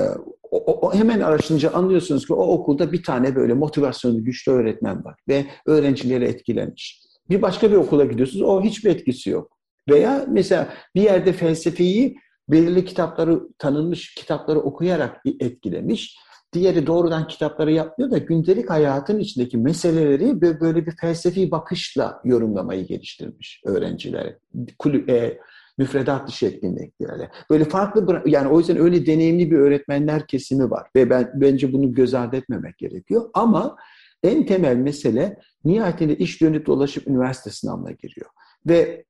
o, 0.51 0.89
o, 0.89 0.95
hemen 0.95 1.21
araştırınca 1.21 1.71
anlıyorsunuz 1.71 2.27
ki 2.27 2.33
o 2.33 2.47
okulda 2.47 2.93
bir 2.93 3.03
tane 3.03 3.37
böyle 3.37 3.55
motivasyonu 3.55 4.25
güçlü 4.25 4.53
öğretmen 4.53 5.05
var 5.05 5.14
ve 5.29 5.47
öğrencileri 5.67 6.25
etkilemiş. 6.25 7.03
Bir 7.31 7.43
başka 7.43 7.71
bir 7.71 7.77
okula 7.77 8.05
gidiyorsunuz, 8.05 8.43
o 8.43 8.62
hiçbir 8.62 8.91
etkisi 8.91 9.31
yok. 9.31 9.55
Veya 9.89 10.26
mesela 10.28 10.68
bir 10.95 11.03
yerde 11.03 11.32
felsefeyi 11.32 12.16
belirli 12.49 12.84
kitapları, 12.84 13.49
tanınmış 13.59 14.14
kitapları 14.14 14.61
okuyarak 14.61 15.20
etkilemiş. 15.41 16.16
Diğeri 16.53 16.87
doğrudan 16.87 17.28
kitapları 17.28 17.72
yapmıyor 17.72 18.11
da 18.11 18.18
gündelik 18.18 18.70
hayatın 18.70 19.18
içindeki 19.18 19.59
meseleleri 19.59 20.41
böyle 20.41 20.87
bir 20.87 20.97
felsefi 21.01 21.51
bakışla 21.51 22.20
yorumlamayı 22.24 22.87
geliştirmiş 22.87 23.62
öğrencilere. 23.64 24.39
Kulüp, 24.78 25.11
e, 25.11 25.39
müfredat 25.78 26.28
dışı 26.28 26.47
etkinliklerle. 26.47 27.30
Böyle 27.51 27.64
farklı 27.64 28.22
yani 28.26 28.49
o 28.49 28.59
yüzden 28.59 28.78
öyle 28.78 29.07
deneyimli 29.07 29.51
bir 29.51 29.57
öğretmenler 29.57 30.26
kesimi 30.26 30.70
var 30.70 30.89
ve 30.97 31.11
ben 31.11 31.30
bence 31.34 31.72
bunu 31.72 31.93
göz 31.93 32.14
ardı 32.14 32.37
etmemek 32.37 32.78
gerekiyor. 32.78 33.30
Ama 33.34 33.76
en 34.22 34.47
temel 34.47 34.76
mesele 34.76 35.39
nihayetinde 35.64 36.16
iş 36.16 36.41
dönüp 36.41 36.66
dolaşıp 36.66 37.07
üniversite 37.07 37.51
sınavına 37.51 37.91
giriyor. 37.91 38.30
Ve 38.66 39.05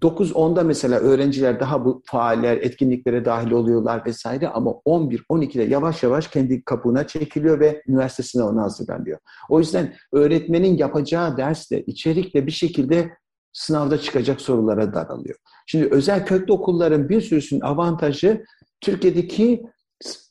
9-10'da 0.00 0.62
mesela 0.62 0.98
öğrenciler 0.98 1.60
daha 1.60 1.84
bu 1.84 2.02
faaller, 2.04 2.56
etkinliklere 2.56 3.24
dahil 3.24 3.50
oluyorlar 3.50 4.06
vesaire 4.06 4.48
ama 4.48 4.70
11-12'de 4.70 5.62
yavaş 5.62 6.02
yavaş 6.02 6.28
kendi 6.28 6.64
kabuğuna 6.64 7.06
çekiliyor 7.06 7.60
ve 7.60 7.82
üniversite 7.88 8.22
sınavına 8.22 8.62
hazırlanıyor. 8.62 9.18
O 9.48 9.58
yüzden 9.58 9.94
öğretmenin 10.12 10.76
yapacağı 10.76 11.36
dersle, 11.36 11.82
içerikle 11.82 12.46
bir 12.46 12.52
şekilde 12.52 13.10
sınavda 13.52 13.98
çıkacak 13.98 14.40
sorulara 14.40 14.94
daralıyor. 14.94 15.36
Şimdi 15.66 15.88
özel 15.90 16.26
köklü 16.26 16.52
okulların 16.52 17.08
bir 17.08 17.20
sürüsünün 17.20 17.60
avantajı 17.60 18.44
Türkiye'deki 18.80 19.62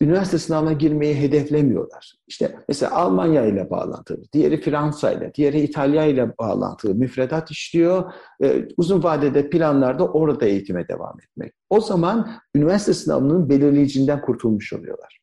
üniversite 0.02 0.38
sınavına 0.38 0.74
girmeyi 0.74 1.16
hedeflemiyorlar. 1.16 2.14
İşte 2.28 2.56
mesela 2.68 2.96
Almanya 2.96 3.46
ile 3.46 3.70
bağlantılı, 3.70 4.24
diğeri 4.34 4.62
Fransa 4.62 5.12
ile, 5.12 5.32
diğeri 5.36 5.60
İtalya 5.62 6.06
ile 6.06 6.38
bağlantılı 6.38 6.96
müfredat 6.96 7.52
işliyor. 7.52 8.14
Ee, 8.44 8.68
uzun 8.78 9.04
vadede 9.04 9.50
planlarda 9.50 10.08
orada 10.08 10.46
eğitime 10.46 10.88
devam 10.88 11.16
etmek. 11.20 11.54
O 11.70 11.82
zaman 11.82 12.32
üniversite 12.56 12.94
sınavının 12.94 13.50
belirleyicinden 13.50 14.22
kurtulmuş 14.22 14.74
oluyorlar. 14.74 15.22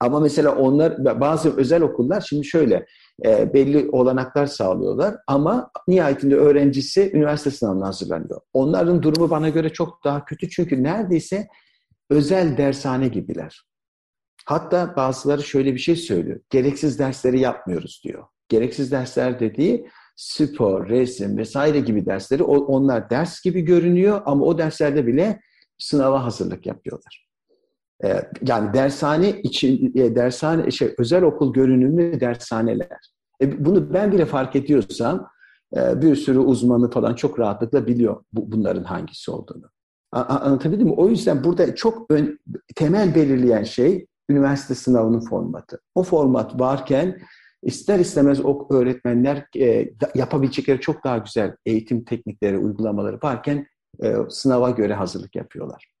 Ama 0.00 0.20
mesela 0.20 0.56
onlar 0.56 1.20
bazı 1.20 1.56
özel 1.56 1.82
okullar 1.82 2.20
şimdi 2.20 2.44
şöyle 2.44 2.86
e, 3.26 3.54
belli 3.54 3.90
olanaklar 3.90 4.46
sağlıyorlar 4.46 5.16
ama 5.26 5.70
nihayetinde 5.88 6.36
öğrencisi 6.36 7.10
üniversite 7.14 7.50
sınavına 7.50 7.86
hazırlanıyor. 7.86 8.40
Onların 8.52 9.02
durumu 9.02 9.30
bana 9.30 9.48
göre 9.48 9.68
çok 9.68 10.04
daha 10.04 10.24
kötü 10.24 10.50
çünkü 10.50 10.82
neredeyse 10.82 11.46
özel 12.10 12.56
dershane 12.56 13.08
gibiler. 13.08 13.62
Hatta 14.46 14.96
bazıları 14.96 15.42
şöyle 15.42 15.74
bir 15.74 15.78
şey 15.78 15.96
söylüyor. 15.96 16.40
Gereksiz 16.50 16.98
dersleri 16.98 17.40
yapmıyoruz 17.40 18.00
diyor. 18.04 18.24
Gereksiz 18.48 18.92
dersler 18.92 19.40
dediği 19.40 19.88
spor, 20.16 20.88
resim 20.88 21.38
vesaire 21.38 21.80
gibi 21.80 22.06
dersleri 22.06 22.42
onlar 22.42 23.10
ders 23.10 23.42
gibi 23.42 23.60
görünüyor 23.60 24.22
ama 24.26 24.44
o 24.44 24.58
derslerde 24.58 25.06
bile 25.06 25.40
sınava 25.78 26.24
hazırlık 26.24 26.66
yapıyorlar. 26.66 27.26
Ee, 28.04 28.22
yani 28.42 28.74
dershane 28.74 29.40
için 29.40 29.92
e, 29.96 30.16
dershane 30.16 30.70
şey 30.70 30.94
özel 30.98 31.22
okul 31.22 31.52
görünümlü 31.52 32.20
dershaneler. 32.20 32.98
E, 33.42 33.64
bunu 33.64 33.94
ben 33.94 34.12
bile 34.12 34.26
fark 34.26 34.56
ediyorsam 34.56 35.28
e, 35.76 36.02
bir 36.02 36.16
sürü 36.16 36.38
uzmanı 36.38 36.90
falan 36.90 37.14
çok 37.14 37.38
rahatlıkla 37.38 37.86
biliyor 37.86 38.24
bunların 38.32 38.84
hangisi 38.84 39.30
olduğunu. 39.30 39.70
Anlatabildim 40.16 40.86
mi? 40.86 40.94
O 40.96 41.08
yüzden 41.08 41.44
burada 41.44 41.74
çok 41.74 42.10
ön, 42.10 42.38
temel 42.74 43.14
belirleyen 43.14 43.62
şey 43.62 44.06
üniversite 44.28 44.74
sınavının 44.74 45.20
formatı. 45.20 45.80
O 45.94 46.02
format 46.02 46.60
varken 46.60 47.18
ister 47.62 47.98
istemez 47.98 48.40
o 48.44 48.66
öğretmenler 48.70 49.46
e, 49.58 49.90
yapabilecekleri 50.14 50.80
çok 50.80 51.04
daha 51.04 51.18
güzel 51.18 51.56
eğitim 51.66 52.04
teknikleri, 52.04 52.58
uygulamaları 52.58 53.18
varken 53.22 53.66
e, 54.02 54.14
sınava 54.28 54.70
göre 54.70 54.94
hazırlık 54.94 55.36
yapıyorlar. 55.36 55.96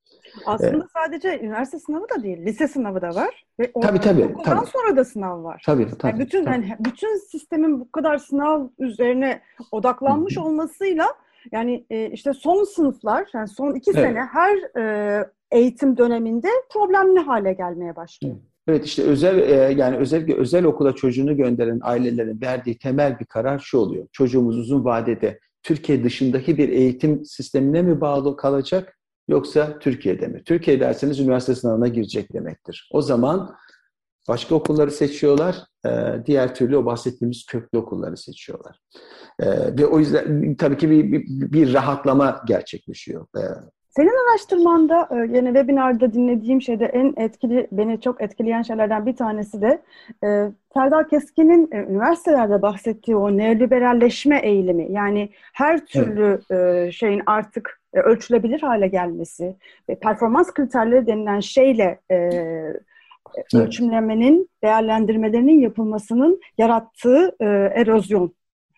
Aslında 0.46 0.84
ee, 0.84 0.88
sadece 0.92 1.40
üniversite 1.40 1.78
sınavı 1.78 2.04
da 2.16 2.22
değil, 2.22 2.38
lise 2.46 2.68
sınavı 2.68 3.02
da 3.02 3.14
var. 3.14 3.44
Ve 3.60 3.72
tabii 3.82 4.00
tabii. 4.00 4.34
tabii. 4.44 4.66
sonra 4.66 4.96
da 4.96 5.04
sınav 5.04 5.44
var. 5.44 5.62
Tabii 5.66 5.88
tabii. 5.98 6.12
Yani 6.12 6.20
bütün 6.20 6.44
tabii. 6.44 6.54
Yani 6.54 6.76
bütün 6.80 7.16
sistemin 7.30 7.80
bu 7.80 7.92
kadar 7.92 8.18
sınav 8.18 8.68
üzerine 8.78 9.40
odaklanmış 9.72 10.36
Hı-hı. 10.36 10.44
olmasıyla 10.44 11.06
yani 11.52 11.86
e, 11.90 12.10
işte 12.10 12.32
son 12.32 12.64
sınıflar, 12.64 13.28
yani 13.34 13.48
son 13.48 13.74
iki 13.74 13.90
evet. 13.90 14.00
sene 14.00 14.20
her 14.20 14.80
e, 14.82 15.24
eğitim 15.50 15.96
döneminde 15.96 16.48
problemli 16.72 17.20
hale 17.20 17.52
gelmeye 17.52 17.96
başlıyor. 17.96 18.36
Evet 18.68 18.84
işte 18.84 19.02
özel 19.02 19.38
e, 19.38 19.74
yani 19.78 19.96
özellikle 19.96 20.34
özel 20.34 20.64
okula 20.64 20.94
çocuğunu 20.94 21.36
gönderen 21.36 21.80
ailelerin 21.82 22.40
verdiği 22.40 22.78
temel 22.78 23.20
bir 23.20 23.24
karar 23.24 23.58
şu 23.58 23.78
oluyor. 23.78 24.06
Çocuğumuz 24.12 24.58
uzun 24.58 24.84
vadede 24.84 25.38
Türkiye 25.62 26.04
dışındaki 26.04 26.58
bir 26.58 26.68
eğitim 26.68 27.24
sistemine 27.24 27.82
mi 27.82 28.00
bağlı 28.00 28.36
kalacak 28.36 28.98
yoksa 29.28 29.78
Türkiye'de 29.78 30.26
mi? 30.26 30.42
Türkiye 30.44 30.80
derseniz 30.80 31.20
üniversite 31.20 31.54
sınavına 31.54 31.88
girecek 31.88 32.32
demektir. 32.32 32.88
O 32.92 33.02
zaman 33.02 33.56
başka 34.28 34.54
okulları 34.54 34.90
seçiyorlar, 34.90 35.56
e, 35.86 35.90
diğer 36.26 36.54
türlü 36.54 36.76
o 36.76 36.84
bahsettiğimiz 36.84 37.46
köklü 37.46 37.78
okulları 37.78 38.16
seçiyorlar. 38.16 38.80
E, 39.40 39.46
ve 39.78 39.86
o 39.86 39.98
yüzden 39.98 40.54
tabii 40.54 40.76
ki 40.76 40.90
bir, 40.90 41.12
bir, 41.12 41.52
bir 41.52 41.74
rahatlama 41.74 42.42
gerçekleşiyor. 42.46 43.26
E, 43.36 43.42
senin 43.96 44.28
araştırmanda 44.28 45.08
yine 45.12 45.46
webinarda 45.46 46.12
dinlediğim 46.12 46.62
şeyde 46.62 46.84
en 46.84 47.14
etkili, 47.16 47.68
beni 47.72 48.00
çok 48.00 48.22
etkileyen 48.22 48.62
şeylerden 48.62 49.06
bir 49.06 49.16
tanesi 49.16 49.60
de 49.60 49.82
e, 50.24 50.52
Serdar 50.74 51.08
Keskin'in 51.08 51.68
e, 51.72 51.76
üniversitelerde 51.76 52.62
bahsettiği 52.62 53.16
o 53.16 53.36
neoliberalleşme 53.36 54.38
eğilimi. 54.38 54.92
Yani 54.92 55.30
her 55.52 55.86
türlü 55.86 56.40
evet. 56.50 56.88
e, 56.88 56.92
şeyin 56.92 57.22
artık 57.26 57.80
e, 57.94 58.00
ölçülebilir 58.00 58.60
hale 58.60 58.88
gelmesi 58.88 59.56
ve 59.88 59.98
performans 59.98 60.52
kriterleri 60.52 61.06
denilen 61.06 61.40
şeyle 61.40 62.00
e, 62.10 62.16
evet. 63.36 63.54
ölçümlemenin, 63.54 64.50
değerlendirmelerinin 64.62 65.60
yapılmasının 65.60 66.40
yarattığı 66.58 67.36
e, 67.40 67.44
erozyon 67.74 68.32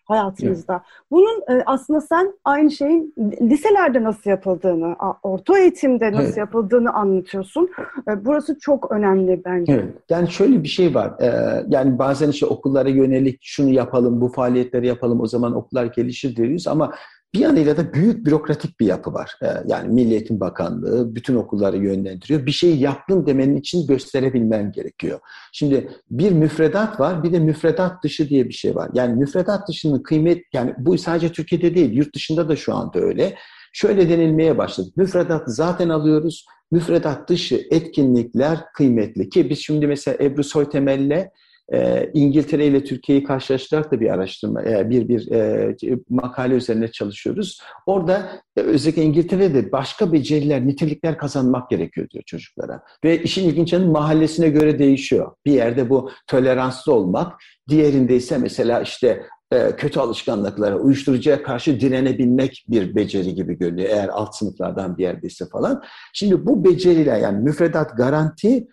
hayatımızda. 0.09 0.73
Evet. 0.73 0.83
Bunun 1.11 1.41
e, 1.49 1.63
aslında 1.65 2.01
sen 2.01 2.33
aynı 2.45 2.71
şeyin 2.71 3.13
liselerde 3.41 4.03
nasıl 4.03 4.29
yapıldığını, 4.29 4.95
orta 5.23 5.59
eğitimde 5.59 6.11
nasıl 6.11 6.25
evet. 6.25 6.37
yapıldığını 6.37 6.93
anlatıyorsun. 6.93 7.69
E, 8.09 8.25
burası 8.25 8.59
çok 8.59 8.91
önemli 8.91 9.41
bence. 9.45 9.73
Evet. 9.73 9.93
Yani 10.09 10.31
şöyle 10.31 10.63
bir 10.63 10.67
şey 10.67 10.95
var. 10.95 11.13
E, 11.21 11.29
yani 11.67 11.99
bazen 11.99 12.29
işte 12.29 12.45
okullara 12.45 12.89
yönelik 12.89 13.39
şunu 13.41 13.69
yapalım, 13.69 14.21
bu 14.21 14.27
faaliyetleri 14.27 14.87
yapalım 14.87 15.21
o 15.21 15.27
zaman 15.27 15.55
okullar 15.55 15.85
gelişir 15.85 16.35
diyoruz 16.35 16.67
ama 16.67 16.91
bir 17.33 17.39
yanıyla 17.39 17.77
da 17.77 17.93
büyük 17.93 18.25
bürokratik 18.25 18.79
bir 18.79 18.85
yapı 18.85 19.13
var. 19.13 19.35
Ee, 19.43 19.47
yani 19.67 19.93
Milli 19.93 20.39
Bakanlığı 20.39 21.15
bütün 21.15 21.35
okulları 21.35 21.77
yönlendiriyor. 21.77 22.45
Bir 22.45 22.51
şey 22.51 22.77
yaptım 22.77 23.27
demenin 23.27 23.55
için 23.57 23.87
gösterebilmen 23.87 24.71
gerekiyor. 24.71 25.19
Şimdi 25.51 25.89
bir 26.11 26.31
müfredat 26.31 26.99
var, 26.99 27.23
bir 27.23 27.33
de 27.33 27.39
müfredat 27.39 28.03
dışı 28.03 28.29
diye 28.29 28.47
bir 28.47 28.53
şey 28.53 28.75
var. 28.75 28.89
Yani 28.93 29.15
müfredat 29.15 29.67
dışının 29.67 30.03
kıymet, 30.03 30.43
yani 30.53 30.73
bu 30.77 30.97
sadece 30.97 31.31
Türkiye'de 31.31 31.75
değil, 31.75 31.91
yurt 31.91 32.15
dışında 32.15 32.49
da 32.49 32.55
şu 32.55 32.75
anda 32.75 32.99
öyle. 32.99 33.35
Şöyle 33.73 34.09
denilmeye 34.09 34.57
başladı. 34.57 34.89
Müfredat 34.95 35.43
zaten 35.47 35.89
alıyoruz. 35.89 36.45
Müfredat 36.71 37.29
dışı 37.29 37.67
etkinlikler 37.71 38.59
kıymetli. 38.73 39.29
Ki 39.29 39.49
biz 39.49 39.59
şimdi 39.59 39.87
mesela 39.87 40.23
Ebru 40.23 40.43
Soytemel'le 40.43 41.29
e, 41.73 42.09
İngiltere 42.13 42.65
ile 42.65 42.83
Türkiye'yi 42.83 43.23
karşılaştırarak 43.23 43.91
da 43.91 43.99
bir 43.99 44.09
araştırma, 44.09 44.63
e, 44.63 44.89
bir 44.89 45.07
bir 45.07 45.31
e, 45.31 45.75
makale 46.09 46.55
üzerine 46.55 46.91
çalışıyoruz. 46.91 47.61
Orada 47.85 48.31
e, 48.57 48.61
özellikle 48.61 49.03
İngiltere'de 49.03 49.71
başka 49.71 50.13
beceriler, 50.13 50.67
nitelikler 50.67 51.17
kazanmak 51.17 51.69
gerekiyor 51.69 52.09
diyor 52.09 52.23
çocuklara. 52.23 52.81
Ve 53.03 53.23
işin 53.23 53.49
ilginç 53.49 53.73
yanı 53.73 53.85
mahallesine 53.85 54.49
göre 54.49 54.79
değişiyor. 54.79 55.31
Bir 55.45 55.51
yerde 55.51 55.89
bu 55.89 56.11
toleranslı 56.27 56.93
olmak, 56.93 57.41
diğerinde 57.69 58.15
ise 58.15 58.37
mesela 58.37 58.81
işte 58.81 59.25
e, 59.51 59.75
kötü 59.75 59.99
alışkanlıklara, 59.99 60.77
uyuşturucuya 60.77 61.43
karşı 61.43 61.79
direnebilmek 61.79 62.65
bir 62.69 62.95
beceri 62.95 63.35
gibi 63.35 63.57
görünüyor. 63.57 63.89
Eğer 63.89 64.07
alt 64.07 64.35
sınıflardan 64.35 64.97
bir 64.97 65.03
yerdeyse 65.03 65.45
falan. 65.45 65.83
Şimdi 66.13 66.45
bu 66.45 66.65
beceriler 66.65 67.17
yani 67.17 67.43
müfredat 67.43 67.97
garanti, 67.97 68.67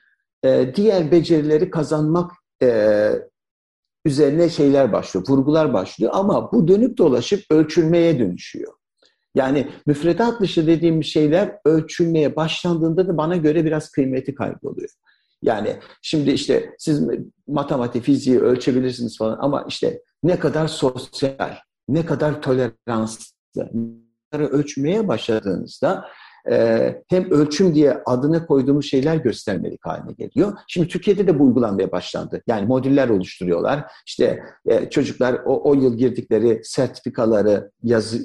e, 0.44 0.74
diğer 0.74 1.10
becerileri 1.10 1.70
kazanmak 1.70 2.30
e, 2.62 3.10
üzerine 4.04 4.48
şeyler 4.48 4.92
başlıyor, 4.92 5.26
vurgular 5.28 5.72
başlıyor 5.72 6.12
ama 6.14 6.52
bu 6.52 6.68
dönüp 6.68 6.98
dolaşıp 6.98 7.44
ölçülmeye 7.50 8.18
dönüşüyor. 8.18 8.72
Yani 9.34 9.68
müfredat 9.86 10.40
dışı 10.40 10.66
dediğim 10.66 11.04
şeyler 11.04 11.58
ölçülmeye 11.64 12.36
başlandığında 12.36 13.08
da 13.08 13.16
bana 13.16 13.36
göre 13.36 13.64
biraz 13.64 13.90
kıymeti 13.90 14.34
kayboluyor. 14.34 14.90
Yani 15.42 15.76
şimdi 16.02 16.30
işte 16.30 16.74
siz 16.78 17.02
matematik, 17.46 18.04
fiziği 18.04 18.40
ölçebilirsiniz 18.40 19.18
falan 19.18 19.38
ama 19.40 19.64
işte 19.68 20.02
ne 20.22 20.38
kadar 20.38 20.68
sosyal, 20.68 21.54
ne 21.88 22.06
kadar 22.06 22.42
toleranslı, 22.42 23.24
ölçmeye 24.32 25.08
başladığınızda 25.08 26.04
hem 27.08 27.30
ölçüm 27.30 27.74
diye 27.74 28.02
adını 28.06 28.46
koyduğumuz 28.46 28.86
şeyler 28.86 29.16
göstermelik 29.16 29.86
haline 29.86 30.12
geliyor. 30.12 30.52
Şimdi 30.68 30.88
Türkiye'de 30.88 31.26
de 31.26 31.38
bu 31.38 31.44
uygulanmaya 31.44 31.92
başlandı. 31.92 32.42
Yani 32.46 32.66
modüller 32.66 33.08
oluşturuyorlar. 33.08 33.84
İşte 34.06 34.42
e, 34.66 34.90
çocuklar 34.90 35.40
o, 35.46 35.70
o 35.70 35.74
yıl 35.74 35.98
girdikleri 35.98 36.60
sertifikaları 36.64 37.70
yazı, 37.82 38.18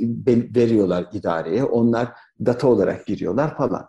veriyorlar 0.56 1.06
idareye. 1.14 1.64
Onlar 1.64 2.10
data 2.46 2.68
olarak 2.68 3.06
giriyorlar 3.06 3.58
falan. 3.58 3.88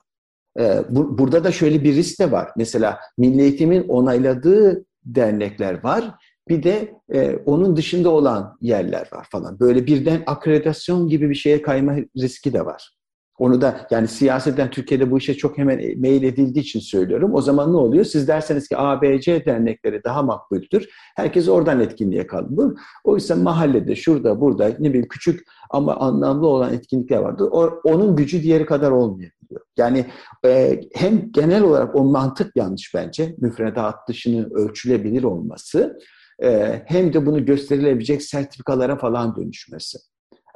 E, 0.61 0.83
bu, 0.89 1.19
burada 1.19 1.45
da 1.45 1.53
şöyle 1.53 1.85
bir 1.85 1.95
risk 1.95 2.21
de 2.21 2.33
var. 2.33 2.51
Mesela 2.57 2.99
Milli 3.19 3.43
Eğitim'in 3.43 3.89
onayladığı 3.89 4.85
dernekler 5.05 5.85
var. 5.85 6.15
Bir 6.49 6.63
de 6.63 6.95
e, 7.15 7.37
onun 7.47 7.77
dışında 7.77 8.11
olan 8.11 8.57
yerler 8.61 9.09
var 9.13 9.27
falan. 9.31 9.61
Böyle 9.61 9.87
birden 9.87 10.23
akreditasyon 10.27 11.09
gibi 11.09 11.31
bir 11.31 11.35
şeye 11.35 11.63
kayma 11.63 11.97
riski 12.17 12.53
de 12.53 12.65
var. 12.65 13.02
Onu 13.43 13.61
da 13.61 13.87
yani 13.91 14.09
siyasetten 14.09 14.71
Türkiye'de 14.71 15.11
bu 15.11 15.19
işe 15.19 15.35
çok 15.35 15.59
hemen 15.59 15.79
mail 15.99 16.23
edildiği 16.23 16.65
için 16.65 16.81
söylüyorum. 16.81 17.35
O 17.35 17.41
zaman 17.41 17.73
ne 17.73 17.77
oluyor? 17.77 18.05
Siz 18.05 18.29
derseniz 18.29 18.69
ki 18.69 18.79
ABC 18.79 19.45
dernekleri 19.45 20.05
daha 20.05 20.23
makbuldür. 20.23 20.89
Herkes 21.17 21.49
oradan 21.49 21.81
etkinliğe 21.81 22.27
kalır. 22.27 22.79
O 23.05 23.15
yüzden 23.15 23.39
mahallede, 23.39 23.97
şurada, 23.97 24.41
burada 24.41 24.69
ne 24.79 24.89
bileyim 24.89 25.09
küçük 25.09 25.41
ama 25.71 25.97
anlamlı 25.97 26.47
olan 26.47 26.73
etkinlikler 26.75 27.19
vardır. 27.19 27.49
O, 27.51 27.81
onun 27.85 28.17
gücü 28.17 28.43
diğeri 28.43 28.67
kadar 28.67 28.91
olmayabiliyor. 28.91 29.61
Yani 29.77 30.07
e, 30.45 30.81
hem 30.95 31.33
genel 31.33 31.63
olarak 31.63 31.97
o 31.97 32.05
mantık 32.05 32.57
yanlış 32.57 32.95
bence. 32.95 33.35
Müfredat 33.39 34.09
dışının 34.09 34.51
ölçülebilir 34.51 35.23
olması. 35.23 35.99
E, 36.43 36.83
hem 36.87 37.13
de 37.13 37.27
bunu 37.27 37.45
gösterilebilecek 37.45 38.23
sertifikalara 38.23 38.97
falan 38.97 39.37
dönüşmesi. 39.37 39.99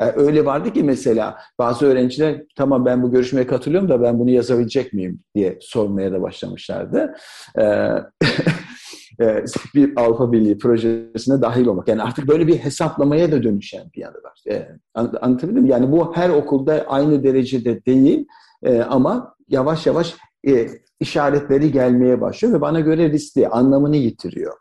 Yani 0.01 0.13
öyle 0.17 0.45
vardı 0.45 0.73
ki 0.73 0.83
mesela 0.83 1.39
bazı 1.59 1.87
öğrenciler 1.87 2.43
tamam 2.57 2.85
ben 2.85 3.03
bu 3.03 3.11
görüşmeye 3.11 3.47
katılıyorum 3.47 3.89
da 3.89 4.03
ben 4.03 4.19
bunu 4.19 4.31
yazabilecek 4.31 4.93
miyim 4.93 5.21
diye 5.35 5.59
sormaya 5.61 6.13
da 6.13 6.23
başlamışlardı. 6.23 7.15
Ee, 7.59 7.63
e, 9.21 9.45
bir 9.75 9.93
Avrupa 9.97 10.33
Birliği 10.33 10.59
projesine 10.59 11.43
dahil 11.43 11.67
olmak. 11.67 11.89
Yani 11.89 12.03
artık 12.03 12.29
böyle 12.29 12.47
bir 12.47 12.59
hesaplamaya 12.59 13.33
da 13.33 13.43
dönüşen 13.43 13.91
bir 13.95 14.01
yanı 14.01 14.15
var. 14.15 14.43
Anlatabildim 14.95 15.63
mi? 15.63 15.71
Yani 15.71 15.93
bu 15.93 16.17
her 16.17 16.31
okulda 16.31 16.85
aynı 16.89 17.25
derecede 17.25 17.85
değil 17.85 18.27
e, 18.63 18.83
ama 18.83 19.35
yavaş 19.49 19.87
yavaş 19.87 20.17
e, 20.49 20.69
işaretleri 21.01 21.73
gelmeye 21.73 22.21
başlıyor 22.21 22.55
ve 22.55 22.61
bana 22.61 22.81
göre 22.81 23.11
riskli, 23.11 23.49
anlamını 23.49 23.97
yitiriyor. 23.97 24.55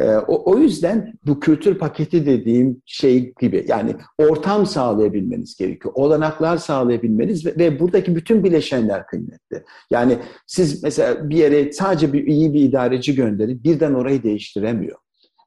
E, 0.00 0.04
o, 0.08 0.52
o 0.52 0.58
yüzden 0.58 1.14
bu 1.26 1.40
kültür 1.40 1.78
paketi 1.78 2.26
dediğim 2.26 2.82
şey 2.86 3.34
gibi 3.40 3.64
yani 3.68 3.96
ortam 4.18 4.66
sağlayabilmeniz 4.66 5.56
gerekiyor. 5.56 5.94
Olanaklar 5.96 6.56
sağlayabilmeniz 6.56 7.46
ve, 7.46 7.54
ve 7.58 7.80
buradaki 7.80 8.16
bütün 8.16 8.44
bileşenler 8.44 9.06
kıymetli. 9.06 9.64
Yani 9.90 10.18
siz 10.46 10.82
mesela 10.82 11.30
bir 11.30 11.36
yere 11.36 11.72
sadece 11.72 12.12
bir 12.12 12.26
iyi 12.26 12.54
bir 12.54 12.60
idareci 12.60 13.14
gönderin 13.14 13.64
birden 13.64 13.94
orayı 13.94 14.22
değiştiremiyor 14.22 14.98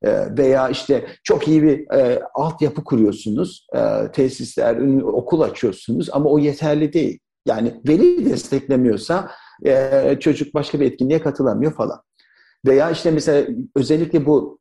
e, 0.04 0.38
veya 0.38 0.70
işte 0.70 1.06
çok 1.24 1.48
iyi 1.48 1.64
bir 1.64 1.92
e, 1.92 2.22
altyapı 2.34 2.84
kuruyorsunuz, 2.84 3.68
e, 3.76 4.12
tesisler, 4.12 4.78
okul 5.02 5.42
açıyorsunuz 5.42 6.10
ama 6.12 6.30
o 6.30 6.40
yeterli 6.40 6.94
değil. 6.94 7.20
Yani 7.46 7.82
veli 7.88 8.30
desteklemiyorsa 8.30 9.32
e, 9.66 10.18
çocuk 10.20 10.54
başka 10.54 10.80
bir 10.80 10.86
etkinliğe 10.86 11.22
katılamıyor 11.22 11.74
falan. 11.74 12.02
Veya 12.66 12.92
işte 12.92 13.12
mesela 13.12 13.48
özellikle 13.76 14.26
bu 14.26 14.60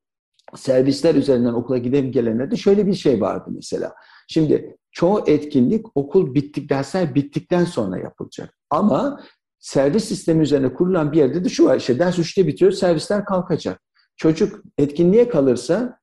servisler 0.55 1.15
üzerinden 1.15 1.53
okula 1.53 1.79
gidip 1.79 2.15
gelenlerde 2.15 2.57
şöyle 2.57 2.87
bir 2.87 2.95
şey 2.95 3.21
vardı 3.21 3.51
mesela. 3.55 3.95
Şimdi 4.29 4.77
çoğu 4.93 5.25
etkinlik 5.27 5.87
okul 5.97 6.35
bittik, 6.35 6.71
dersler 6.71 7.15
bittikten 7.15 7.65
sonra 7.65 7.99
yapılacak. 7.99 8.55
Ama 8.71 9.21
servis 9.59 10.05
sistemi 10.05 10.43
üzerine 10.43 10.75
kurulan 10.75 11.13
bir 11.13 11.19
yerde 11.19 11.45
de 11.45 11.49
şu 11.49 11.65
var 11.65 11.77
işte 11.77 11.99
ders 11.99 12.19
3'te 12.19 12.47
bitiyor, 12.47 12.73
servisler 12.73 13.25
kalkacak. 13.25 13.81
Çocuk 14.17 14.63
etkinliğe 14.79 15.29
kalırsa 15.29 15.99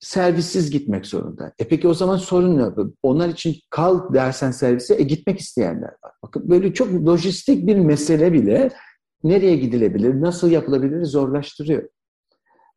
servissiz 0.00 0.70
gitmek 0.70 1.06
zorunda. 1.06 1.52
E 1.58 1.68
peki 1.68 1.88
o 1.88 1.94
zaman 1.94 2.16
sorun 2.16 2.58
ne? 2.58 2.84
Onlar 3.02 3.28
için 3.28 3.56
kal 3.70 4.14
dersen 4.14 4.50
servise 4.50 4.94
e 4.94 5.02
gitmek 5.02 5.40
isteyenler 5.40 5.92
var. 6.04 6.12
Bakın 6.22 6.50
böyle 6.50 6.74
çok 6.74 6.92
lojistik 6.92 7.66
bir 7.66 7.76
mesele 7.76 8.32
bile 8.32 8.70
nereye 9.24 9.56
gidilebilir, 9.56 10.20
nasıl 10.20 10.50
yapılabilir 10.50 11.04
zorlaştırıyor. 11.04 11.88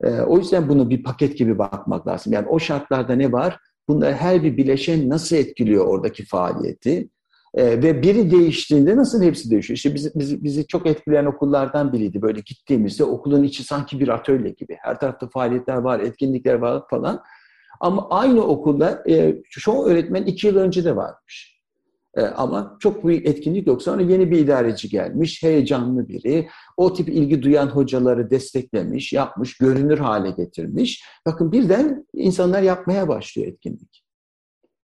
E, 0.03 0.21
o 0.21 0.37
yüzden 0.37 0.69
bunu 0.69 0.89
bir 0.89 1.03
paket 1.03 1.37
gibi 1.37 1.57
bakmak 1.57 2.07
lazım. 2.07 2.33
Yani 2.33 2.47
o 2.47 2.59
şartlarda 2.59 3.15
ne 3.15 3.31
var? 3.31 3.57
Bunda 3.87 4.11
her 4.11 4.43
bir 4.43 4.57
bileşen 4.57 5.09
nasıl 5.09 5.35
etkiliyor 5.35 5.87
oradaki 5.87 6.25
faaliyeti? 6.25 7.09
E, 7.53 7.83
ve 7.83 8.01
biri 8.01 8.31
değiştiğinde 8.31 8.95
nasıl 8.97 9.23
hepsi 9.23 9.51
değişiyor? 9.51 9.77
İşte 9.77 9.93
bizi, 9.93 10.11
bizi, 10.15 10.43
bizi 10.43 10.67
çok 10.67 10.85
etkileyen 10.85 11.25
okullardan 11.25 11.93
biriydi. 11.93 12.21
Böyle 12.21 12.39
gittiğimizde 12.39 13.03
okulun 13.03 13.43
içi 13.43 13.63
sanki 13.63 13.99
bir 13.99 14.07
atölye 14.07 14.51
gibi. 14.51 14.77
Her 14.81 14.99
tarafta 14.99 15.27
faaliyetler 15.27 15.77
var, 15.77 15.99
etkinlikler 15.99 16.53
var 16.53 16.83
falan. 16.89 17.23
Ama 17.79 18.09
aynı 18.09 18.41
okulda 18.41 19.03
e, 19.09 19.41
çoğu 19.49 19.85
öğretmen 19.85 20.23
iki 20.23 20.47
yıl 20.47 20.55
önce 20.55 20.85
de 20.85 20.95
varmış. 20.95 21.54
E, 22.15 22.21
ama 22.21 22.77
çok 22.79 23.07
büyük 23.07 23.27
etkinlik 23.27 23.67
yok. 23.67 23.81
Sonra 23.81 24.01
yeni 24.01 24.31
bir 24.31 24.39
idareci 24.39 24.89
gelmiş, 24.89 25.43
heyecanlı 25.43 26.07
biri. 26.07 26.47
O 26.77 26.93
tip 26.93 27.09
ilgi 27.09 27.41
duyan 27.41 27.67
hocaları 27.67 28.29
desteklemiş, 28.29 29.13
yapmış, 29.13 29.57
görünür 29.57 29.97
hale 29.97 30.31
getirmiş. 30.31 31.03
Bakın 31.25 31.51
birden 31.51 32.05
insanlar 32.13 32.61
yapmaya 32.61 33.07
başlıyor 33.07 33.47
etkinlik. 33.47 34.05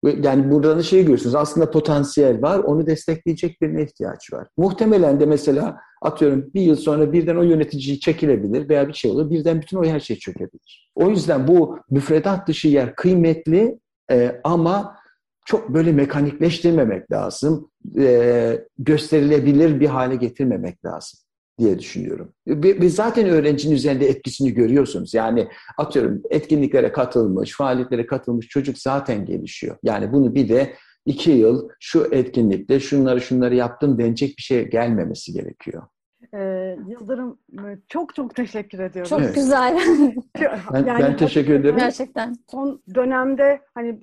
Yani 0.05 0.51
buradan 0.51 0.81
şey 0.81 1.01
görüyorsunuz 1.01 1.35
aslında 1.35 1.71
potansiyel 1.71 2.43
var 2.43 2.59
onu 2.59 2.87
destekleyecek 2.87 3.63
birine 3.63 3.83
ihtiyaç 3.83 4.33
var. 4.33 4.49
Muhtemelen 4.57 5.21
de 5.21 5.27
mesela 5.27 5.77
atıyorum 6.03 6.51
bir 6.55 6.61
yıl 6.61 6.77
sonra 6.77 7.13
birden 7.13 7.37
o 7.37 7.43
yöneticiyi 7.43 8.01
çekilebilir 8.01 8.69
veya 8.69 8.89
bir 8.89 8.93
şey 8.93 9.11
olur 9.11 9.31
birden 9.31 9.61
bütün 9.61 9.77
o 9.77 9.85
her 9.85 10.01
şey 10.01 10.17
çökebilir. 10.17 10.91
O 10.95 11.11
yüzden 11.11 11.49
bu 11.49 11.79
müfredat 11.91 12.49
dışı 12.49 12.69
yer 12.69 12.95
kıymetli 12.95 13.79
e, 14.11 14.41
ama 14.45 14.97
çok 15.49 15.69
böyle 15.69 15.93
mekanikleştirmemek 15.93 17.13
lazım. 17.13 17.71
E, 17.99 18.65
gösterilebilir 18.79 19.81
bir 19.81 19.87
hale 19.87 20.17
getirmemek 20.17 20.85
lazım 20.85 21.21
diye 21.59 21.79
düşünüyorum. 21.79 22.33
Ve 22.47 22.89
zaten 22.89 23.29
öğrencinin 23.29 23.75
üzerinde 23.75 24.07
etkisini 24.07 24.55
görüyorsunuz. 24.55 25.15
Yani 25.15 25.49
atıyorum 25.79 26.23
etkinliklere 26.31 26.93
katılmış, 26.93 27.57
faaliyetlere 27.57 28.07
katılmış 28.07 28.49
çocuk 28.49 28.79
zaten 28.79 29.25
gelişiyor. 29.27 29.77
Yani 29.83 30.13
bunu 30.13 30.35
bir 30.35 30.49
de 30.49 30.75
iki 31.07 31.31
yıl 31.31 31.69
şu 31.81 32.09
etkinlikte 32.13 32.81
şunları 32.81 33.21
şunları 33.21 33.55
yaptım 33.55 33.99
denecek 33.99 34.37
bir 34.37 34.43
şey 34.43 34.71
gelmemesi 34.71 35.33
gerekiyor. 35.33 35.83
Ee, 36.35 36.77
Yıldırım 36.89 37.39
çok 37.89 38.15
çok 38.15 38.35
teşekkür 38.35 38.79
ediyorum. 38.79 39.11
Çok 39.11 39.21
evet. 39.21 39.35
güzel. 39.35 39.79
ben, 40.73 40.87
yani, 40.87 41.03
ben 41.03 41.17
teşekkür 41.17 41.55
ederim. 41.55 41.77
Gerçekten. 41.77 42.35
Son 42.51 42.83
dönemde 42.95 43.61
hani 43.75 44.01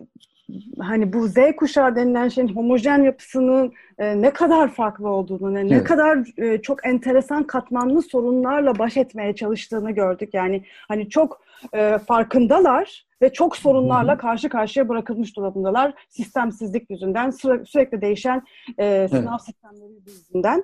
hani 0.79 1.13
bu 1.13 1.27
Z 1.27 1.35
kuşağı 1.57 1.95
denilen 1.95 2.27
şeyin 2.27 2.55
homojen 2.55 3.03
yapısının 3.03 3.73
e, 3.97 4.21
ne 4.21 4.33
kadar 4.33 4.69
farklı 4.71 5.09
olduğunu, 5.09 5.53
ne, 5.53 5.59
evet. 5.59 5.71
ne 5.71 5.83
kadar 5.83 6.19
e, 6.37 6.61
çok 6.61 6.85
enteresan 6.85 7.43
katmanlı 7.43 8.01
sorunlarla 8.01 8.79
baş 8.79 8.97
etmeye 8.97 9.35
çalıştığını 9.35 9.91
gördük. 9.91 10.29
Yani 10.33 10.63
hani 10.87 11.09
çok 11.09 11.41
e, 11.73 11.97
farkındalar 11.97 13.05
ve 13.21 13.33
çok 13.33 13.57
sorunlarla 13.57 14.17
karşı 14.17 14.49
karşıya 14.49 14.89
bırakılmış 14.89 15.35
durumdalar. 15.35 15.93
Sistemsizlik 16.09 16.89
yüzünden, 16.89 17.29
süre, 17.29 17.65
sürekli 17.65 18.01
değişen 18.01 18.43
e, 18.77 19.07
sınav 19.07 19.31
evet. 19.31 19.41
sistemleri 19.41 19.93
yüzünden. 20.07 20.63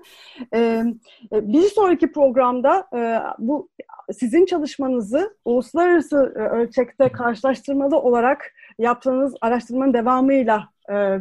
E, 0.54 0.60
e, 1.34 1.54
bir 1.54 1.62
sonraki 1.62 2.12
programda 2.12 2.88
e, 2.96 3.20
bu 3.40 3.70
sizin 4.14 4.46
çalışmanızı 4.46 5.38
uluslararası 5.46 6.34
e, 6.36 6.40
ölçekte 6.40 7.10
karşılaştırmalı 7.10 7.98
olarak 7.98 8.54
yaptığınız 8.82 9.34
araştırmanın 9.42 9.94
devamıyla 9.94 10.70
e, 10.90 11.18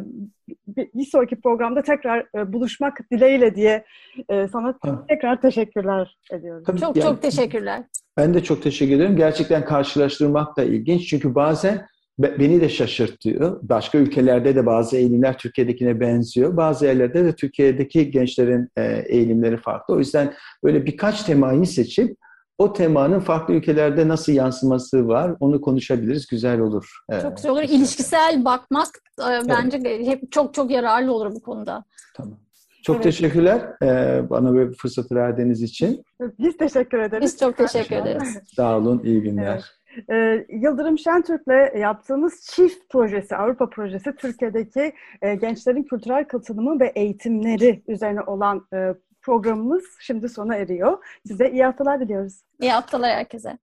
bir 0.77 1.05
sonraki 1.05 1.41
programda 1.41 1.81
tekrar 1.81 2.25
e, 2.35 2.53
buluşmak 2.53 3.11
dileğiyle 3.11 3.55
diye 3.55 3.85
e, 4.29 4.47
sana 4.47 4.75
ha. 4.81 5.05
tekrar 5.09 5.41
teşekkürler 5.41 6.17
ediyorum. 6.31 6.63
Tabii 6.67 6.79
çok 6.79 6.95
yani, 6.95 7.03
çok 7.03 7.21
teşekkürler. 7.21 7.83
Ben 8.17 8.33
de 8.33 8.43
çok 8.43 8.63
teşekkür 8.63 8.95
ederim. 8.95 9.15
Gerçekten 9.15 9.65
karşılaştırmak 9.65 10.57
da 10.57 10.63
ilginç. 10.63 11.07
Çünkü 11.07 11.35
bazen 11.35 11.87
beni 12.19 12.61
de 12.61 12.69
şaşırtıyor. 12.69 13.59
Başka 13.61 13.97
ülkelerde 13.97 14.55
de 14.55 14.65
bazı 14.65 14.97
eğilimler 14.97 15.37
Türkiye'dekine 15.37 15.99
benziyor. 15.99 16.57
Bazı 16.57 16.85
yerlerde 16.85 17.25
de 17.25 17.35
Türkiye'deki 17.35 18.11
gençlerin 18.11 18.69
eğilimleri 19.05 19.57
farklı. 19.57 19.93
O 19.93 19.99
yüzden 19.99 20.33
böyle 20.63 20.85
birkaç 20.85 21.23
temayı 21.23 21.65
seçip 21.65 22.17
o 22.57 22.73
temanın 22.73 23.19
farklı 23.19 23.53
ülkelerde 23.53 24.07
nasıl 24.07 24.31
yansıması 24.31 25.07
var 25.07 25.35
onu 25.39 25.61
konuşabiliriz. 25.61 26.27
Güzel 26.27 26.59
olur. 26.59 26.89
Çok 27.21 27.35
güzel 27.35 27.51
olur. 27.51 27.61
İlişkisel 27.63 28.45
bakmak 28.45 28.87
e, 29.19 29.49
bence 29.49 29.79
evet. 29.85 30.07
hep 30.07 30.31
çok 30.31 30.53
çok 30.53 30.71
yararlı 30.71 31.13
olur 31.13 31.35
bu 31.35 31.41
konuda. 31.41 31.83
Tamam. 32.15 32.37
Çok 32.83 32.95
evet. 32.95 33.03
teşekkürler 33.03 33.61
ee, 33.83 34.29
bana 34.29 34.53
böyle 34.53 34.71
fırsatı 34.71 35.15
verdiğiniz 35.15 35.61
için. 35.61 36.03
Biz 36.39 36.57
teşekkür 36.57 36.99
ederiz. 36.99 37.23
Biz 37.23 37.39
çok 37.39 37.57
teşekkür 37.57 37.95
ederiz. 37.95 38.37
Sağ 38.55 38.77
olun, 38.77 39.01
iyi 39.03 39.21
günler. 39.21 39.63
Evet. 40.09 40.45
Yıldırım 40.49 40.99
Şentürk'le 40.99 41.77
yaptığımız 41.79 42.41
çift 42.51 42.89
projesi, 42.89 43.35
Avrupa 43.35 43.69
projesi 43.69 44.15
Türkiye'deki 44.15 44.93
e, 45.21 45.35
gençlerin 45.35 45.83
kültürel 45.83 46.27
katılımı 46.27 46.79
ve 46.79 46.91
eğitimleri 46.95 47.83
üzerine 47.87 48.21
olan 48.21 48.67
e, 48.73 48.93
programımız 49.21 49.83
şimdi 49.99 50.29
sona 50.29 50.55
eriyor. 50.55 50.97
Size 51.27 51.51
iyi 51.51 51.63
haftalar 51.63 51.99
diliyoruz. 51.99 52.41
İyi 52.59 52.71
haftalar 52.71 53.11
herkese. 53.11 53.57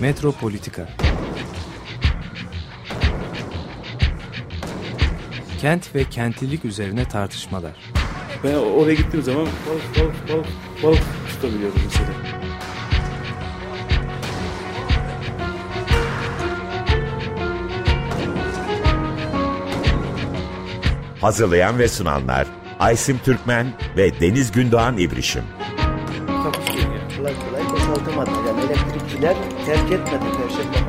Metropolitika 0.00 0.88
Kent 5.60 5.94
ve 5.94 6.04
kentlilik 6.04 6.64
üzerine 6.64 7.08
tartışmalar. 7.08 7.92
Ben 8.44 8.54
oraya 8.54 8.94
gittiğim 8.94 9.22
zaman 9.24 9.46
balık 9.46 9.98
balık 9.98 10.28
balık 10.28 10.46
balık 10.82 11.02
tutabiliyordum 11.28 11.80
mesela. 11.84 12.53
Hazırlayan 21.24 21.78
ve 21.78 21.88
sunanlar 21.88 22.46
Aysim 22.80 23.18
Türkmen 23.24 23.66
ve 23.96 24.20
Deniz 24.20 24.52
Gündoğan 24.52 24.98
İbrişim. 24.98 25.44
Kolay 27.16 27.34
kolay 27.34 27.70
boşaltamadı. 27.72 28.30
Yani 28.48 28.60
elektrikçiler 28.60 29.36
terk 29.66 29.92
etmedi 29.92 30.24
Perşembe. 30.38 30.83